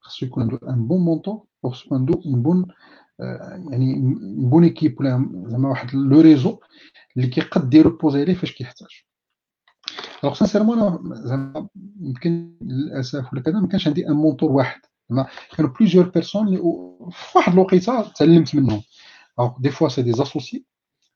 [0.00, 2.66] خصو يكون عنده un bon mentor وخصو عنده une bonne
[3.70, 6.58] يعني une bonne équipe ولا زعما واحد le réseau
[7.16, 8.88] اللي كيقد ي reposer عليه فاش كيحتاج
[10.24, 11.68] alors sincèrement أنا زعما
[12.00, 14.80] يمكن للاسف ولا كذا ما كانش عندي un mentor واحد
[15.10, 15.26] زعما
[15.56, 16.58] كانوا plusieurs personnes اللي
[17.10, 18.82] في واحد الوقيته تعلمت منهم
[19.38, 20.64] alors des fois c'est des associés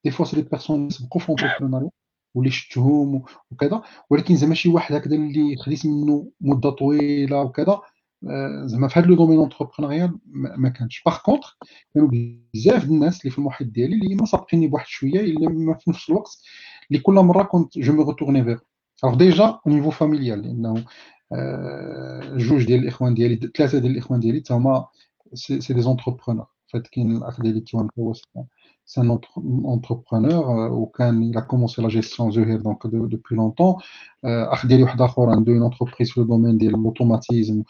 [0.04, 1.90] des fois c'est des personnes سبقوا في l'entrepreneuriat
[2.34, 7.80] واللي شفتهم وكذا ولكن زعما شي واحد هكذا اللي خديت منه مده طويله وكذا
[8.64, 10.18] زعما في هذا le domaine entrepreneurial
[10.56, 11.02] ما كانش.
[11.06, 11.56] par contre
[11.94, 12.08] كانوا
[12.54, 16.38] بزاف الناس اللي في المحيط ديالي اللي ما سابقيني بواحد شوية إلا في نفس الوقت
[16.90, 18.58] اللي كل مرة كنت je me retournais vers
[19.04, 20.84] alors déjà au niveau familial لأنه
[22.36, 24.86] جوج ديال الإخوان ديالي ثلاثة ديال الإخوان ديالي تا هما
[25.34, 28.12] c'est des entrepreneurs فات كاين الأخ ديالي كيوان هو
[28.84, 29.10] c'est un
[29.64, 33.82] entrepreneur وكان il a commencé la gestion زهير donc depuis longtemps.
[34.24, 37.62] أخ ديالي واحد آخر عنده une entreprise في ال domaine ديال l'automatisme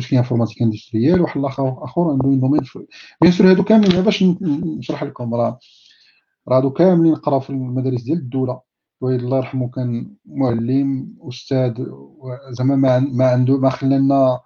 [0.00, 2.78] et informatique industrielle واحد الآخر آخر عنده domaine
[3.20, 4.02] bien sûr هادو كاملين.
[4.02, 4.24] باش
[4.78, 5.58] نشرح لكم راه
[6.48, 8.60] راه هادو كاملين قراو في المدارس ديال الدولة.
[9.02, 11.74] الوالد الله يرحمه كان معلم أستاذ
[12.50, 14.40] زعما ما ما عنده ما خلانا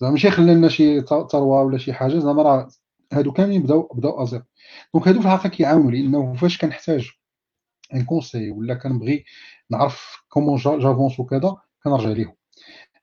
[0.00, 2.68] زعما ماشي خلانا شي ثروة ولا شي حاجة زعما راه
[3.12, 4.42] هادو كاملين بداو بداو à zéro
[4.94, 7.10] donc هادو في الحقيقة كيعاونوا لأنه فاش كنحتاج
[7.94, 9.24] un conseil ولا كنبغي
[9.70, 12.34] نعرف comment j'avance وكذا كنرجع ليهم.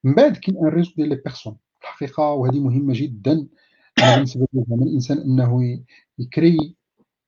[0.03, 1.57] من بعد كاين un réseau ديال les personnes
[1.87, 3.47] الحقيقة وهذه مهمة جدا.
[3.99, 5.79] بالنسبة لي زعما الإنسان أنه
[6.19, 6.75] ي créer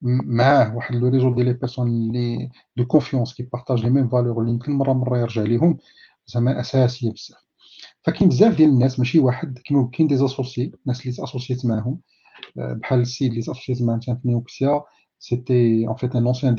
[0.02, 4.40] معاه واحد le réseau ديال les personnes اللي de confiance qui partagent les mêmes valeurs
[4.40, 5.78] اللي يمكن مرة مرة يرجع ليهم
[6.26, 7.38] زعما أساسية بزاف.
[8.02, 9.58] فكاين بزاف ديال الناس ماشي واحد
[9.92, 12.00] كاين des associés ناس اللي ت associer ت معاهم.
[12.56, 14.82] بحال السيد اللي ت associer ت معاه في نيوكسيا
[15.18, 16.54] c'était en fait un ancien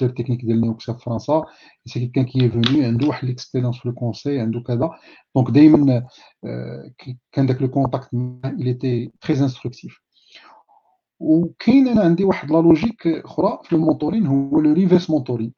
[0.00, 1.44] directeur technique ديال نيوكسيا في فرنسا
[1.86, 4.90] c'est quelqu'un qui venait عنده واحد l'expérience في le conseil عنده كذا
[5.36, 6.06] donc دائما
[7.32, 10.02] كان داك le contact معاه il était très instructif.
[11.20, 15.52] وكاين أنا عندي واحد la logique أخرى في ال mentoring هو le reverse mentoring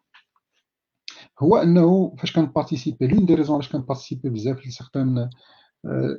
[1.40, 5.30] هو انه فاش كن participer l'une des raisons علاش كن participer بزاف ل certains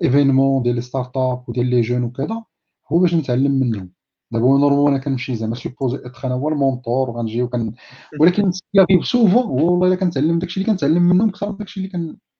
[0.03, 2.43] événements ديال les start-up وديال les jeunes وكذا
[2.91, 3.91] هو باش نتعلم منهم
[4.39, 7.73] دابا normalement أنا كنمشي زعما supposé être أنا هو ال mentor وغنجي وكن
[8.19, 11.89] ولكن كيغيب souvent والله إلا كنتعلم داكشي اللي كنتعلم منهم أكثر من داكشي اللي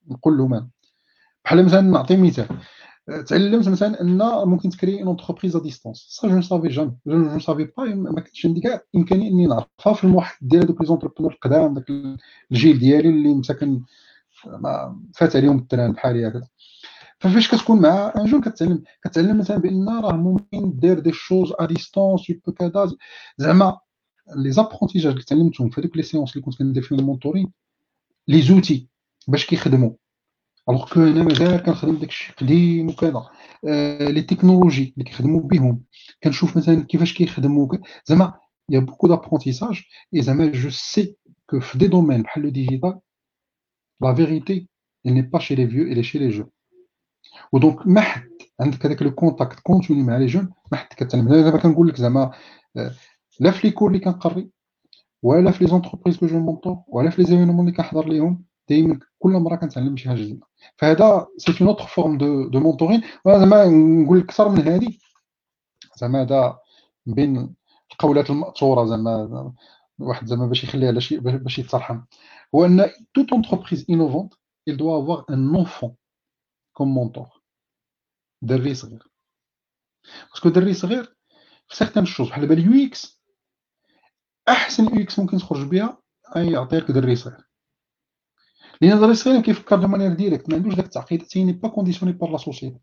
[0.08, 0.68] كنقول لهم أنا.
[1.44, 2.46] بحال مثلا نعطي مثال
[3.26, 4.18] تعلمت مثلا أن
[4.48, 8.20] ممكن ت créer une entreprise à distance ça je savais jam je savais pas ما
[8.20, 11.90] كنتش عندي كاع امكانيه إني نعرفها في المحيط ديال دوك les entrepreneurs القدام داك
[12.52, 13.82] الجيل ديالي اللي مساكن
[15.14, 16.48] فات عليهم ال train بحالي هكذا.
[17.20, 21.64] ففاش كتكون مع un jeune كتعلم كتعلم مثلا بان راه ممكن دير des choses à
[21.66, 22.96] distance يبو كذا
[23.38, 23.78] زعما
[24.36, 27.52] les apprentissages اللي تعلمتهم في هذوك les séances اللي كنت كندير فيهم ال mentoring
[28.28, 28.88] les outils
[29.28, 29.90] باش كيخدموا
[30.68, 33.30] alors que أنا مازال كنخدم داكشي قديم وكذا
[33.68, 35.82] آه les technologies اللي كيخدموا بهم
[36.22, 37.68] كنشوف مثلا كيفاش كيخدموا
[38.04, 38.34] زعما
[38.70, 39.82] y a beaucoup d'apprentissages
[40.14, 41.16] et زعما je sais
[41.50, 43.00] que في des domaines بحال le digital
[44.02, 44.68] la vérité
[45.06, 46.50] elle n'est pas chez les vieux, elle est chez les jeunes.
[47.52, 48.28] و donc ما حد
[48.60, 52.30] عندك هذاك le contact continu مع les jeunes ما حد كتعلم دابا كنقول لك زعما
[53.40, 54.50] لا في les cours اللي كنقري
[55.22, 59.00] ولا في les entreprises que je mentor ولا في les événements اللي كنحضر ليهم دائما
[59.18, 60.46] كل مرة كنتعلم شي حاجة جديدة.
[60.76, 63.64] فهذا c'est une autre forme de de mentoring وأنا زعما
[64.04, 64.88] نقول لك أكثر من هذه
[65.96, 66.58] زعما هذا
[67.06, 67.54] بين
[67.92, 69.52] القولات المأثورة زعما
[69.98, 72.00] واحد زعما باش يخليها شي باش يترحم
[72.54, 74.34] هو أن toute entreprise innovante
[74.66, 75.96] il doit avoir un enfant.
[76.76, 77.28] comme mentor
[78.42, 79.08] دري صغير
[80.30, 81.16] parce que دري صغير
[81.68, 83.22] في certaines choses بحال دابا اليو إكس
[84.48, 85.98] أحسن يو إكس ممكن تخرج بها
[86.36, 87.48] أي يعطيك دري صغير
[88.80, 92.30] لأن دري صغير كيفكر de manière directe ما عندوش داك التعقيد t'es pas conditionné par
[92.30, 92.80] la société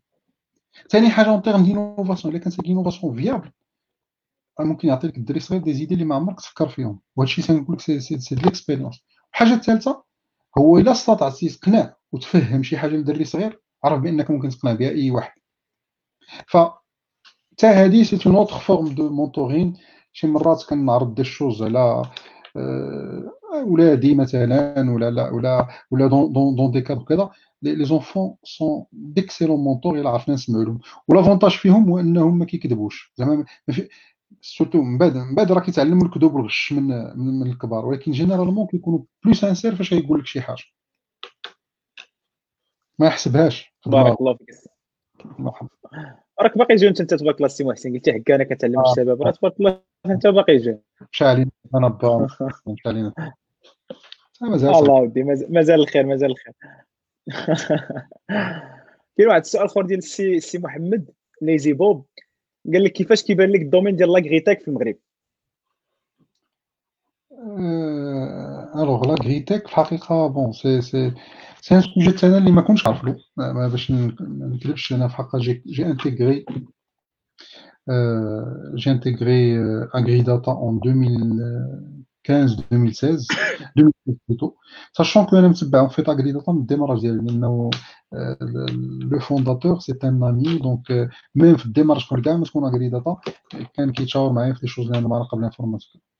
[0.90, 3.50] ثاني حاجة en termes d'innovation إلا كانت d'innovation viable
[4.60, 7.00] ممكن يعطي لك الدري صغير des idées اللي ما عمرك تفكر فيهم.
[7.16, 9.00] وهادشي تنقول لك c'est c'est l'expérience
[9.32, 10.04] الحاجة الثالثة
[10.58, 15.10] هو إلا استطعت تقنع وتفهم شي حاجة لدري صغير عرف بانك ممكن تقنع بها أي
[15.10, 15.32] واحد.
[16.48, 16.56] ف
[17.52, 19.76] حتى هذه c'est une autre forme de mentoring.
[20.12, 22.02] شي مرات كنعرض des choses على
[23.66, 27.30] ولادي مثلا ولا لا ولا ولا dans dans des cadres كذا.
[27.62, 30.80] les enfants sont d'excellents mentors الا عرفنا نسمعوا لهم.
[31.08, 33.12] و l'avantage فيهم هو أنهم ما كيكذبوش.
[33.16, 33.44] زعما
[34.40, 36.86] surtout من بعد من بعد راه كيتعلموا الكذوب والغش من
[37.16, 37.86] من الكبار.
[37.86, 40.64] ولكن généralement كيكونوا plus sincères فاش كيقول لك شي حاجة.
[42.98, 43.74] ما يحسبهاش.
[43.86, 44.34] بارك الله.
[44.34, 44.50] فيك.
[46.40, 48.90] راك باقي jeune انت تبارك الله السي محسن قلتي حكا أنا كتعلم آه.
[48.92, 49.22] الشباب.
[49.22, 49.80] راه تبارك الله.
[50.06, 50.78] انت باقي jeune.
[51.12, 52.28] مشى علينا أنا با
[52.66, 53.12] مشى علينا
[54.40, 56.54] مازال الله ودي مازال الخير مازال الخير.
[59.16, 61.10] كاين واحد السؤال آخر ديال السي السي محمد
[61.42, 62.06] ليزي بوب.
[62.72, 64.96] قال لك كيفاش كيبان لك ال domaine ديال l'agritech في المغرب؟
[68.74, 71.12] alors l'agritech في الحقيقة bon c'est c'est
[71.60, 73.16] c'est un sujet أنا اللي ما كنتش عارف له
[73.68, 76.44] باش ما نكذبش أنا في حقا j'ai j'ai intégré
[78.74, 79.58] j'ai intégré
[79.94, 83.26] اغري داتا en 2015 2016
[83.78, 84.54] 2016 plutôt
[84.92, 87.70] sachant que أنا متبع في اغري داتا من ال démarrage ديالي لأنه
[89.10, 92.88] le fondateur c'est un ami donc même في ال démarrage quand كاع ما تكون اغري
[92.88, 93.16] داتا
[93.74, 96.13] كان كيتشاور معايا في les choses اللي أنا ما علاقه ب l'informatique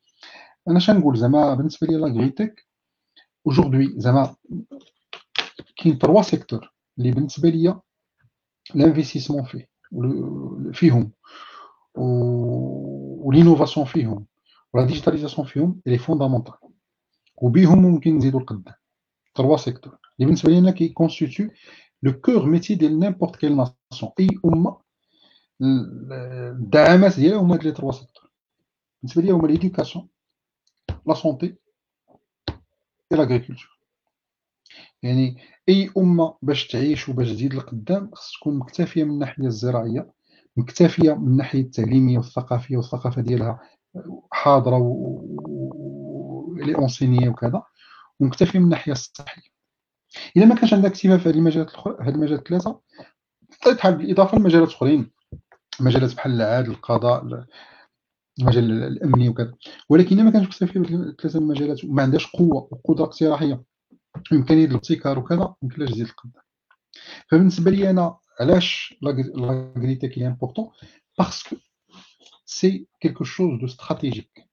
[0.69, 2.67] أنا شنقول زعما بالنسبة لي l'agritech
[3.47, 4.37] aujourd'hui زعما
[5.77, 7.81] كاين trois secteurs اللي بالنسبة ليا
[8.77, 9.69] l'investissement فيه
[10.73, 11.13] فيهم.
[13.25, 14.27] و l'innovation فيهم.
[14.73, 16.55] و la digitalisation فيهم les fondamentaux
[17.37, 18.75] وبيهم ممكن نزيدو لقدام.
[19.35, 21.51] trois secteurs اللي بالنسبة لي أنا qui constituent
[22.03, 24.81] le cœur métier ديال n'importe quelle nation أي أمة
[25.61, 28.31] الدعامات ديالها هما هاد les trois secteurs
[29.03, 30.09] بالنسبة لي هما l'éducation
[31.07, 31.57] la santé
[33.13, 33.79] et l'agriculture
[35.03, 35.37] يعني
[35.69, 40.11] اي امه باش تعيش وباش تزيد لقدام خص تكون مكتفيه من الناحيه الزراعيه
[40.57, 43.61] مكتفيه من الناحيه التعليميه والثقافيه والثقافه ديالها
[44.33, 45.25] حاضره و
[46.57, 47.63] لي وكذا
[48.21, 49.55] ومكتفيه من الناحيه الصحيه
[50.37, 51.71] الا ما كانش عندك اكتفاء في هذه المجالات
[52.01, 52.81] هذه المجالات الثلاثه
[53.79, 55.11] تحب بالاضافه لمجالات اخرين
[55.81, 57.47] مجالات بحال العدل القضاء
[58.41, 59.55] المجال الامني وكذا.
[59.89, 63.65] ولكن ما كانش مكتفي بثلاثه المجالات وما عندهاش قوة وقدره اقتراحية.
[64.33, 66.43] إمكانية الابتكار وكذا يمكنلاش تزيد القدام
[67.31, 70.71] فبالنسبة لي أنا علاش l'agritech est important
[71.19, 71.57] parce que
[72.45, 74.49] c'est quelque chose de stratégique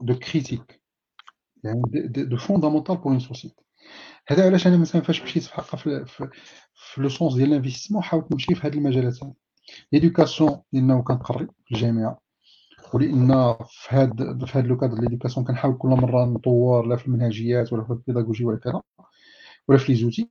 [0.00, 0.82] de critique
[1.64, 3.64] يعني de fondamental pour une société
[4.28, 6.30] هذا علاش أنا مثلا فاش مشيت في حقا في, في,
[6.74, 9.34] في le sens ديال l'investissement حاولت نمشي في هذه المجالات هذه.
[9.92, 12.25] l'éducation لأنه كنقري في الجامعة.
[12.94, 17.72] ولأن في هذا في هذا le cadre l'éducation كنحاول كل مرة نطور لا في المنهجيات
[17.72, 18.82] ولا في ال pédagogie ولا كذا
[19.68, 20.30] ولا في les outils.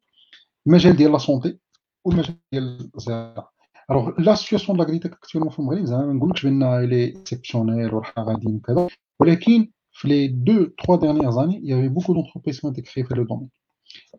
[0.67, 1.59] المجال ديال la santé
[2.05, 3.51] والمجال ديال الزراعة.
[3.91, 8.23] alors la situation l'agritech actuellement في المغرب زعما ما نقولكش بان elle est exceptionnelle وحنا
[8.23, 8.87] غاديين وكذا
[9.19, 13.03] ولكن في les deux trois dernières années il y avait beaucoup d'entreprises qui ont في
[13.03, 13.49] هذا domaine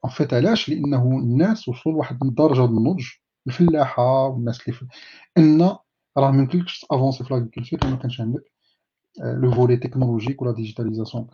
[0.05, 3.05] en fait علاش؟ لأنه الناس وصلوا لواحد الدرجة ديال النضج
[3.47, 4.79] الفلاحة والناس اللي
[5.39, 5.77] أن
[6.19, 8.53] راه ما يمكنلكش تافونسي ف l'agriculture الا ما كانش عندك
[9.25, 11.27] le volet technologique و la digitalisation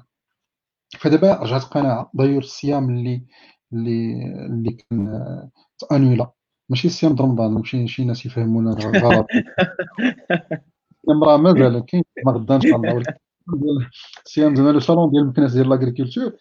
[0.99, 3.27] فدابا رجعت قناعه دايور الصيام اللي
[3.73, 5.23] اللي اللي كان
[5.79, 6.31] تانولا
[6.69, 9.27] ماشي الصيام رمضان ماشي شي ناس يفهمونا غلط
[11.23, 13.03] راه مازال كاين ما غدا ان شاء الله
[14.27, 16.33] الصيام زعما لو صالون ديال المكناس ديال لاغريكولتور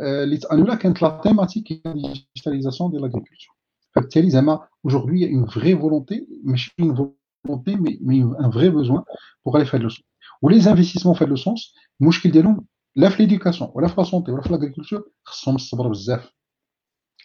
[0.00, 3.56] اللي تانولا كانت لا تيماتيك ديجيتاليزاسيون ديال لاغريكولتور
[3.94, 9.04] فبالتالي زعما اوجوردي اون فري فولونتي ماشي اون volonté, mais, mais un vrai besoin
[9.42, 10.04] pour aller faire le sens.
[10.42, 14.32] Ou les investissements faire le sens, المشكل ديالهم لا في l'éducation ولا في la santé
[14.32, 16.32] ولا في l'agriculture خصهم الصبر بزاف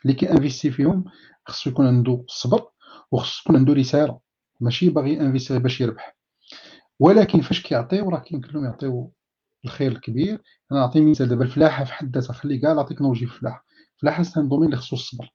[0.03, 1.05] اللي ك investit فيهم
[1.45, 2.67] خصو يكون عنده الصبر
[3.11, 4.19] وخصو يكون عنده رساله
[4.59, 6.17] ماشي باغي investir باش يربح
[6.99, 9.13] ولكن فاش كيعطيو راه كيمكن لهم يعطيو
[9.65, 13.35] الخير الكبير أنا نعطي مثال دابا الفلاحه في حد ذاتها خلي كاع la technologie في
[13.35, 13.65] الفلاحه
[13.95, 15.33] الفلاحه c'est un domaine اللي خصو الصبر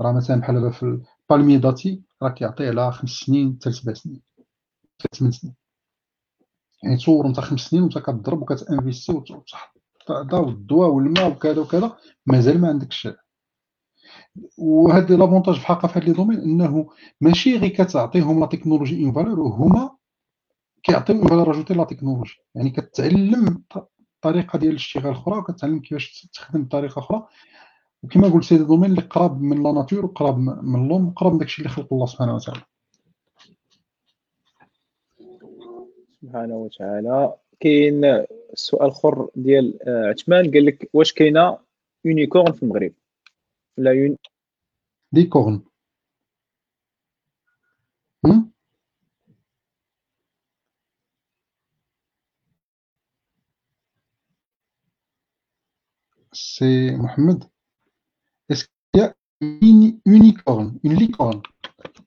[0.00, 1.00] راه مثلا بحال في
[1.30, 4.22] ال palmier dattier راه كيعطي على خمس سنين حتى لسبع سنين
[5.00, 5.54] حتى ثمان سنين.
[6.82, 9.80] يعني تصور انت خمس سنين وانت كتضرب وكت investir وتحط
[10.34, 11.96] الدواء والماء وكذا وكذا
[12.26, 13.08] مازال ما عندكش
[14.58, 16.90] وهذا l'avantage الحقيقة في هذا les domaines إنه
[17.20, 19.96] ماشي غير كتعطيهم la technologie une valeur هما
[20.82, 22.36] كيعطيو une valeur ajoutée la technologie.
[22.54, 23.62] يعني كتعلم
[24.20, 27.26] طريقة ديال الاشتغال أخرى وكتعلم كيفاش تخدم بطريقه أخرى.
[28.02, 31.62] وكما قلت ces domaines اللي قراب من la nature وقراب من l'homme وقراب من داكشي
[31.62, 32.62] اللي خلق الله سبحانه وتعالى.
[36.22, 37.34] سبحانه وتعالى.
[37.60, 40.50] كاين سؤال اخر ديال عثمان.
[40.50, 41.58] قال لك واش كاينة
[42.04, 42.92] unicorn في المغرب؟
[43.78, 44.16] ولا une
[45.12, 45.62] licorne
[56.32, 57.50] سي محمد
[59.40, 61.42] une unicorne, une licorne.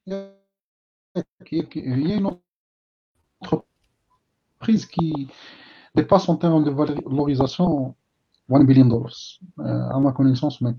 [0.05, 2.29] Il y a une
[3.41, 5.27] entreprise qui
[5.95, 7.95] dépasse en termes de valorisation
[8.51, 9.15] 1 billion dollars.
[9.59, 10.73] Euh, à ma connaissance, mais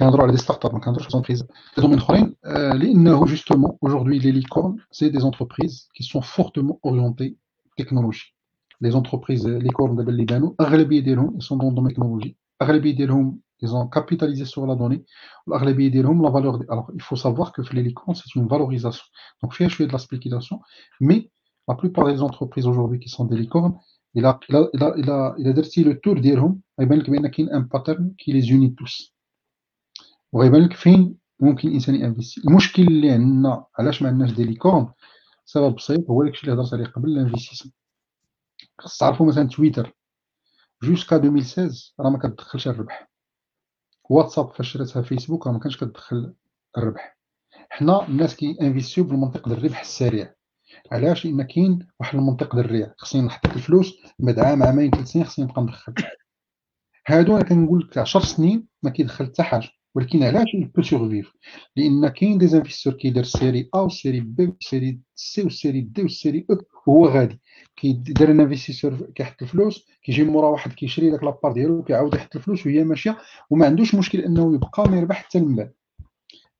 [0.00, 1.42] كنهضروا على des start-up ما كنهضروش على entreprises
[1.74, 7.36] في domaines اخرين لأنه جوستومون اجوردي لي ليكورن سي دي زونتربريز كي سون فورتمون اورينتي
[7.78, 8.34] technologie
[8.80, 12.39] les entreprises licornes دابا اللي بانوا اغلبيه ديالهم سون دون دومين تكنولوجي اغلبيه ديالهم
[13.62, 15.04] ils ont capitalisé sur la donnée.
[15.46, 19.04] الأغلبية ديالهم la valeur alors il faut savoir que les licornes c'est une valorisation.
[19.42, 20.60] Donc فيها شوية de la spéculation.
[21.00, 21.30] Mais
[21.68, 23.78] la plupart des entreprises aujourd'hui qui sont des licornes
[24.14, 26.98] il a il a il a il a il a درتي لو تور ديالهم غيبان
[26.98, 29.14] لك بأن كاين un pattern qui les unit tous
[30.32, 34.88] وغيبان لك فين ممكن الانسان ي investir المشكل اللي عندنا علاش ما عندناش des licornes
[35.44, 37.72] سبب بسيط هو داكشي اللي هضرت عليه قبل ال investissement
[38.78, 39.92] خاص تعرفوا مثلا تويتر
[40.82, 43.10] jusqu'à 2016 راه ما كتدخلش الربح.
[44.10, 46.34] واتساب فاش شريتها فيسبوك راه ما كانش كتدخل
[46.78, 47.18] الربح.
[47.70, 50.34] حنا الناس كي investi و بالمنطق ديال الربح السريع.
[50.92, 52.94] علاش؟ لأن كاين واحد المنطق الريع.
[52.98, 55.94] خصني نحط الفلوس بعد عام عامين ثلاث سنين خصني نبقى ندخل.
[57.08, 59.68] هادو أنا كنقول لك 10 سنين ما كيدخل حتى حاجة.
[59.94, 60.46] ولكن علاش
[60.76, 61.32] peut survivre
[61.76, 66.56] لأن كاين des investisseurs كيدير سيري ا وسيري بي وسيري سي وسيري دي وسيري أو
[66.86, 67.40] وهو غادي.
[67.76, 72.36] كيدير ان انفستيسور كيحط الفلوس كيجي مورا واحد كيشري داك la part ديالو كيعاود يحط
[72.36, 73.18] الفلوس وهي ماشية
[73.50, 75.72] وما عندوش مشكل إنه يبقى ما يربح حتى من بعد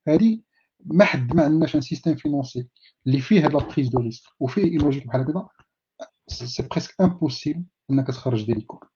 [0.09, 0.41] هذه
[0.85, 2.69] ما حد ما عندناش un système financier
[3.07, 5.49] اللي فيه هاد la prise de risque وفيه une logique بحال هكذا.
[6.27, 8.89] c'est presque impossible إنك تخرج des licornes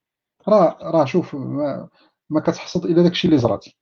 [0.47, 1.89] راه راه شوف ما,
[2.29, 3.77] ما كتحصد إلا داكشي اللي زرعتي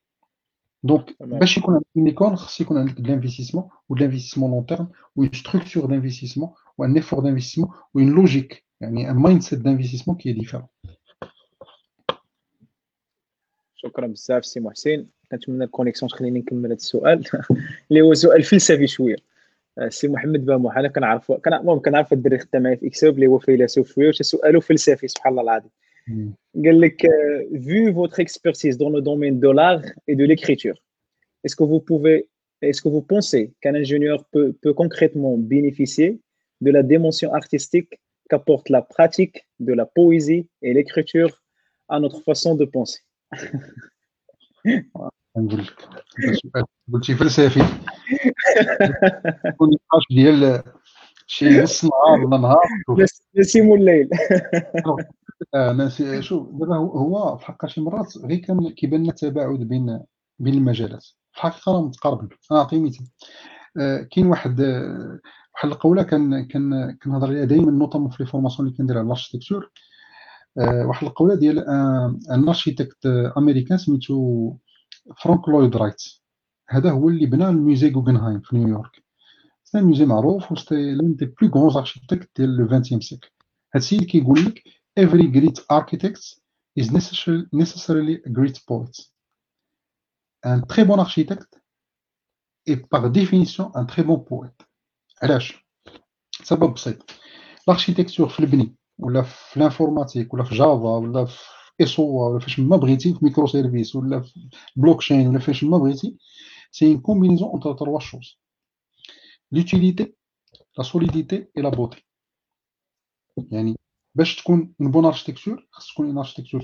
[0.84, 4.88] donc باش يكون عندك licorne خص يكون عندك de l'investissement و de l'investissement long terme
[5.16, 9.60] و une structure d'investissement و un effort d'investissement و une logique يعني un mindset d'investissement
[9.60, 10.68] qui est différent
[13.84, 15.06] شكرا بزاف سي محسن.
[15.32, 17.24] كنتمنى ال connexion تخليني نكمل هذا السؤال.
[17.92, 19.16] اللي هو سؤال فلسفي شوية.
[19.90, 23.94] سي محمد بامو أنا كنعرف المهم كنعرف الدري خدام معايا في اكسوب اللي هو فيلسوف
[23.94, 25.70] شوية سؤاله فلسفي سبحان الله العظيم.
[26.65, 27.07] قال لك
[27.53, 30.79] vu votre expertise dans le domaine de l'art et de l'écriture
[31.45, 32.29] est-ce que vous pouvez
[32.63, 36.19] est-ce que vous pensez qu'un ingénieur peut, peut concrètement bénéficier
[36.61, 37.93] de la dimension artistique
[38.29, 41.33] qu'apporte la pratique de la poésie et l'écriture
[41.89, 43.01] à notre façon de penser
[45.37, 47.61] نقول لك قلتي فلسفي
[49.61, 50.63] نقاش ديال
[51.27, 52.63] شي نص نهار ولا نهار
[53.35, 54.09] نسيم الليل
[55.56, 60.00] ناسي شوف دابا هو في الحقيقة شي مرات غير كان كيبان لنا تباعد بين
[60.40, 61.04] بين المجالات.
[61.32, 62.30] في الحقيقة راه متقاربين.
[62.52, 63.08] نعطي مثال.
[64.12, 64.62] كاين واحد
[65.56, 69.11] واحد القولة كان كان كنهضر عليها دائما notamment في les formations اللي كندير على ال
[69.11, 69.72] architecture
[70.58, 71.60] واحد القولة ديال
[72.32, 73.06] un architecte
[73.38, 74.54] américain سميتو
[75.24, 76.04] فرانك لويد رايت.
[76.70, 79.04] هذا هو اللي بنى ال musée غوغنهايم في نيويورك.
[79.64, 83.30] c'est musée معروف و c'est l'un des plus grands architectes ديال le 20 siècle.
[83.76, 84.64] هاد السيد كيقول لك
[84.96, 86.36] every great architect
[86.76, 88.92] is necessarily, necessarily a great poet.
[90.44, 91.60] Un très bon architecte
[92.66, 94.62] est par définition un très bon poète.
[95.24, 95.66] علاش
[96.44, 97.12] سبب بسيط
[97.68, 101.40] ال architecture في البني ولا في ال informatique ولا في Java ولا في
[101.82, 106.18] SOA ولا فاش ما بغيتي في micro-services ولا في بلوك تشين ولا فاش ما بغيتي
[106.72, 108.40] c'est une combinaison entre trois choses
[109.52, 110.16] l'utilité
[110.78, 112.06] la solidité et la beauté
[113.52, 113.76] يعني
[114.16, 116.62] باش تكون une bonne architecture خاص تكون une architecture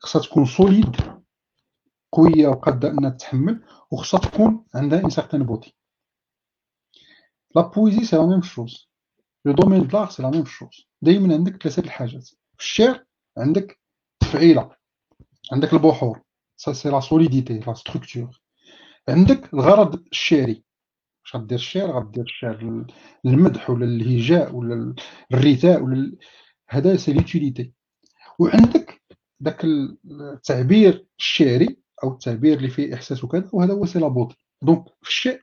[0.00, 0.96] خاصها تكون solide
[2.12, 5.74] قوية وقادة إنها تتحمل وخاصها تكون عندها une certaine beauté
[7.56, 8.88] la poésie c'est la même chose
[9.44, 12.26] le domaine de c'est la même chose دائما عندك ثلاثة الحاجات.
[12.26, 13.04] في الشعر
[13.38, 13.80] عندك
[14.20, 14.76] تفعيلة.
[15.52, 16.22] عندك البحور.
[16.56, 18.40] ça c'est la solidité la structure
[19.08, 20.64] عندك الغرض الشعري.
[21.22, 22.84] واش غدير الشعر غدير الشعر
[23.26, 24.94] المدح ولا الهجاء ولا
[25.32, 26.16] الرثاء ولا
[26.68, 27.72] هذا c'est l'utilité
[28.38, 29.02] وعندك
[29.40, 34.84] داك التعبير الشعري أو التعبير اللي فيه إحساس وكذا وهذا هو c'est la beauté donc
[35.02, 35.38] في الشعر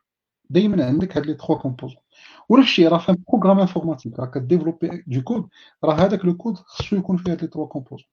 [0.50, 2.02] دائما عندك هاد les trois composantes.
[2.50, 5.50] ولا الشيء راه في un programme informatique راه ك développer du code
[5.84, 8.08] راه هذاك le code خصو يكون فيه هاد les trois composantes.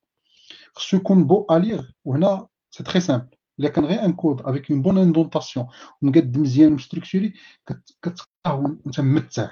[0.72, 4.70] خصو يكون beau à lire وهنا c'est très simple إلا كان غير un code avec
[4.70, 5.66] une bonne indentation
[6.02, 7.34] ومقاد مزيان و structuré
[8.02, 9.50] كتلقاه أنت ممتع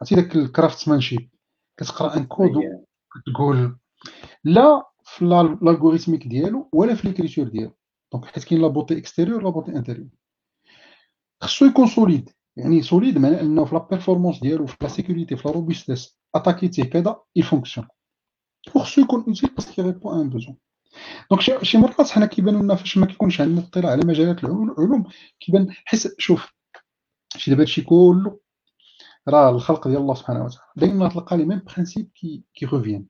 [0.00, 1.30] عرفتي داك ال craftsmanship
[1.76, 3.78] كتقرأ un code وكتقول
[4.44, 7.76] لا في ال algorithmique ديالو ولا في l'écriture ديالو.
[8.12, 10.08] donc حيت كاين la beauté extérieure la beauté intérieure
[11.42, 15.48] خصو يكون solide يعني solide معناه أنه في la performance ديالو في la sécurité في
[15.48, 17.88] la robustesse اتاكيتي كذا ي fonctionne
[18.74, 20.56] وخصو يكون utile parce qu'il répond à un besoin
[21.30, 25.04] donc شي مرات حنا كيبان لنا فاش ما كيكونش عندنا اطلاع على مجالات العلوم
[25.40, 26.52] كيبان حس شوف
[27.36, 28.40] شي دابا هادشي كله
[29.28, 30.70] راه الخلق ديال الله سبحانه وتعالى.
[30.76, 33.06] دائما تلقى les mêmes principes qui qui reviennent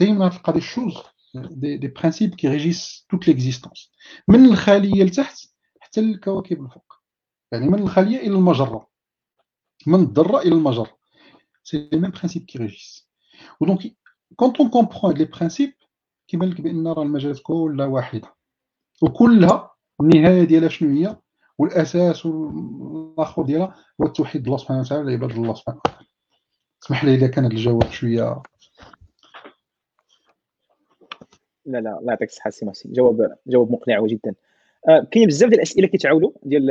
[0.00, 0.94] دائما تلقى des choses
[1.34, 3.92] des, des principes qui régissent toute l'existence
[4.28, 5.38] من الخليه لتحت
[5.80, 6.94] حتى للكواكب الفوق.
[7.52, 8.88] يعني من الخليه إلى المجرة.
[9.86, 10.98] من الذره إلى المجرة.
[11.64, 13.08] c'est les mêmes principes qui régissent
[13.60, 13.96] و donc
[14.36, 15.72] quand on comprend les principes
[16.30, 18.28] كيبان لك بأن راه المجالات كلها واحدة.
[19.02, 19.70] وكلها
[20.00, 21.16] النهاية ديالها شنو هي؟
[21.58, 26.06] والأساس والآخر ديالها هو التوحيد الله سبحانه وتعالى لعباد الله سبحانه وتعالى.
[26.82, 28.42] اسمح لي إذا كان هذا الجواب شوية.
[31.66, 32.88] لا لا الله يعطيك الصحة سي ماسي.
[32.88, 34.34] جواب جواب مقنع جدا.
[34.88, 36.66] آه كاين بزاف ديال الأسئلة كيتعاودوا ديال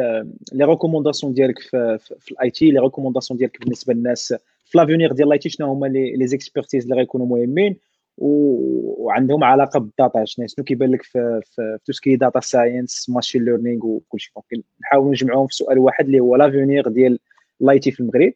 [0.54, 4.34] les recommandations ديالك في, في ال IT les recommandations ديالك بالنسبة للناس
[4.65, 7.80] في l'avenir ديال ال IT شنو هما les expertises اللي غيكونوا مهمين
[8.20, 13.10] وعندهم علاقة بال data شنو شنو كيبان لك في في tout ce qui data science
[13.10, 17.20] machine learning وكلشي donc نحاولوا نجمعوهم في سؤال واحد اللي هو l'avenir ديال
[17.62, 18.34] ال IT في المغرب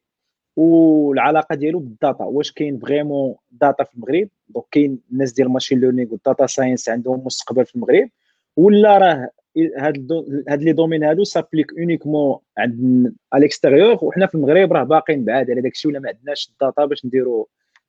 [0.55, 2.23] والعلاقه ديالو بال data.
[2.23, 6.45] واش كاين vraiment data في المغرب؟ donc كاين الناس ديال ال machine learning وال data
[6.47, 8.09] science عندهم مستقبل في المغرب
[8.57, 9.29] ولا راه
[9.77, 10.11] هاد
[10.49, 15.51] هاد les domaines هادو s'appliquent uniquement عند ال extérieur وحنا في المغرب راه باقيين بعاد
[15.51, 17.45] على داكشي ولا ما عندناش ال data باش نديروا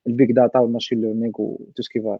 [0.06, 2.18] ال big data وال machine learning و tout ce qui va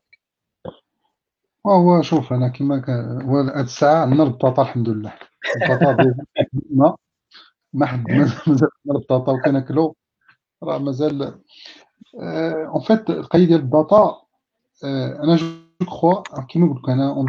[1.66, 5.15] هو شوف أنا كما كان هو هاد الساعة عندنا البطاطا الحمد لله.
[5.56, 6.15] البطاطا
[7.73, 8.05] ما حد
[8.48, 9.97] مازال البطاطا وكناكلو.
[10.62, 11.40] راه مازال
[12.14, 14.16] en fait القضية ديال ال data
[15.24, 15.46] أنا je
[15.80, 17.26] crois كيما قلت لك أنا en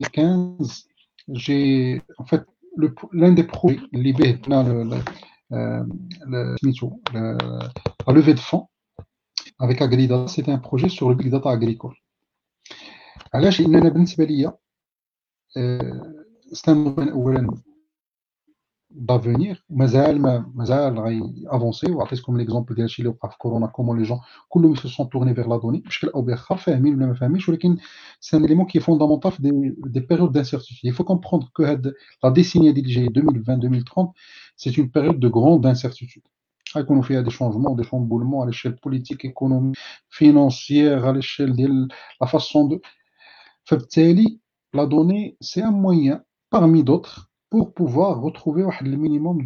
[0.00, 0.88] 2015
[1.28, 2.44] j'ai en fait
[3.12, 5.02] l'un des projets اللي به درنا
[6.62, 6.90] سميتو
[8.08, 8.68] la levée de fonds
[9.58, 11.96] avec Agridata c'était un projet sur le big data agricole.
[13.34, 14.52] علاش لأن بالنسبة ليا
[16.52, 17.60] c'est un اولا
[18.90, 23.98] d'avenir مازال ما مازال غي avancer وعطيتكم l'exemple ديال الشيء اللي وقع في كورونا comment
[23.98, 27.14] les gens كلهم se sont tournés vers la donnée بشكل أو باخر فاهمين ولا ما
[27.14, 27.76] فاهمينش ولكن
[28.20, 29.50] c'est un élément qui est fondamental في des,
[29.86, 31.94] des périodes d'incertitude il faut comprendre que هاد
[32.24, 34.12] la décennie اللي جاي 2020 2030
[34.56, 36.22] c'est une période de grande incertitude
[36.75, 39.73] غيكونوا فيها دي شونجمون دي شامبولمون على الشيل بوليتيك ايكونومي
[40.09, 41.87] فينونسيير على الشيل ديال
[42.21, 42.79] لا فاسون دو
[43.63, 44.39] فبالتالي
[44.73, 46.19] لا دوني سي ان موين
[46.53, 49.37] parmi d'autres pour pouvoir retrouver le minimum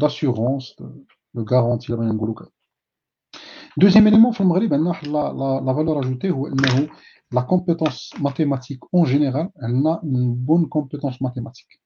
[0.00, 0.86] d'assurance, de,
[1.34, 1.92] de, garantie.
[3.76, 6.88] Deuxième élément, la, la, valeur ajoutée, c'est
[7.32, 11.80] la compétence mathématique en général, elle a une bonne compétence mathématique.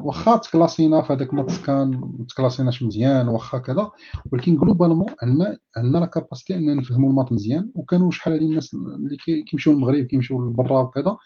[0.00, 3.90] واخا تكلاسينا في هذاك ما تسكان ما تكلاسيناش مزيان واخا كذا
[4.32, 9.16] ولكن جلوبالمون عندنا عندنا لا كاباسيتي إننا نفهموا المات مزيان وكانوا شحال هذه الناس اللي
[9.46, 11.16] كيمشيو للمغرب كيمشيو لبرا وكذا.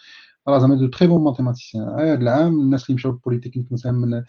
[0.48, 4.22] راه زعما de très bons mathématiciens هذا العام الناس اللي مشاو للبوليتكنيك مثلا من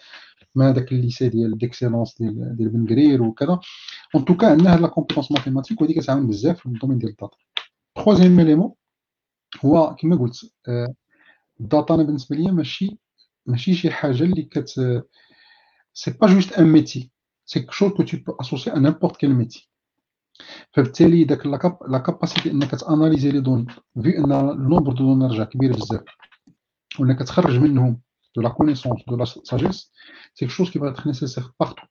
[0.56, 3.60] من هذاك ال lycée ديال d'excellence ديال ديال بن وكذا.
[4.16, 7.12] en tout cas عندنا هاد la compétence mathématique وهذه كتعاون بزاف في ال domaine ديال
[7.12, 7.38] ال data.
[7.96, 8.72] troisième élément
[9.66, 10.54] هو كما قلت
[11.62, 12.98] ال data أنا بالنسبة ليا ماشي
[13.46, 14.70] ماشي شي حاجة اللي كت
[15.94, 17.12] c'est pas juste un métier
[17.46, 19.70] c'est quelque chose que tu peux associer à n'importe quel métier
[20.74, 21.46] فبالتالي داك
[21.90, 23.66] la capacité إنك ت analyser les données
[24.04, 26.04] فإن ال nombre de données رجع كبير بزاف.
[27.00, 28.02] وإنك تخرج منهم
[28.36, 29.92] de la connaissance de la sagesse
[30.34, 31.84] c'est chose qui est pas nécessaire partout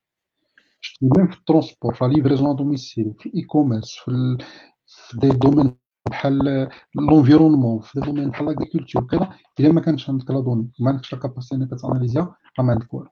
[0.80, 4.38] شتي même في ال transport في la livraison à domicile في ال e-commerce في,
[4.86, 5.74] في des domaines
[6.10, 9.30] بحال l'environnement في des domaines بحال l'agriculture وكذا
[9.60, 12.64] إلا ما كانش عندك la donnée ما عندكش la capacité إنك ت analyser ها راه
[12.64, 13.08] ما عندك والو.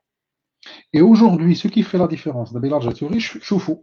[0.95, 3.75] اي aujourd'hui ce qui fait la différence دابا الا رجعتو غير شوفوا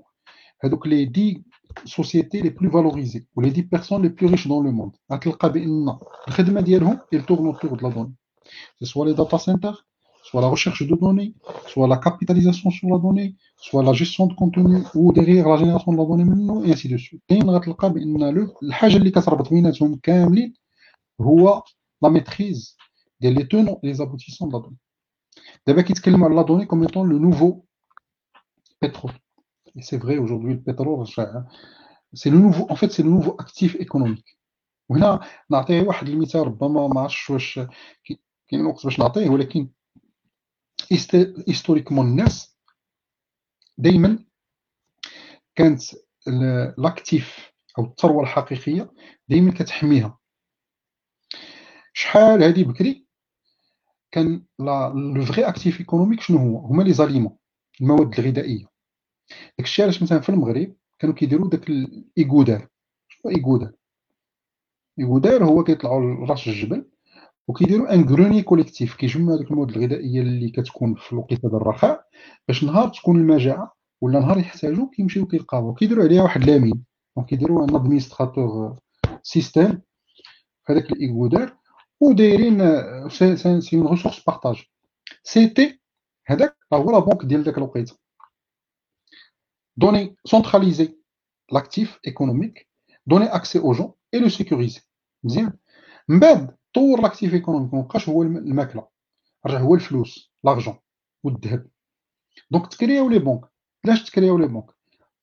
[0.65, 1.45] هذوك لي دي
[1.85, 5.53] سوسيتي لي بلو فالوريزي و لي دي بيرسون لي بلو ريش دون لو موند غتلقى
[5.53, 5.99] بأن
[6.29, 8.15] الخدمة ديالهم ils tournent autour de la donnée
[8.83, 9.88] soit les data centers
[10.28, 11.34] soit la recherche de données
[11.68, 15.92] soit la capitalisation sur la donnée soit la gestion de contenu ou derrière la génération
[15.94, 20.00] de la donnée منه et ainsi de suite كاين غتلقى بان الحاجه اللي كتربط بيناتهم
[20.04, 20.54] كاملين
[21.22, 21.64] هو
[22.02, 22.78] لا ميتريز
[23.22, 24.78] ديال لي تونون لي زابوتيسون de la donnée
[25.68, 27.66] دابا كيتكلموا على لا دوني كوم étant le nouveau
[28.80, 29.14] pétrole
[29.76, 31.06] Et c'est vrai, aujourd'hui, le pétrole,
[32.14, 34.38] c'est le nouveau, en fait, c'est le nouveau actif économique.
[34.90, 35.20] وهنا
[35.50, 37.60] نعطيه واحد المثال ربما ما عرفتش واش
[38.50, 39.70] كاين وقت باش نعطيه ولكن
[41.49, 42.57] هيستوريكمون الناس
[43.79, 44.25] دائما
[45.55, 45.83] كانت
[46.79, 48.93] لاكتيف أو الثروة الحقيقية
[49.29, 50.19] دائما كتحميها.
[51.93, 53.07] شحال هذه بكري؟
[54.11, 57.37] كان le vrai actif économique شنو هو؟ هما les aliments
[57.81, 58.67] المواد الغذائية.
[59.59, 62.69] داكشي علاش مثلا في المغرب كانوا كيديروا داك الايغودار
[63.09, 63.73] شنو ايغودار
[64.99, 66.91] ايغودار هو كيطلعوا لرأس الجبل.
[67.49, 72.05] وكيديروا un grenier collectif كيجمعوا ديك المواد الغذائية اللي كتكون في الوقيتة ديال الرخاء
[72.49, 76.85] باش نهار تكون المجاعة ولا نهار يحتاجوا كيمشيو كيلقاوها كيديروا عليها واحد لامين
[77.17, 78.79] donc يديروا un administrateur
[79.23, 79.83] système
[80.67, 81.57] هذاك الايغودار
[82.01, 82.59] ودايرين
[83.09, 84.65] c'est une ressource partagée
[85.23, 85.81] c'était
[86.27, 87.97] هذاك هو la banque ديال داك الوقيتة.
[89.77, 90.99] donc centraliser
[91.53, 92.69] l'actif économique
[93.07, 94.81] donner accès aux gens et le sécuriser
[95.25, 95.53] مزيان
[96.09, 98.89] من بعد طور l'actif économique مابقاش هو الماكلة.
[99.47, 100.75] رجع هو الفلوس l'argent
[101.25, 101.69] والذهب
[102.51, 103.45] donc ت créer او les banques
[103.87, 104.67] علاش ت créer او les banques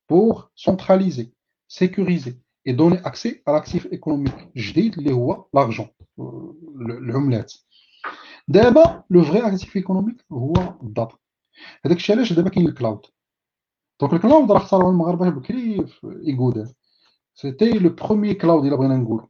[0.10, 1.32] pour centraliser
[1.68, 5.88] sécuriser et donner accès على actif économique جديد اللي هو l'argent
[6.80, 7.54] العملات.
[8.48, 11.18] دابا le vrai actif économique هو ال data
[11.86, 13.06] هذاك الشيء علاش دابا كاين ال cloud
[14.02, 16.68] donc ال cloud راه اختاروه المغاربة بكري في ايغودر
[17.34, 19.28] c'était le premier cloud إلا بغينا نقول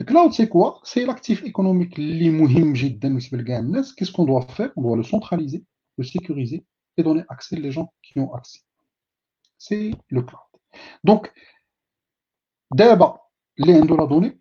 [0.00, 4.26] ال cloud c'est quoi c'est l'actif économique اللي مهم جدا بالنسبة لكاع الناس qu'est-ce qu'on
[4.26, 5.64] doit faire on doit le centraliser
[5.98, 6.64] le sécuriser
[6.98, 8.64] et donner accès les gens qui ont accès
[9.58, 10.46] c'est le cloud
[11.04, 11.32] donc
[12.74, 13.18] دابا
[13.60, 14.40] اللي عنده la donnée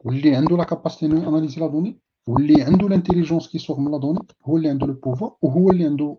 [0.00, 4.18] واللي عنده la capacité analyser la donnée واللي عنده l'intelligence qui sort من la donnée
[4.44, 6.18] هو اللي عنده le pouvoir وهو اللي عنده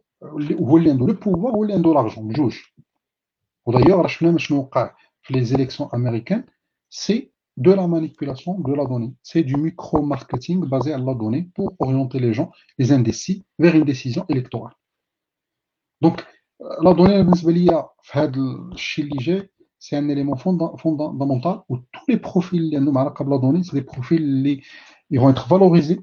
[0.62, 2.58] هو اللي عنده le pouvoir هو اللي عنده l'argent بجوج
[3.66, 4.96] ودايوغ راه شفنا شنو وقع
[7.60, 9.14] de la manipulation de la donnée.
[9.22, 13.84] C'est du micro-marketing basé à la donnée pour orienter les gens, les indécis, vers une
[13.84, 14.74] décision électorale.
[16.02, 16.26] Donc,
[16.62, 17.22] euh, la donnée,
[19.78, 22.70] c'est un élément fondamental où tous les profils,
[23.30, 24.62] la donnée, c'est profils
[25.10, 26.00] ils vont être valorisés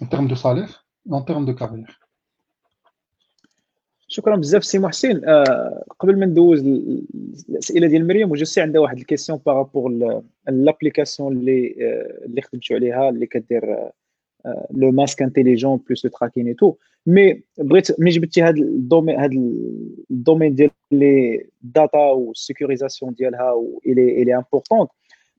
[0.00, 1.98] en termes de salaire, en termes de carrière.
[4.14, 5.24] شكرا بزاف سي محسن.
[5.24, 6.60] آه قبل ما ندوز
[7.48, 9.90] الاسئله ديال مريم وجوسي عندها واحد الكيسيون بارابور
[10.48, 13.90] لابليكاسيون اللي آه اللي خدمتوا عليها اللي كدير
[14.70, 16.74] le masque intelligent plus le tracking tout
[17.06, 19.32] mais بغيت ملي جبتي هذا ال domaine هذا
[20.10, 24.86] ال domaine ديال les data وال sécurisation ديالها elle est elle est importante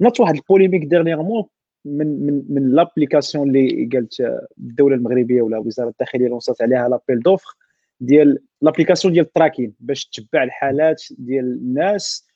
[0.01, 1.43] ناضت واحد ال polémique dernièrement
[1.85, 7.19] من من من l'application اللي قالت الدولة المغربية ولا وزارة الداخلية lanc ات عليها l'appel
[7.19, 7.55] d'offres
[8.01, 12.27] ديال l'application ديال ال tracking باش تتبع الحالات ديال الناس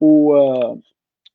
[0.00, 0.36] و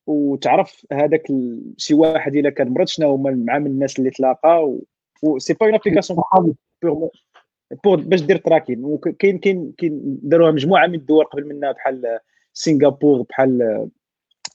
[0.06, 1.32] وتعرف هذاك
[1.76, 4.76] شي واحد إلا كان مرض شنو هما مع من الناس اللي تلاقى
[5.22, 6.22] و c'est pas une application
[7.84, 8.84] pour باش دير tracking.
[8.84, 12.18] وكاين كاين كاين داروها مجموعة من الدول قبل منها بحال
[12.52, 13.88] سنغافور بحال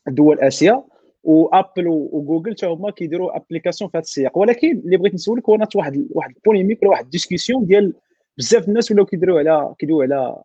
[0.08, 0.84] دول آسيا.
[1.24, 4.38] و Apple و Google حتى هما كيديروا application في هذا السياق.
[4.38, 7.94] ولكن اللي بغيت نسولك هو واحد واحد ال polémique ولا واحد ال discussion ديال
[8.38, 10.44] بزاف الناس ولاو كيديروا على كيدويو على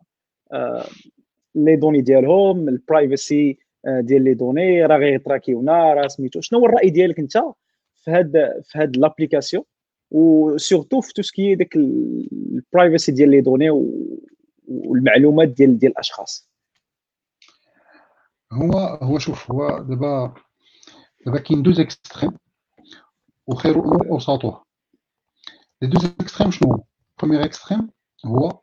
[0.51, 0.85] آه
[1.55, 6.59] les données ديالهم ال privacy ديال les données راه غي track يونا راه سميتو شنو
[6.59, 7.37] هو الرأي ديالك انت
[7.95, 9.63] في هاد في هاد l'application
[10.11, 13.69] و surtout في tout ce qui داك ال privacy ديال les données
[14.67, 16.49] والمعلومات ديال ديال الأشخاص.
[18.53, 20.33] هو هو شوف هو دابا
[21.25, 22.31] دابا كاين deux extrêmes
[23.47, 24.65] وخير الأمور اوساطها
[25.81, 26.83] les deux extrêmes شنو
[27.19, 27.89] premier extrême
[28.25, 28.61] هو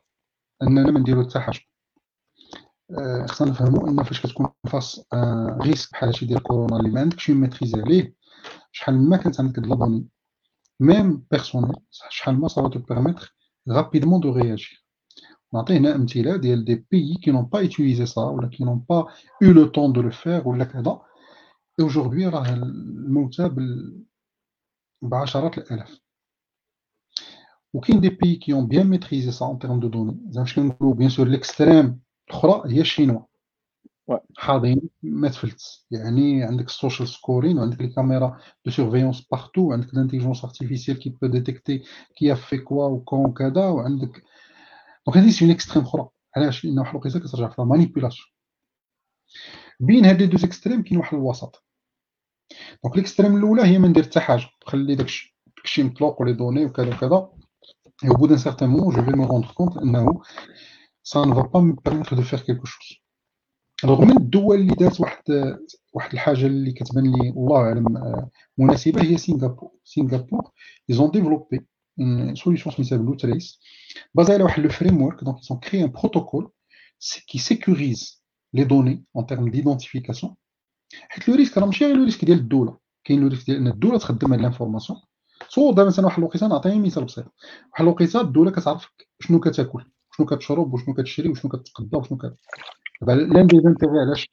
[0.63, 1.61] اننا ما نديرو حتى حاجة
[2.99, 5.07] آه، خصنا نفهموا ان فاش كتكون فاس
[5.63, 8.15] risque بحال هادشي ديال كورونا اللي ما عندكش maîtrisé عليه
[8.73, 10.05] شحال ما كانت عندك de la
[10.81, 13.37] même personnel شحال ما ça te permettre
[13.69, 14.85] rapidement de réagir
[15.55, 19.07] نعطي هنا امثله ديال des pays qui n'ont pas utilisé ça ولا qui n'ont pas
[19.43, 21.01] eu le temps de le faire ولا كذا
[21.81, 23.51] aujourd'hui راه الموتى
[25.03, 26.04] بعشرات الالاف
[27.75, 30.19] وكاين des pays qui ont bien maîtrisé ça en termes de données.
[30.31, 33.21] زعما باش كنقولوا bien sûr l'extrême الاخرى هي الشينوا
[34.37, 39.95] حاضرين ما تفلت يعني عندك ال social scoring وعندك les caméras de surveillance partout وعندك
[39.95, 41.83] l'intelligence artificielle qui peut détecter
[42.17, 44.23] qui fait quoi وكون كذا وعندك
[45.07, 46.09] donc هذه c'est un extrême أخرى.
[46.37, 48.29] علاش؟ لأن واحد الوقيته كترجع في manipulation
[49.81, 51.65] بين هاد les deux extrêmes كاين واحد الوسط.
[52.85, 54.47] دونك ليكستريم الأولى هي ما ندير حتى حاجة.
[54.67, 57.44] نخلي داكشي داكشي مطلوق ولي دوني وكذا وكذا.
[58.04, 60.22] et au bout d'un certain moment je vais me rendre compte انه
[61.04, 63.00] ça ne va pas me permettre de faire quelque chose
[63.86, 65.24] رغم من الدول اللي دارت واحد
[65.94, 67.86] واحد الحاجه اللي كتبان لي الله اعلم
[68.58, 70.52] مناسبه هي سنغافور سنغافور
[70.92, 71.60] ils ont développé
[72.00, 73.60] une solution سميتها Blue Trace
[74.20, 76.48] basée على واحد le framework donc ils ont créé un protocole
[77.28, 78.22] qui sécurise
[78.54, 80.36] les données en termes d'identification
[81.10, 83.68] حيت لو ريسك راه ماشي غير لو ريسك ديال الدوله كاين لو ريسك ديال ان
[83.68, 85.00] الدوله تخدم هاد لانفورماسيون
[85.49, 87.25] صور دابا مثلا واحد الوقيته نعطيني مثال بسيط.
[87.73, 89.85] واحد الوقيته الدولة كتعرفك شنو كتاكل
[90.17, 92.37] شنو كتشرب وشنو كتشري وشنو كتقضى وشنو كت
[93.01, 94.29] دابا لأن دي زانتيغي علاش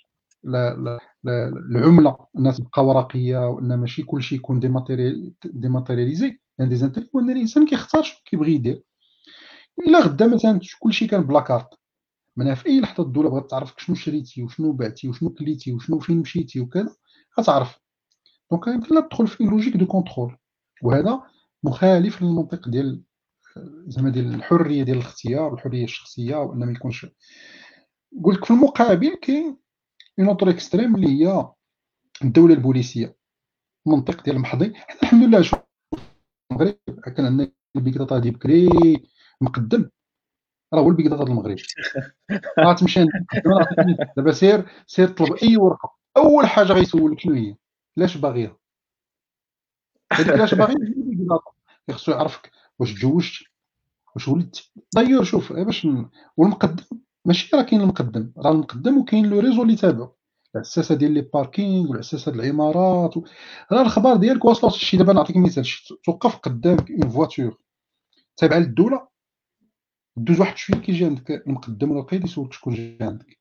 [1.76, 4.60] العملة انها تبقى ورقية وان ماشي كلشي يكون
[5.44, 8.84] ديماتيرياليزي لأن دي زانتيغي هو ان الإنسان كيختار شنو كيبغي يدير.
[9.88, 11.70] إلا غدا مثلا كلشي كان ب la carte
[12.38, 16.18] معناها في أي لحظة الدولة بغات تعرفك شنو شريتي وشنو بعتي وشنو كليتي وشنو فين
[16.18, 16.96] مشيتي وكذا
[17.40, 17.80] غتعرف.
[18.52, 20.38] donc يمكن لها تدخل في logique de contrôle
[20.84, 21.22] وهذا
[21.64, 23.04] مخالف للمنطق ديال
[23.88, 27.06] زعما ديال الحرية ديال الاختيار والحريه الشخصية وان ما يكونش.
[28.24, 29.58] قلت في المقابل كاين
[30.20, 31.50] un autre extrême اللي هي
[32.24, 33.16] الدولة البوليسية
[33.88, 35.60] المنطق ديال الحضي الحمد لله شوف
[36.52, 36.76] المغرب
[37.16, 38.70] كان عندنا ال big data دي بكري
[39.42, 39.90] مقدم.
[40.74, 41.58] راه هو ال big data المغرب.
[42.60, 43.06] راه تمشي
[44.18, 45.96] دابا سير سير طلب أي ورقة.
[46.18, 47.56] أول حاجة غيسولك شنو هي؟
[47.98, 48.58] علاش باغيها؟
[50.12, 50.76] هذيك علاش باغي
[51.92, 53.44] خصو يعرفك واش تزوجت
[54.16, 54.72] واش ولدت.
[54.96, 55.88] d'ailleurs شوف باش
[56.38, 56.84] والمقدم
[57.26, 60.16] ماشي راه كاين المقدم راه المقدم وكاين le réseau اللي تابعو.
[60.56, 63.14] العساسه ديال les parkings والعساسه ديال العمارات.
[63.72, 64.98] راه الخبار ديالك واصلة شي.
[64.98, 65.66] دابا نعطيك مثال
[66.04, 67.58] توقف قدامك une voiture
[68.38, 69.08] تابعة للدولة
[70.18, 73.40] دوز واحد شوية كيجي عندك المقدم ولا القيد يسولك شكون جا عندك.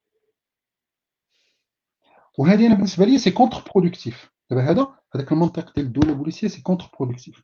[2.39, 7.43] وهذه أنا بالنسبة لي c'est contre-productif دابا هذا هذاك المنطق ديال الدولة البوليسية c'est contre-productif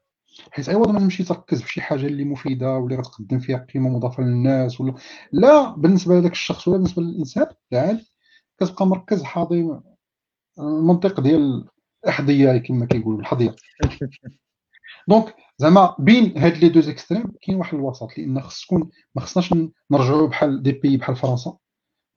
[0.50, 4.22] حيت عوض ما تمشي تركز في شي حاجة اللي مفيدة واللي غتقدم فيها قيمة مضافة
[4.22, 4.94] للناس ولا
[5.32, 8.00] لا بالنسبة لذاك الشخص ولا بالنسبة للإنسان لا
[8.60, 9.80] كتبقى مركز حاضي
[10.58, 11.68] المنطق ديال
[12.04, 13.56] الحضية كما كيقولوا الحضية
[15.08, 19.54] donc زعما بين هاد les deux extrêmes كاين واحد الوسط لأن خص تكون ما خصناش
[19.90, 21.58] نرجعوا بحال دي بي بحال فرنسا.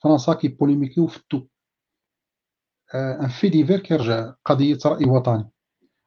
[0.04, 1.48] فرنسا كي polémiquer يو في ال tout.
[2.96, 5.50] un fait divers كيرجع قضية رأي وطني.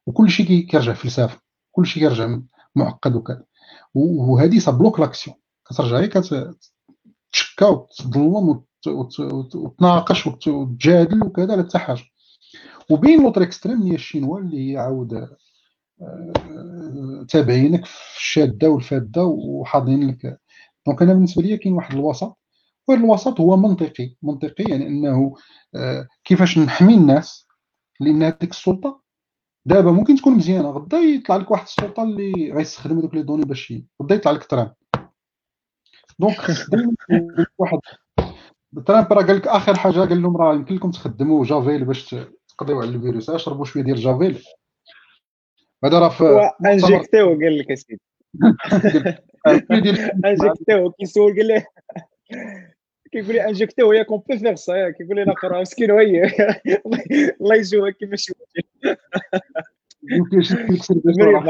[0.06, 1.40] وكل شيء كيرجع فلسفه
[1.72, 2.38] كل شيء كيرجع
[2.74, 3.44] معقد وكذا.
[3.94, 5.36] وهذه ça bloque l'action.
[5.70, 8.62] كترجع هي كتشكى وتظلم
[9.54, 12.02] وتناقش وتجادل وكذا لا حتى حاجة.
[12.90, 15.28] وبين l'autre extrême هي الشينوا اللي هي عاود
[16.02, 20.40] آه، تابعينك في الشادة والفادة وحاضرين لك
[20.86, 22.38] donc أنا بالنسبة لي كاين واحد الوسط
[22.88, 24.16] وهذا الوسط هو منطقي.
[24.22, 25.34] منطقي يعني إنه
[25.74, 27.46] آه، كيفاش نحمي الناس
[28.00, 29.02] لأن هذيك السلطة
[29.66, 30.70] دابا ممكن تكون مزيانة.
[30.70, 34.74] غدا يطلع لك واحد السلطة اللي غيستخدم هذوك les données باش غدا يطلع لك ترامب
[36.18, 36.36] donc
[37.58, 37.78] واحد
[38.86, 42.16] ترامب راه قال لك آخر حاجة قال لهم راه يمكن لكم تخدموا جافيل باش
[42.48, 43.30] تقضيو على الفيروس.
[43.30, 44.44] اشربوا شوية ديال جافيل؟
[45.84, 48.00] هذا راه في انجكتيو قال لك أسيدي.
[50.24, 51.64] injection كيسول قال لي
[53.12, 56.22] كيقول لي انجكتيو ياك اون بي فيغ سا كيقول لي نقرا مسكين هي
[57.40, 58.32] الله يجوها كيما شي
[61.18, 61.42] مريم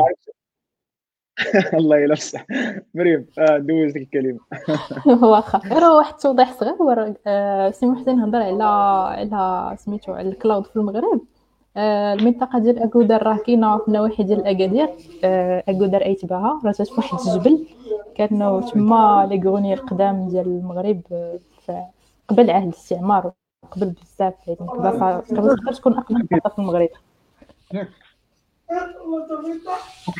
[1.79, 2.47] الله يلفسح
[2.95, 4.39] مريم آه دوز ديك الكلمة.
[5.31, 5.59] واخا.
[5.59, 8.65] غير واحد التوضيح صغير آه، سي محسن هضر على
[9.35, 11.21] على سميتو على الكلاود في المغرب.
[11.77, 14.89] آه، المنطقة ديال أكودر راه كاينة في النواحي ديال أكادير.
[15.69, 16.61] أكودر أي تبعها.
[16.65, 17.67] راه في واحد الجبل
[18.15, 21.01] كانوا تما لي غوني القدام ديال المغرب
[22.29, 23.33] قبل عهد الاستعمار
[23.71, 25.23] قبل بزاف يعني قبل
[25.57, 26.89] تقدر تكون محطه في المغرب.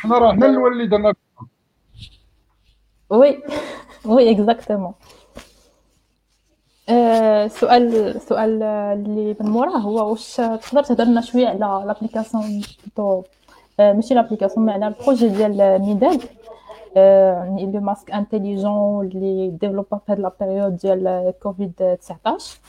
[0.03, 1.13] حنا راه حنا الأول اللي درنا
[3.09, 3.43] وي
[4.05, 4.93] وي اكزاكتومون
[7.47, 12.61] سؤال سؤال اللي من موراه هو واش تقدر تهضر لنا شوية على لابليكاسيون
[13.79, 16.23] ماشي l'application على ال projet ديال ميداد
[16.95, 22.59] يعني le masque intelligent اللي développa في هاد la période ديال كوفيد 19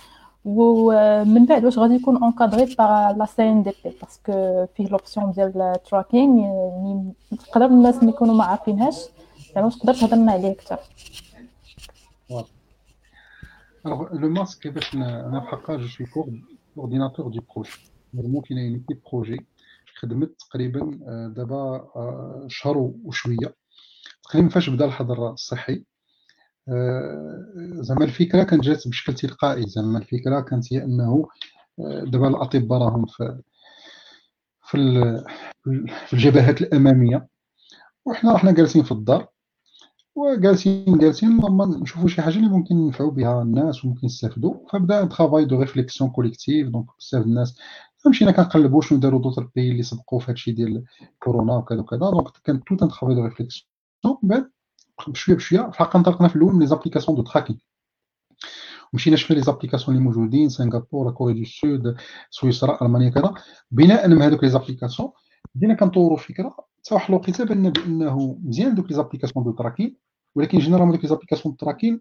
[0.45, 5.71] ومن بعد واش غادي يكون encadré par la CNDP parce que فيه l'option ديال ال
[5.71, 7.13] tracking يعني
[7.47, 8.97] تقدر الناس ما يكونوا ما عارفينهاش
[9.55, 10.79] يعني واش تقدر تهضر لنا عليه أكثر
[13.87, 16.07] Alors, le masque, أنا بحقا je suis
[16.77, 17.71] coordinateur du projet
[18.17, 19.47] vraiment كاينة une équipe projet
[20.01, 20.81] خدمت تقريبا
[21.37, 21.85] دابا
[22.49, 23.55] شهر وشويه
[24.25, 25.85] تقريبا فاش بدا الحظر الصحي.
[27.81, 29.67] زعما الفكرة كانت جات بشكل تلقائي.
[29.67, 31.29] زعما الفكرة كانت هي أنه
[32.07, 33.41] دابا الأطباء راهم في
[36.07, 37.29] في الجبهات الأمامية.
[38.05, 39.29] وحنا راحنا جالسين في الدار.
[40.15, 41.41] وجالسين جالسين
[41.83, 44.55] نشوفوا شي حاجة اللي ممكن نفعوا بها الناس وممكن يستافدوا.
[44.73, 47.59] فبدا travail de réflexion collective donc بزاف الناس
[48.09, 50.85] مشينا كنقلبوا شنو داروا d'autres pays اللي سبقوا في هادشي ديال
[51.19, 51.99] كورونا وكذا وكذا.
[51.99, 53.74] donc كان tout un travail de réflexion
[54.07, 54.51] من بعد
[55.09, 57.59] بشويه بشويه الحقيقة انطلقنا في الأول من les applications de tracking
[58.93, 61.97] مشينا شفنا les applications اللي موجودين سنغافوره Corée du Sud
[62.31, 63.35] سويسرا المانيا كذا
[63.71, 65.11] بناء من هذوك les applications
[65.55, 69.97] بدينا كنطوروا فكره حتى واحد الوقيته بان بانه مزيان دوك les applications de tracking
[70.35, 72.01] ولكن généralement دوك les applications de tracking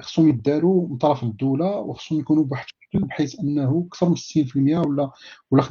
[0.00, 5.10] خصهم يداروا من طرف الدولة وخصهم يكونوا بواحد الشكل بحيث انه أكثر من 60% ولا
[5.50, 5.68] ولا 65%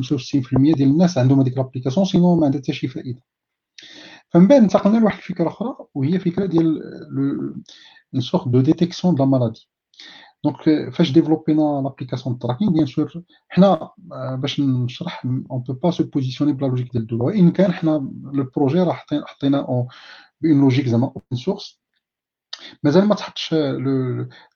[0.54, 3.22] ديال الناس عندهم هذيك l'application sinon ما عندها حتى شي فائده
[4.30, 6.82] فمن بعد انتقلنا لواحد الفكرة أخرى وهي فكرة ديال
[8.14, 9.70] une sorte de détection de la maladie
[10.44, 13.90] donc فاش développينا l'application ال tracking bien sûr حنا
[14.36, 17.24] باش نشرح on peut pas se positionner ب la logique ديال الدولة.
[17.24, 17.96] وإن كان حنا
[18.34, 19.62] ال projet راه حطينا
[20.42, 21.82] بون logique زعما open source
[22.84, 23.54] مازال ما تحطش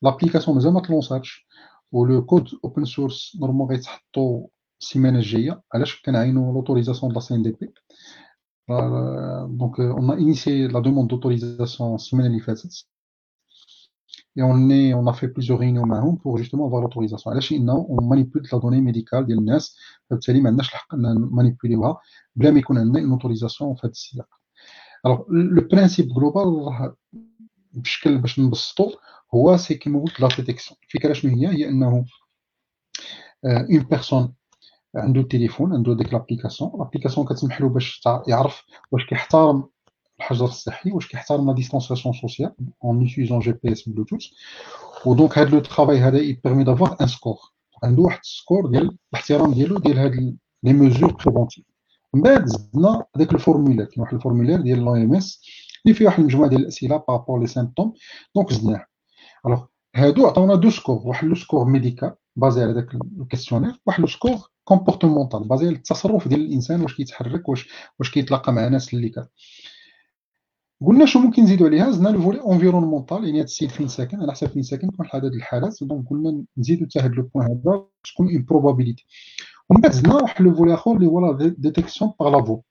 [0.02, 1.48] l'application مازال ما تlançاتش
[1.92, 4.48] و le code open source normal غيتحطو
[4.82, 5.62] السيمانه الجاية.
[5.74, 7.74] علاش؟ كنعينو l'autorisation de la CNDP
[8.70, 12.86] donc on a initié la demande d'autorisation ال semaine اللي فاتت
[14.36, 17.28] et on, est, on a fait plusieurs réunions معهم pour justement avoir l'autorisation.
[17.32, 19.78] علاش انه on manipule la donnée médicale ديال الناس
[20.10, 21.98] فبالتالي ما عندناش الحق نmanipulيوها
[22.36, 24.28] بلا ما يكون عندنا une autorisation في هذا السياق
[25.06, 26.96] alors le principe global راه
[27.74, 28.92] بشكل باش نبسطو
[29.36, 32.06] هو c'est كيما قلت la détection الفكرة شنو هي هي انه
[33.46, 34.34] une personne
[34.96, 36.72] عنده التليفون عنده ديك l'application.
[36.80, 39.64] l'application كتسمح له باش يعرف واش كيحترم
[40.20, 42.54] الحجر الصحي واش كيحترم la distanciation sociale
[42.84, 44.26] en utilisant GPS Bluetooth
[45.06, 47.38] و donc هاد le travail هذا يpermet d'avoir un score
[47.84, 51.66] عنده واحد ال score ديال الاحترام ديالو ديال هاد les mesures préventives
[52.14, 55.42] من بعد زدنا هذاك ال formulaire كاين واحد ال formulaire ديال l'OMS
[55.86, 57.94] اللي فيه واحد المجموعة ديال الأسئلة par rapport les symptômes
[58.36, 58.86] donc زدناه.
[59.46, 62.88] alors هادو عطاونا deux scores واحد le score médical basé على داك
[63.22, 67.70] ال questionnaire واحد le score comportemental basé على التصرف ديال الإنسان واش كيتحرك واش
[68.00, 69.28] واش كيتلاقى مع ناس اللي كان
[70.88, 74.32] قلنا شنو ممكن نزيدو عليها؟ زدنا le volet environnemental يعني هاد السيد فين ساكن على
[74.32, 78.34] حسب فين ساكن كون عدد الحالات donc قلنا نزيدو حتى هاد le point هذا تكون
[78.34, 79.06] une probabilité
[79.70, 82.62] ومن بعد زدنا واحد le volet آخر اللي هو la détection par la voix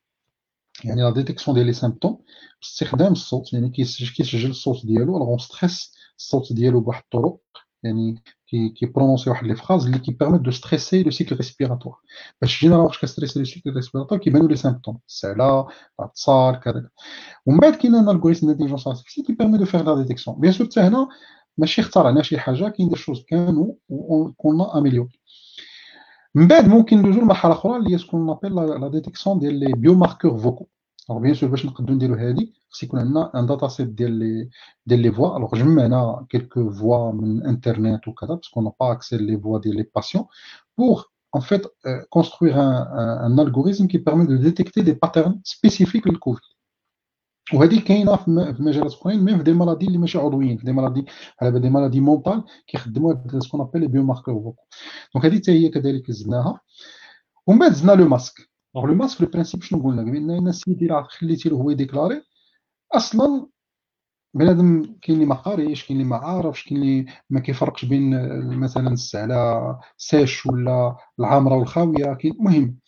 [0.85, 2.19] يعني la détection ديال les symptômes
[2.61, 7.39] باستخدام الصوت يعني كيسجل الصوت ديالو alors stress الصوت ديالو بواحد الطرق.
[7.83, 11.97] يعني كي كي prononcer واحد les phrases اللي كي permettent de stresser le cycle respiratoire
[12.41, 15.69] باش جينا واش كstresser le cycle respiratoire كيبانو les symptômes السعله
[16.01, 16.89] الاتصال كذا.
[17.47, 20.67] ومن بعد كاين un algorithme d'intelligence artificielle qui permet de faire la détection bien sûr
[20.67, 21.09] حتى هنا
[21.59, 23.75] ماشي اخترعنا شي حاجة كاين des choses كانوا
[24.37, 25.09] كنا améliorer
[26.35, 29.73] من بعد ممكن ندوزو لمرحلة أخرى اللي هي ce qu'on appelle la détection ديال les
[29.73, 30.67] biomarqueurs vocaux
[31.11, 34.51] alors bien sûr باش نقدروا نديرو هادي خص يكون عندنا un data set ديال les
[34.87, 39.17] ديال les voix alors جمعنا quelques voix من انترنت وكذا parce qu'on n'a pas accès
[39.17, 40.25] les voix ديال les patients
[40.79, 45.41] pour en fait euh, construire un, un, un, algorithme qui permet de détecter des patterns
[45.45, 46.43] spécifiques للكوفيد
[47.55, 51.07] وهذه كاينة في مجالات اخرين même في des maladies اللي ماشي عضويين في des maladies
[51.43, 54.65] على des maladies mentales كيخدموا ce qu'on appelle les biomarqueurs vocaux
[55.15, 56.61] donc هذه حتى هي كذلك زدناها
[57.47, 60.83] ومن بعد زدنا le masque donc le masque في ال principe شنو قلنا قلنا السيد
[60.83, 62.23] الا خليتي له هو ي déclarer
[62.93, 63.47] أصلا
[64.35, 68.11] بنادم كاين اللي ما قاريش كاين اللي ما عارفش كاين اللي ما كيفرقش بين
[68.61, 72.79] مثلا السعله sèche ولا العامرة والخاوية كاين المهم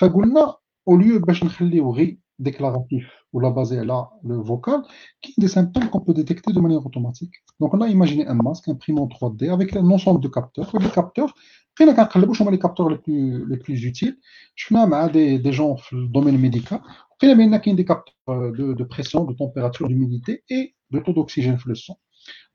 [0.00, 0.54] فقلنا
[0.88, 2.18] au lieu باش نخليو غير
[2.48, 4.00] déclaratif ou la basé là
[4.30, 4.80] le vocal,
[5.22, 7.34] qui des symptômes qu'on peut détecter de manière automatique.
[7.60, 10.70] Donc on a imaginé un masque imprimé en 3D avec un ensemble de capteurs.
[10.74, 11.32] Et les capteurs,
[11.80, 14.20] بقينا كنقلبوا شنو هما لي كابتور لي بلو لي بلو جوتيل
[14.56, 16.80] شفنا مع دي دي جون في الدومين ميديكال
[17.16, 21.56] لقينا بان كاين دي كابتور دو دو بريسيون دو تمبيراتور دوميديتي اي دو تو دوكسيجين
[21.56, 21.96] في لو سون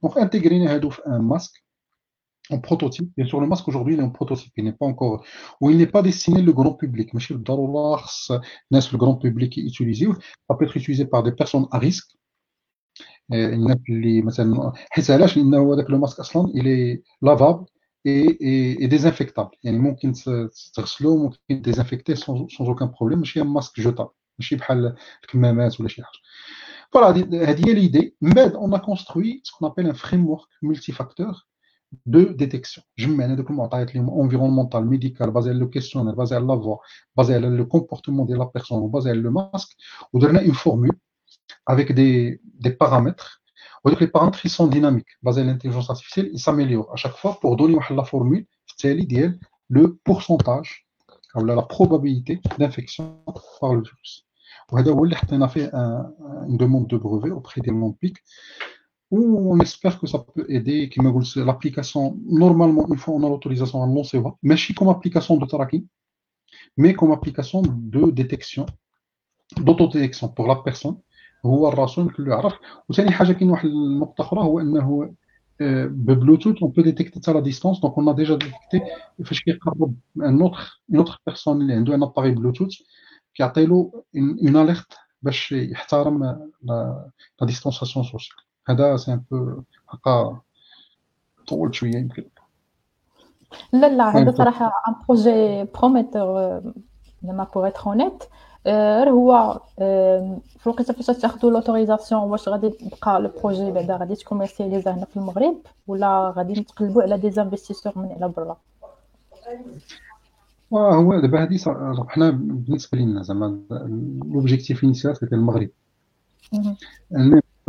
[0.03, 1.51] دونك انتيغرينا هادو في ان ماسك
[2.50, 3.10] en prototype.
[3.16, 5.24] Bien sûr, le masque aujourd'hui, il est en prototype, il n'est pas encore,
[5.60, 7.14] ou il n'est pas destiné le grand public.
[7.14, 10.06] Mais chez le n'est le grand public est utilisé.
[10.48, 12.12] Ça peut être utilisé par des personnes à risque.
[13.32, 17.64] الناس اللي مثلا حيت علاش لانه هذاك لو ماسك اصلا il est lavable
[18.04, 19.50] et, désinfectable.
[19.64, 20.12] Il y a ممكن
[20.74, 26.02] تغسلو ممكن ديزانفيكتي sans, sans aucun problème ماشي ماسك جوتابل ماشي بحال الكمامات ولا شي
[26.02, 26.18] حاجه
[26.90, 27.08] فوالا
[27.50, 30.48] هذه هي ليدي من بعد اون ا كونستروي سكون ابل ان فريم ورك
[31.93, 36.15] ملتي فاكتور دو ديتيكسيون جمعنا دوك المعطيات اللي هما انفيرونمونتال ميديكال بازي على لو كيسيونير
[36.15, 36.77] بازي على لا فوا
[37.17, 39.75] بازي على لو كومبورتمون ديال لا بيرسون وبازي على لو ماسك
[40.13, 40.97] ودرنا اون فورمول
[41.71, 43.41] avec des, des paramètres.
[43.85, 45.17] ودوك لي بارامتر ils sont dynamiques.
[45.23, 47.39] Basés على l'intelligence artificielle ils s'améliorent à chaque fois.
[47.41, 49.39] Pour donner واحد لا فورمول في التالي ديال
[49.69, 50.65] لو بورسونتاج
[51.37, 53.03] أو لا probabilité d'infection
[53.61, 54.27] par le virus.
[54.71, 55.71] وهذا هو اللي حطينا فيه
[56.47, 58.17] une demande de brevet auprès des l'OMPIC
[59.11, 63.29] où on espère que ça peut aider كما قلت l'application normalement une fois on a
[63.29, 65.85] l'autorisation à lancer ماشي comme application de tracking
[66.77, 68.65] mais comme application de détection
[69.57, 70.97] d'autodétection pour la personne
[71.45, 72.53] هو الرسول يمكن له يعرف
[72.89, 75.13] وثاني حاجة كاين واحد النقطة أخرى هو إنه
[75.89, 78.81] ببلوتوث on peut détecter حتى la distance donc on déjà détecter
[79.25, 82.75] فاش كيقرب un autre une autre personne اللي عنده un appareil Bluetooth
[83.35, 86.23] كيعطي له une alerte باش يحترم
[86.63, 90.39] la distanciation sociale هذا c'est un peu هكا
[91.47, 92.23] طولت شوية يمكن.
[93.73, 96.61] لا لا هذا صراحة un projet prometteur
[97.23, 98.23] زعما pour être honnête
[98.67, 99.61] غير هو
[100.59, 105.17] في الوقيته فاش تاخذوا l'autorisation واش غادي تبقى le projet بعدا؟ غادي تcommercialisa هنا في
[105.17, 105.57] المغرب
[105.87, 108.57] ولا غادي نتقلبوا على des investisseurs من على برا؟
[110.73, 111.57] هو دابا هادي
[112.07, 113.61] حنا بالنسبة لنا زعما
[114.25, 115.69] l'objectif initial كان المغرب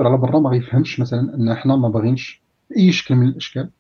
[0.06, 3.70] على برا ما غيفهمش مثلا إن حنا ما باغينش باي شكل من الأشكال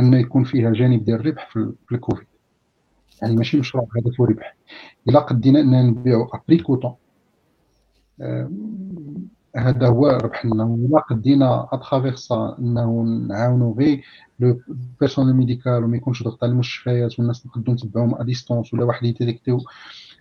[0.00, 2.26] ان يكون فيها جانب ديال الربح في الكوفيد.
[3.22, 4.56] يعني ماشي مشروع هدفه ربح.
[5.08, 6.94] إلا قدينا إننا نبيعو après quoi
[9.56, 14.04] هذا هو ربح لنا ولا قدينا à travers ça إنه نعاونو غير
[14.40, 14.60] le
[15.00, 19.60] personnel médical وما يكونش ضغط على المستشفيات والناس نقدروا نتبعوهم à distance ولا واحد يتdétectيو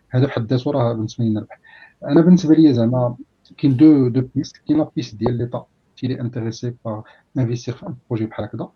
[0.09, 1.59] هذا بحد ذاته راه بالنسبة لنا ربح.
[2.05, 3.15] أنا بالنسبة لي زعما
[3.53, 5.67] كاين deux deux pistes كاين la piste ديال l'État
[5.97, 7.03] est intéressé par
[7.38, 8.69] investir في un projet بحال هكذا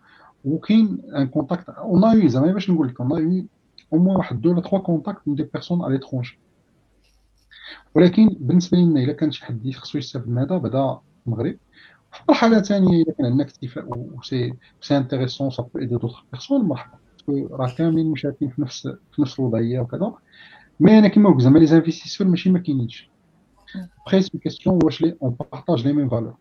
[0.44, 3.46] وكاين un contact on a eu زعما باش نقول لك on a eu
[3.94, 6.38] au moins واحد deux ولا trois contacts من des personnes على l'étranger
[7.94, 11.56] ولكن بالنسبة لنا إلا كان شي حد خصو يستافد من هذا بدا المغرب.
[12.12, 16.24] في مرحله ثانية إلا كان عندنا اكتفاء و si c'est intéressant ça peut aider d'autres
[16.32, 16.98] personnes مرحبا.
[17.28, 20.14] راه كاملين مشاركين في نفس في نفس الوضعية وكذا.
[20.80, 23.10] mais أنا كيما قلت زعما les investisseurs ماشي ما كاينينش.
[24.20, 26.34] c'est question واش لي on partage les mêmes valeurs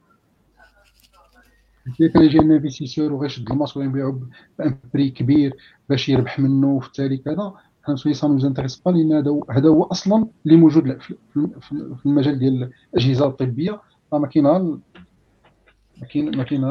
[2.00, 4.20] الا كان يجي investisseur وغيشد الماسك ويبيعو
[4.60, 5.56] ب un prix كبير
[5.90, 7.54] باش يربح منه وفي التالي كذا.
[7.84, 11.02] حنا سوي ça nous intéresse pas لأن هذا هو أصلا اللي موجود
[11.32, 13.82] في المجال ديال الأجهزة الطبية.
[14.14, 16.64] راه ما كاين ما كاين ما كاين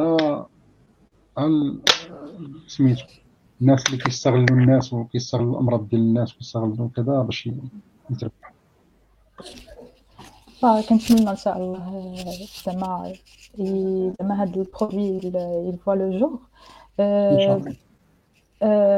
[2.67, 3.05] سميتو
[3.61, 7.51] الناس اللي كيستغلوا الناس وكيستغلوا الأمراض ديال الناس وكيستغلوا كذا باش
[8.11, 8.55] يتربحوا.
[10.61, 12.15] فكنتمنى ان شاء الله
[12.67, 13.13] زعما
[14.21, 15.21] زعما هاد ال produits
[15.69, 16.39] voient le jour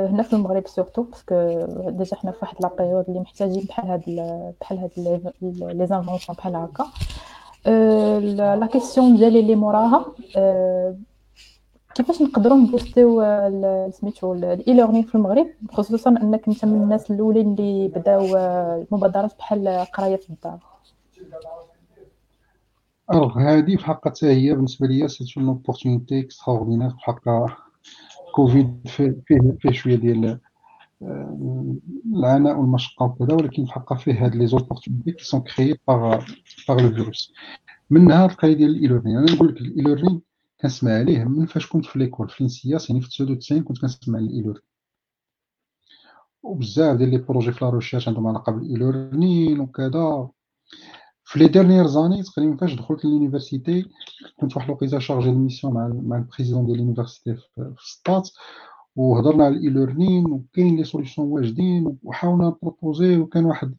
[0.09, 1.35] هنا في المغرب surtout parce que
[1.90, 4.02] déjà حنا في واحد la période اللي محتاجين بحال هاد
[4.60, 4.90] بحال هاد
[5.43, 6.86] les inventions بحال هكا.
[8.57, 10.06] la question ديالي اللي موراها
[11.94, 13.23] كيفاش نقدروا ن boost يو
[13.90, 19.86] سميتو ال e-learning في المغرب؟ خصوصا أنك أنت من الناس الأولين اللي بداو المبادرات بحال
[19.93, 20.72] قراية في الدار.
[23.11, 27.57] alors هادي في حقها حتى هي بالنسبة ليا c'est une opportunité extraordinaire في حقها
[28.35, 29.23] كوفيد فيه
[29.61, 30.41] فيه شوية ديال
[32.15, 36.24] العناء والمشقه وكذا ولكن في حقها فيه هاد les opportunités qui sont créées par
[36.69, 37.32] par le virus
[37.91, 40.19] منها القضية ديال ال e-learning أنا نقول لك ال e-learning
[40.61, 44.27] كنسمع عليه من فاش كنت في l'école في l'ENSIAS يعني في 99 كنت كنسمع على
[44.27, 44.61] ال e-learning
[46.43, 50.29] وبزاف ديال les projets في la recherche عندهم علاقه بال e-learning وكذا
[51.24, 53.86] في les dernières années تقريبا فاش دخلت l'université
[54.40, 58.31] كنت واحد الوقيته chargé de mission مع مع ال président ديال l'université في سطات
[58.97, 63.74] وهضرنا على ال e-learning وكاين les solutions واجدين وحاولنا ن proposer وكان واحد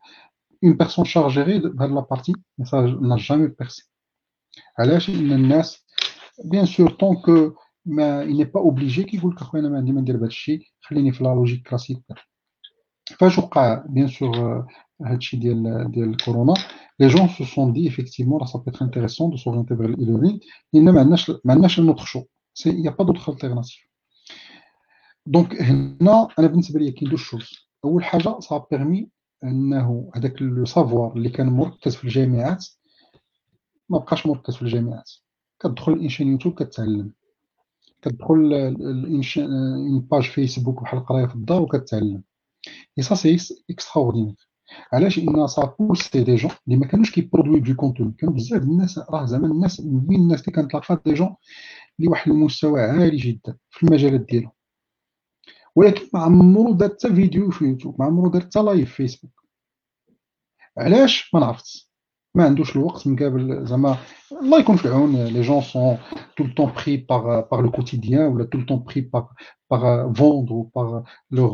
[0.64, 3.90] une personne chargée غير بهاد la partie mais ça n'a jamais percé
[4.80, 5.86] علاش ان الناس
[6.45, 7.53] bien sûr donc
[7.86, 11.11] ما n'est pas obligé كيقول لك اخويا أنا ما عندي ما ندير بهذا الشيء خليني
[11.11, 11.99] في la logique classique
[13.20, 14.65] فاش وقع bien sûr
[15.02, 16.53] هادشي ديال ديال الكورونا
[16.99, 20.40] les gens se sont dit effectivement راه سا être intéressant de s'orienter vers l'e-learning
[20.74, 23.88] ما عندناش une autre chose si y a pas d'autre alternative
[25.26, 27.49] donc هنا أنا بالنسبة لي كاين deux choses
[27.86, 29.10] اول حاجة ça permet
[29.44, 32.65] انه هذاك le savoir اللي كان مركز في الجامعات
[33.90, 35.11] ما بقاش مركز في الجامعات
[35.60, 37.11] كتدخل une chaîne يوتيوب كتعلم
[38.02, 38.53] كتدخل
[39.38, 42.24] une page فيسبوك بحال القرايه في الدار وكتعلم
[42.98, 43.38] et ça c'est
[43.70, 44.36] extraordinaire
[44.94, 48.34] علاش؟ إن ça a poussé des gens اللي ما كانوش كي produit du contenu كانوا
[48.35, 51.36] بزاف الناس راه زعما الناس من الناس اللي كنتلاقى des gens
[51.99, 54.52] اللي واحد المستوى عالي جدا في المجالات ديالهم.
[55.76, 59.31] ولكن ما عمرو دار حتى فيديو في يوتيوب ما عمرو دار حتى live فيسبوك
[60.77, 61.94] علاش؟ ما نعرفتش
[62.35, 63.98] ما عندوش الوقت مقابل زعما
[64.41, 65.98] الله يكون في العون les gens sont
[66.41, 69.35] le temps pris par par le quotidien ولا tout le temps pris par
[69.69, 71.53] par vendre ou par leur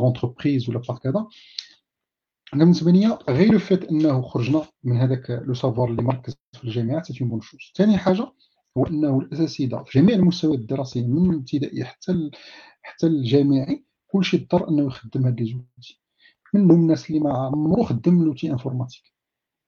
[2.54, 6.64] أنا بالنسبة لي غير le fait إنه خرجنا من هذاك le savoir اللي مركز في
[6.64, 8.32] الجامعات c'est bonne chose ثاني حاجة
[8.78, 12.30] هو إنه الاساتذه في جميع المستويات الدراسية من الابتدائي حتى ال...
[12.82, 16.00] حتى الجامعي كلشي اضطر إنه يخدم هاد les outils
[16.54, 19.02] منهم الناس اللي ما عمرو خدم l'outil informatique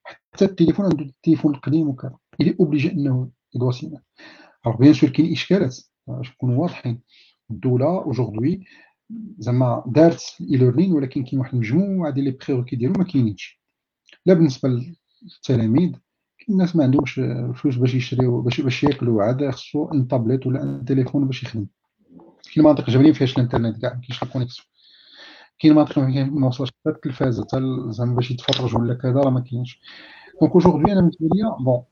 [0.05, 2.17] حتى التليفون عنده التليفون القديم وكذا.
[2.41, 4.03] il est obligé إنه يدوا سينا
[4.79, 5.79] bien sûr كاين إشكالات.
[6.07, 7.01] باش نكونوا واضحين.
[7.51, 8.67] الدولة aujourd'hui
[9.39, 13.61] زعما دارت ال e-learning ولكن كاين واحد المجموعة ديال les prérequis ديالو ما كاينينش.
[14.27, 14.69] لا بالنسبة
[15.25, 15.93] للتلاميذ
[16.49, 20.85] الناس ما عندهمش الفلوس باش يشريو باش باش ياكلوا عاد خصو une tablette ولا un
[20.85, 21.67] téléphone باش يخدم.
[22.55, 24.67] كاين مناطق جبلين فيهاش الانترنت كاع ما كاينش ال connexion
[25.59, 29.81] كاين مناطق ما وصلش حتى التلفازه حتى زعما باش يتفرج ولا كذا راه ما كاينش.
[30.41, 31.83] donc aujourd'hui أنا بالنسبة ليا bon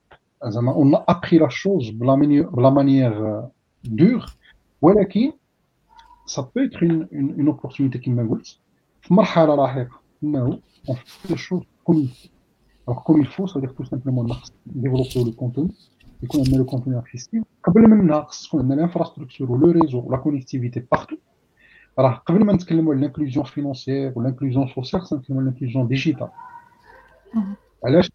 [0.44, 2.14] زعما on a pris la chose par la
[2.52, 3.42] par la manière
[3.84, 4.26] dure
[4.82, 5.32] ولكن
[6.30, 6.82] ça peut être
[7.12, 8.58] une opportunité كيما قلت
[9.02, 10.58] في مرحله لاحقه انه
[10.88, 12.08] on fait les choses comme
[12.88, 14.24] alors comme il faut ça veut dire tout simplement
[14.84, 15.68] développer le contenu.
[16.22, 20.00] يكون عندنا le contenu artistique قبل منها خص تكون عندنا ال infrastructure و le réseau
[20.00, 21.16] و la connectivité partout
[21.98, 26.28] راه قبل ما نتكلموا على l'inclusion financière ولا l'inclusion sociale خصنا نتكلموا على l'inclusion digitale
[27.84, 28.10] علاش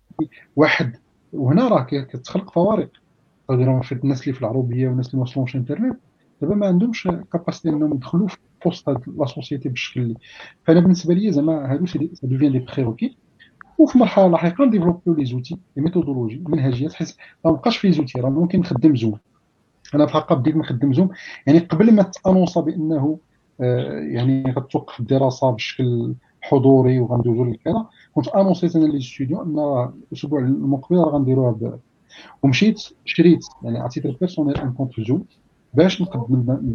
[0.56, 0.96] واحد
[1.34, 2.90] وهنا راه كتخلق فوارق
[3.48, 6.00] في الناس اللي في العروبيه والناس اللي ما وصلوش انترنت
[6.42, 10.16] دابا ما عندهمش capacité انهم يدخلوا في بوست هاد la société بالشكل اللي
[10.64, 13.18] فأنا بالنسبة لي زعما هادو ça devient des prérequis
[13.78, 17.92] وفي مرحلة لاحقة ن développ يو les outils les méthodologies منهجيات حيت ما بقاش في
[17.92, 18.20] زوتي.
[18.20, 19.20] راه ممكن نخدم زوم.
[19.96, 21.10] أنا بحق بديت نخدم زوم
[21.48, 23.20] يعني قبل ما ت annonce ا بأنه
[23.62, 29.90] آه، يعني غتوقف الدراسة بشكل حضوري وغندوزو لكذا كنت annonc يت أنا les étudiants أن
[30.12, 31.80] الأسبوع المقبل غنديروها
[32.44, 35.26] ومشيت شريت يعني عطيت personnel un compte في زوم
[35.76, 36.74] باش نقدم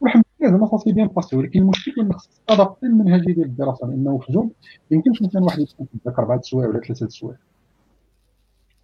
[0.00, 3.46] والحمد لله زعما ça s'est bien passé ولكن المشكل ان خصك ت adapter المنهجيه ديال
[3.46, 4.50] الدراسة لأنه في زوم
[4.90, 7.38] يمكنش مثلا واحد يكون كيذاكر اربعه سوايع ولا ثلاثة سوايع.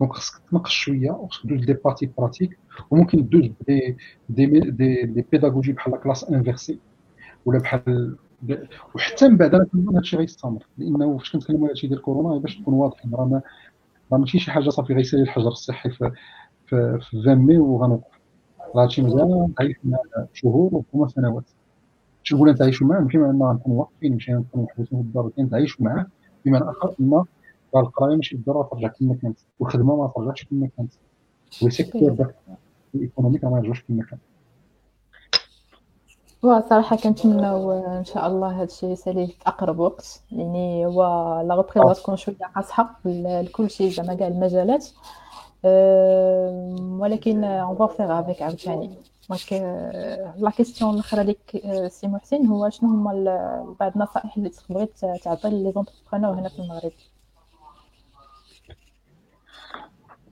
[0.01, 2.59] donc خصك تنقص شوية وخصك دوز des parties pratiques
[2.91, 3.97] وممكن دوز des
[4.29, 6.79] des des, des pédagogies بحال classe inversée
[7.45, 8.17] ولا بحال
[8.95, 12.59] وحتى من بعد أنا كنظن هادشي غيستمر لأنه فاش كنتكلموا على هادشي ديال كورونا باش
[12.59, 13.43] تكون واضحين راه ما
[14.13, 16.11] راه ماشي شي حاجة صافي غيسالي الحجر الصحي في
[16.67, 18.20] في, في 20 مي وغنوقف.
[18.75, 21.45] راه مزيان تعيش معاه شهور وربما سنوات.
[22.23, 25.85] شنو نقول نتعايشوا معاه؟ ماشي معنى نكون واقفين ماشي نكون محبوسين في الدار ولكن نتعايشوا
[25.85, 26.07] معاه
[26.45, 27.25] بمعنى آخر ان
[27.77, 30.93] القرايه ماشي بالضروره ترجع كما كانت والخدمة ما ترجعش كما كانت.
[31.63, 32.33] وال secteur
[32.95, 34.19] économique ما يرجعش كما كان.
[36.45, 41.03] هو صراحة كنتمناو إن شاء الله هذا الشيء يسالي في أقرب وقت يعني هو
[41.49, 44.89] la reprise غتكون شوية قاصحة لكل شيء زعما كاع المجالات.
[47.01, 48.97] ولكن on va faire avec عاوتاني
[49.31, 49.53] donc
[50.39, 54.89] la question الاخرى ليك سي محسن هو شنو هما بعض النصائح اللي تقدري
[55.23, 56.93] تعطي les entrepreneurs هنا في المغرب؟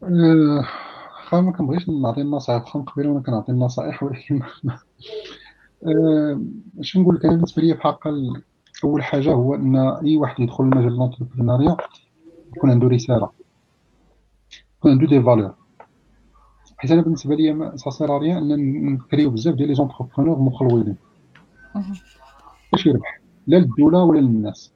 [0.02, 2.62] واخا ما كنبغيش نعطي النصائح.
[2.62, 4.42] واخا قبيلة وأنا كنعطي النصائح ولكن
[6.80, 8.00] اش نقول لك؟ أنا بالنسبة لي بحق
[8.84, 11.76] أول حاجة هو إن أي واحد يدخل لمجال ال entrepreneuriat
[12.56, 13.37] يكون عنده رسالة.
[14.84, 15.54] عنده des valeurs
[16.76, 20.96] حيت أنا بالنسبة لي ça sert à rien ان نكريو بزاف ديال les entrepreneurs مخلويين
[22.72, 24.72] باش يربح لا للدوله ولا للناس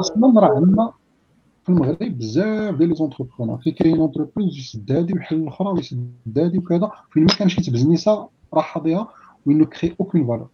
[0.00, 0.92] أصلا راه عندنا
[1.62, 6.58] في المغرب بزاف ديال les entrepreneurs كي كاين entreprise يسد هادي ويحل الاخرى ويسد هادي
[6.58, 9.08] وكذا فين ما كانش يتبزنيسا راح حاضيها
[9.46, 10.48] و on ne crée aucune valeur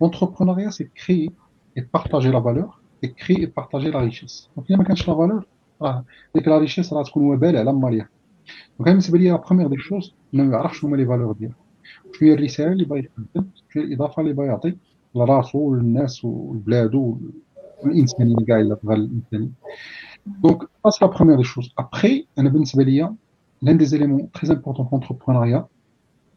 [0.00, 1.30] l'entrepreneuriat c'est créer
[1.78, 2.74] et partager la valeur
[3.04, 5.46] et créer et partager la richesse donc الا ما كانش la valeur
[5.82, 6.04] راه
[6.34, 8.08] ديك la richesse راه تكون وبال على ماليها
[8.78, 11.54] donc بالنسبة لي la première des choses انه يعرف شنو هما les valeurs ديالو
[12.12, 14.76] شنو هي الرساله اللي باغي يقدم شنو هي الاضافه اللي باغي يعطي
[15.14, 17.18] لراسو وللناس ولبلادو
[17.84, 19.50] والانسانيه كاع الا بغى الانسانيه
[20.26, 23.14] donc ça la première des choses après أنا بالنسبة ليا
[23.64, 25.64] l'un des éléments très importants في l'entrepreneuriat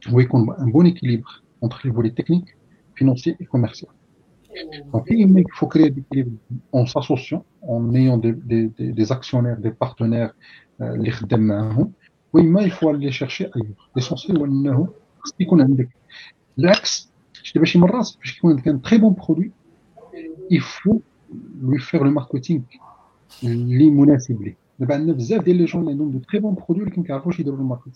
[0.07, 2.55] هو يكون un bon équilibre entre les volets techniques,
[2.95, 3.89] financiers et commerciaux.
[4.93, 6.37] Donc, il faut créer des équilibres
[6.71, 8.67] en s'associant, en ayant des, des,
[8.99, 10.33] des, actionnaires, des partenaires,
[10.79, 11.91] les خدام
[12.33, 13.89] oui, mais il faut aller chercher ailleurs.
[13.95, 14.87] L'essentiel هو انه
[15.19, 15.89] خص يكون عندك
[16.59, 17.09] العكس
[17.43, 19.51] شتي باش مرات باش يكون عندك un très bon produit
[20.51, 21.01] il faut
[21.61, 22.61] lui faire le marketing
[23.43, 26.83] اللي مناسب ليه دابا عندنا بزاف ديال les jeunes اللي عندهم de très bons produits
[26.83, 27.95] ولكن ما كيعرفوش يديروا ال marketing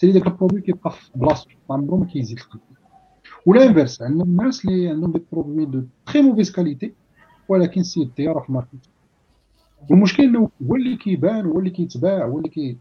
[0.00, 1.50] تالي داك ال produit كيبقى في بلاصتو
[3.46, 6.52] ما عمرو ما كيزيد ولا انفيرس عندنا الناس اللي عندهم des produits de très mauvaise
[6.52, 6.94] qualité
[7.48, 8.88] ولكن السيد ديالها في ال market
[9.90, 12.76] والمشكل انه هو اللي كيبان هو اللي كيتباع هو اللي كي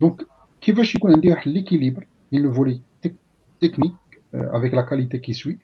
[0.00, 0.26] donc
[0.60, 2.80] كيفاش يكون عندي واحد l'équilibre بين le volet
[3.60, 3.92] technique
[4.34, 5.58] avec la qualité qui suit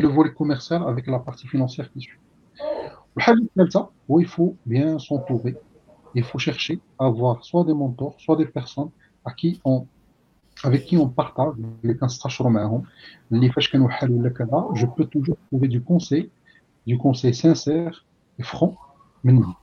[0.00, 2.18] le volet commercial avec la partie financière qui suit
[3.14, 5.54] والحاجة الثالثه هو il faut bien s'entourer
[6.14, 8.90] il faut chercher à avoir soit des mentors soit des personnes
[9.28, 9.86] à qui on
[10.64, 12.82] avec qui on partage اللي كنستشروا معاهم
[13.32, 16.28] اللي فاش كنوحل ولا كذا je peux toujours trouver du conseil
[16.90, 18.04] du conseil sincère
[18.40, 18.74] et franc
[19.24, 19.54] منهم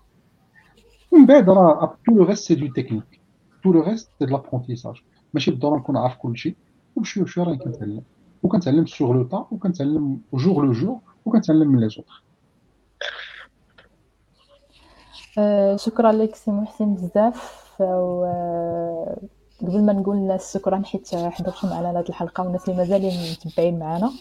[1.11, 3.21] ومن بعد راه tout le reste c'est du technique.
[3.63, 5.03] Tout le reste c'est de l'apprentissage.
[5.34, 6.55] ماشي بالضروره نكون عارف كل شيء
[6.95, 8.03] وبشويه بشويه راني كنتعلم
[8.43, 12.23] وكنتعلم sur le tas وكنتعلم jour le jour وكنتعلم من les autres
[15.76, 17.81] شكرا لك سي محسن بزاف
[19.61, 24.11] قبل ما نقول الناس شكرا حيت حضرتوا معنا هذه الحلقة والناس اللي مازالين متبعين معنا.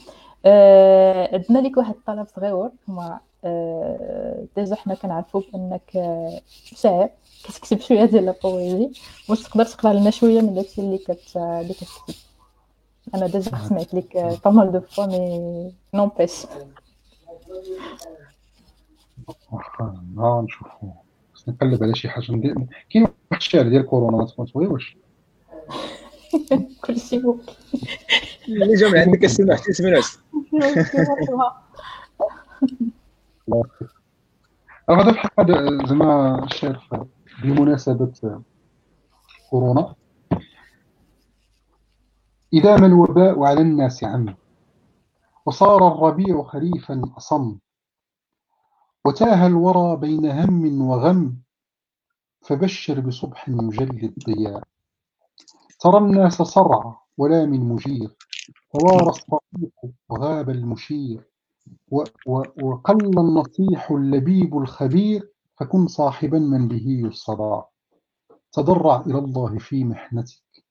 [0.44, 3.20] آه، عندنا ليك واحد الطلب صغيور هما
[4.56, 5.90] déjà حنا كنعرفو بأنك
[6.64, 7.10] شاعر.
[7.44, 8.90] كتكتب شوية ديال la poésie
[9.28, 12.14] واش تقدر تقرأ لنا شوية من داكشي اللي كت اللي كتكتب؟
[13.14, 16.46] أنا déjà سمعت لك pas mal de fois mais n'empêche
[19.52, 19.94] واخا
[20.44, 20.86] نشوفو.
[21.48, 22.26] نقلب على شي حاجة.
[22.90, 24.96] كاين واحد الشعر ديال كورونا ما تكون واش؟
[26.84, 27.52] كلشي ممكن
[28.48, 30.18] اللي جا من عندك السي محسن سمينوس
[34.90, 35.50] هذا الحق
[35.88, 37.06] زعما الشعر
[37.42, 38.42] بمناسبة
[39.50, 39.94] كورونا
[42.52, 44.36] إذا ما الوباء على الناس عم.
[45.46, 47.58] وصار الربيع خريفا أصم.
[49.04, 51.36] وتاه الورى بين هم وغم.
[52.40, 54.67] فبشر بصبح يجلي الضياء.
[55.80, 58.16] ترى الناس صرعى ولا من مجير
[58.72, 59.72] توارى الصديق
[60.08, 61.28] وغاب المشير
[62.62, 67.62] وقل النصيح اللبيب الخبير فكن صاحبا من به يصدى
[68.52, 70.64] تضرع إلى الله في محنتك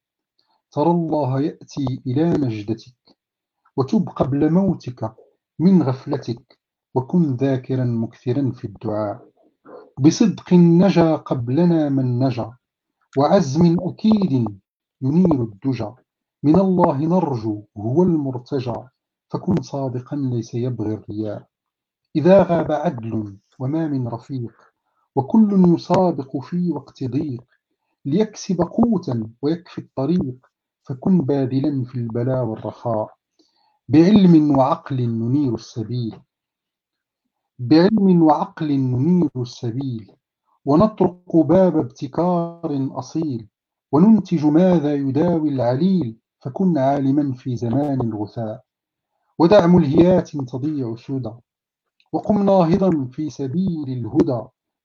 [0.71, 3.17] ترى الله يأتي إلى نجدتك
[3.77, 5.13] وتب قبل موتك
[5.59, 6.59] من غفلتك
[6.95, 9.27] وكن ذاكرا مكثرا في الدعاء
[9.99, 12.53] بصدق نجا قبلنا من نجا
[13.17, 14.59] وعزم أكيد
[15.01, 15.91] ينير الدجى.
[16.43, 18.73] من الله نرجو هو المرتجى.
[19.29, 21.47] فكن صادقا ليس يبغي الرياء.
[22.15, 24.53] إذا غاب عدل وما من رفيق
[25.15, 27.43] وكل يسابق في وقت ضيق.
[28.05, 30.37] ليكسب قوتا ويكفي الطريق.
[30.83, 33.17] فكن باذلا في البلاء والرخاء.
[33.87, 36.19] بعلم وعقل ننير السبيل.
[37.59, 40.11] بعلم وعقل ننير السبيل.
[40.65, 43.47] ونطرق باب ابتكار أصيل.
[43.91, 48.63] وننتج ماذا يداوي العليل فكن عالما في زمان الغثاء.
[49.39, 51.31] ودع ملهيات تضيع سدى
[52.11, 54.41] وقم ناهضا في سبيل الهدى.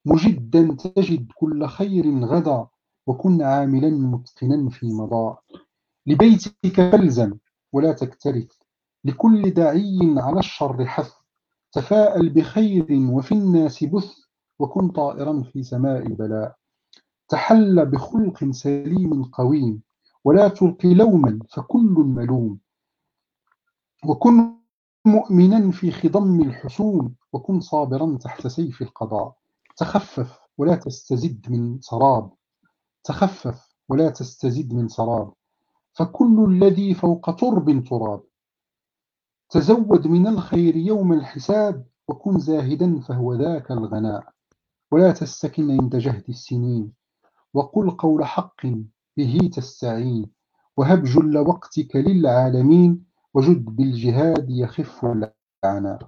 [0.07, 2.67] مجدا تجد كل خير غدا.
[3.07, 5.37] وكن عاملا متقنا في مضى.
[6.07, 7.35] لبيتك فالزم
[7.73, 8.53] ولا تكترث.
[9.05, 11.13] لكل داعي على الشر حث.
[11.73, 14.13] تفاءل بخير وفي الناس بث.
[14.59, 16.57] وكن طائرا في سماء البلاء.
[17.29, 19.83] تحل بخلق سليم قويم
[20.25, 22.59] ولا تلقي لوما فكل ملوم.
[24.07, 24.55] وكن
[25.05, 29.37] مؤمنا في خضم الحسوم وكن صابرا تحت سيف القضاء.
[29.77, 32.31] تخفف ولا تستزد من سراب.
[33.05, 35.33] تخفف ولا تستزد من سراب.
[35.93, 38.23] فكل الذي فوق ترب تراب.
[39.51, 44.33] تزود من الخير يوم الحساب وكن زاهدا فهو ذاك الغناء.
[44.91, 46.93] ولا تستكن عند جهد السنين.
[47.55, 48.67] وقل قول حق
[49.17, 50.31] به تستعين
[50.77, 53.05] وهب جل وقتك للعالمين
[53.35, 55.99] وجد بالجهاد يخف العناء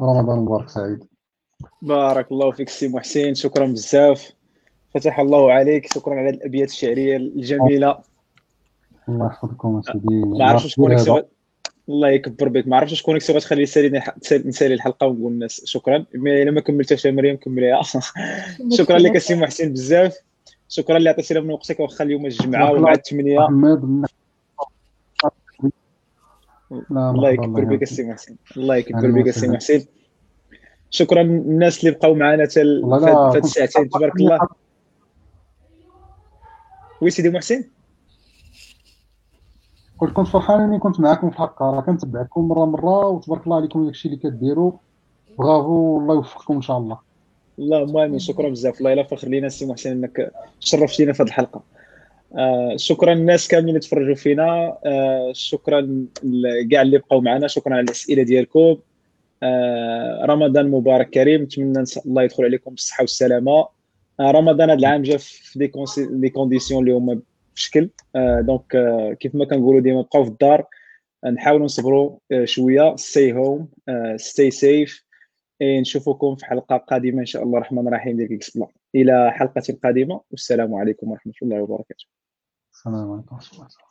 [0.00, 1.04] رمضان مبارك سعيد.
[1.82, 4.32] بارك الله فيك سي محسن شكرا بزاف.
[4.94, 7.98] فتح الله عليك شكرا على الأبيات الشعرية الجميلة.
[9.08, 10.96] الله يحفظكم سيدي ما عرفتش شكون
[11.90, 12.68] الله يكبر بك.
[12.68, 14.02] ما عرفتش شكون كنت غتخلي نسالي
[14.32, 17.82] نسالي الحلقة ونقول الناس شكرا إلا ما كملتهاش مريم كمليها.
[18.78, 20.16] شكرا لك سي محسن بزاف.
[20.68, 23.46] شكرا اللي عطيتينا من وقتك واخا اليوم الجمعة ومع الثمانيه
[26.92, 28.36] الله يكبر بك السي محسن.
[28.56, 29.84] الله يكبر بك السي محسن.
[30.90, 33.88] شكرا للناس اللي بقاو معنا حتى هاد الساعتين.
[33.88, 34.38] تبارك الله.
[37.00, 37.64] oui سيدي محسن.
[40.00, 43.84] قلت كنت فرحان إني كنت معكم في الحلقة راه كنتبعكم مره مرة وتبارك الله عليكم
[43.84, 44.72] داكشي اللي كديروا.
[45.38, 46.98] برافو والله يوفقكم إن شاء الله.
[47.58, 48.78] اللهم امين شكرا بزاف.
[48.78, 51.62] الله إلا فخر لينا سي محسن إنك شرفتينا في هذه الحلقة.
[52.38, 54.76] آه شكرا الناس كاملين اللي تفرجوا فينا.
[54.84, 57.46] آه شكرا لكاع اللي بقاو معنا.
[57.46, 58.76] شكرا على الأسئلة ديالكم.
[59.42, 61.42] آه رمضان مبارك كريم.
[61.42, 63.68] نتمنى الله يدخل عليكم بالصحة والسلامة.
[64.20, 65.58] آه رمضان هذا العام جا في
[66.10, 67.20] des conditions اللي هما
[67.54, 67.90] بشكل.
[68.16, 70.66] آه donc آه كيف ما كنقولوا ديما بقاو في الدار
[71.32, 72.96] نحاولوا نصبروا آه شوية.
[72.96, 73.68] stay home
[74.16, 75.04] stay safe
[75.62, 77.58] نشوفكم في حلقة قادمة إن شاء الله.
[77.58, 78.58] الرحمن الرحيم ديال كيكس
[78.94, 80.20] إلى حلقة قادمة.
[80.30, 82.04] والسلام عليكم ورحمة الله وبركاته.
[82.72, 83.89] السلام عليكم ورحمة الله.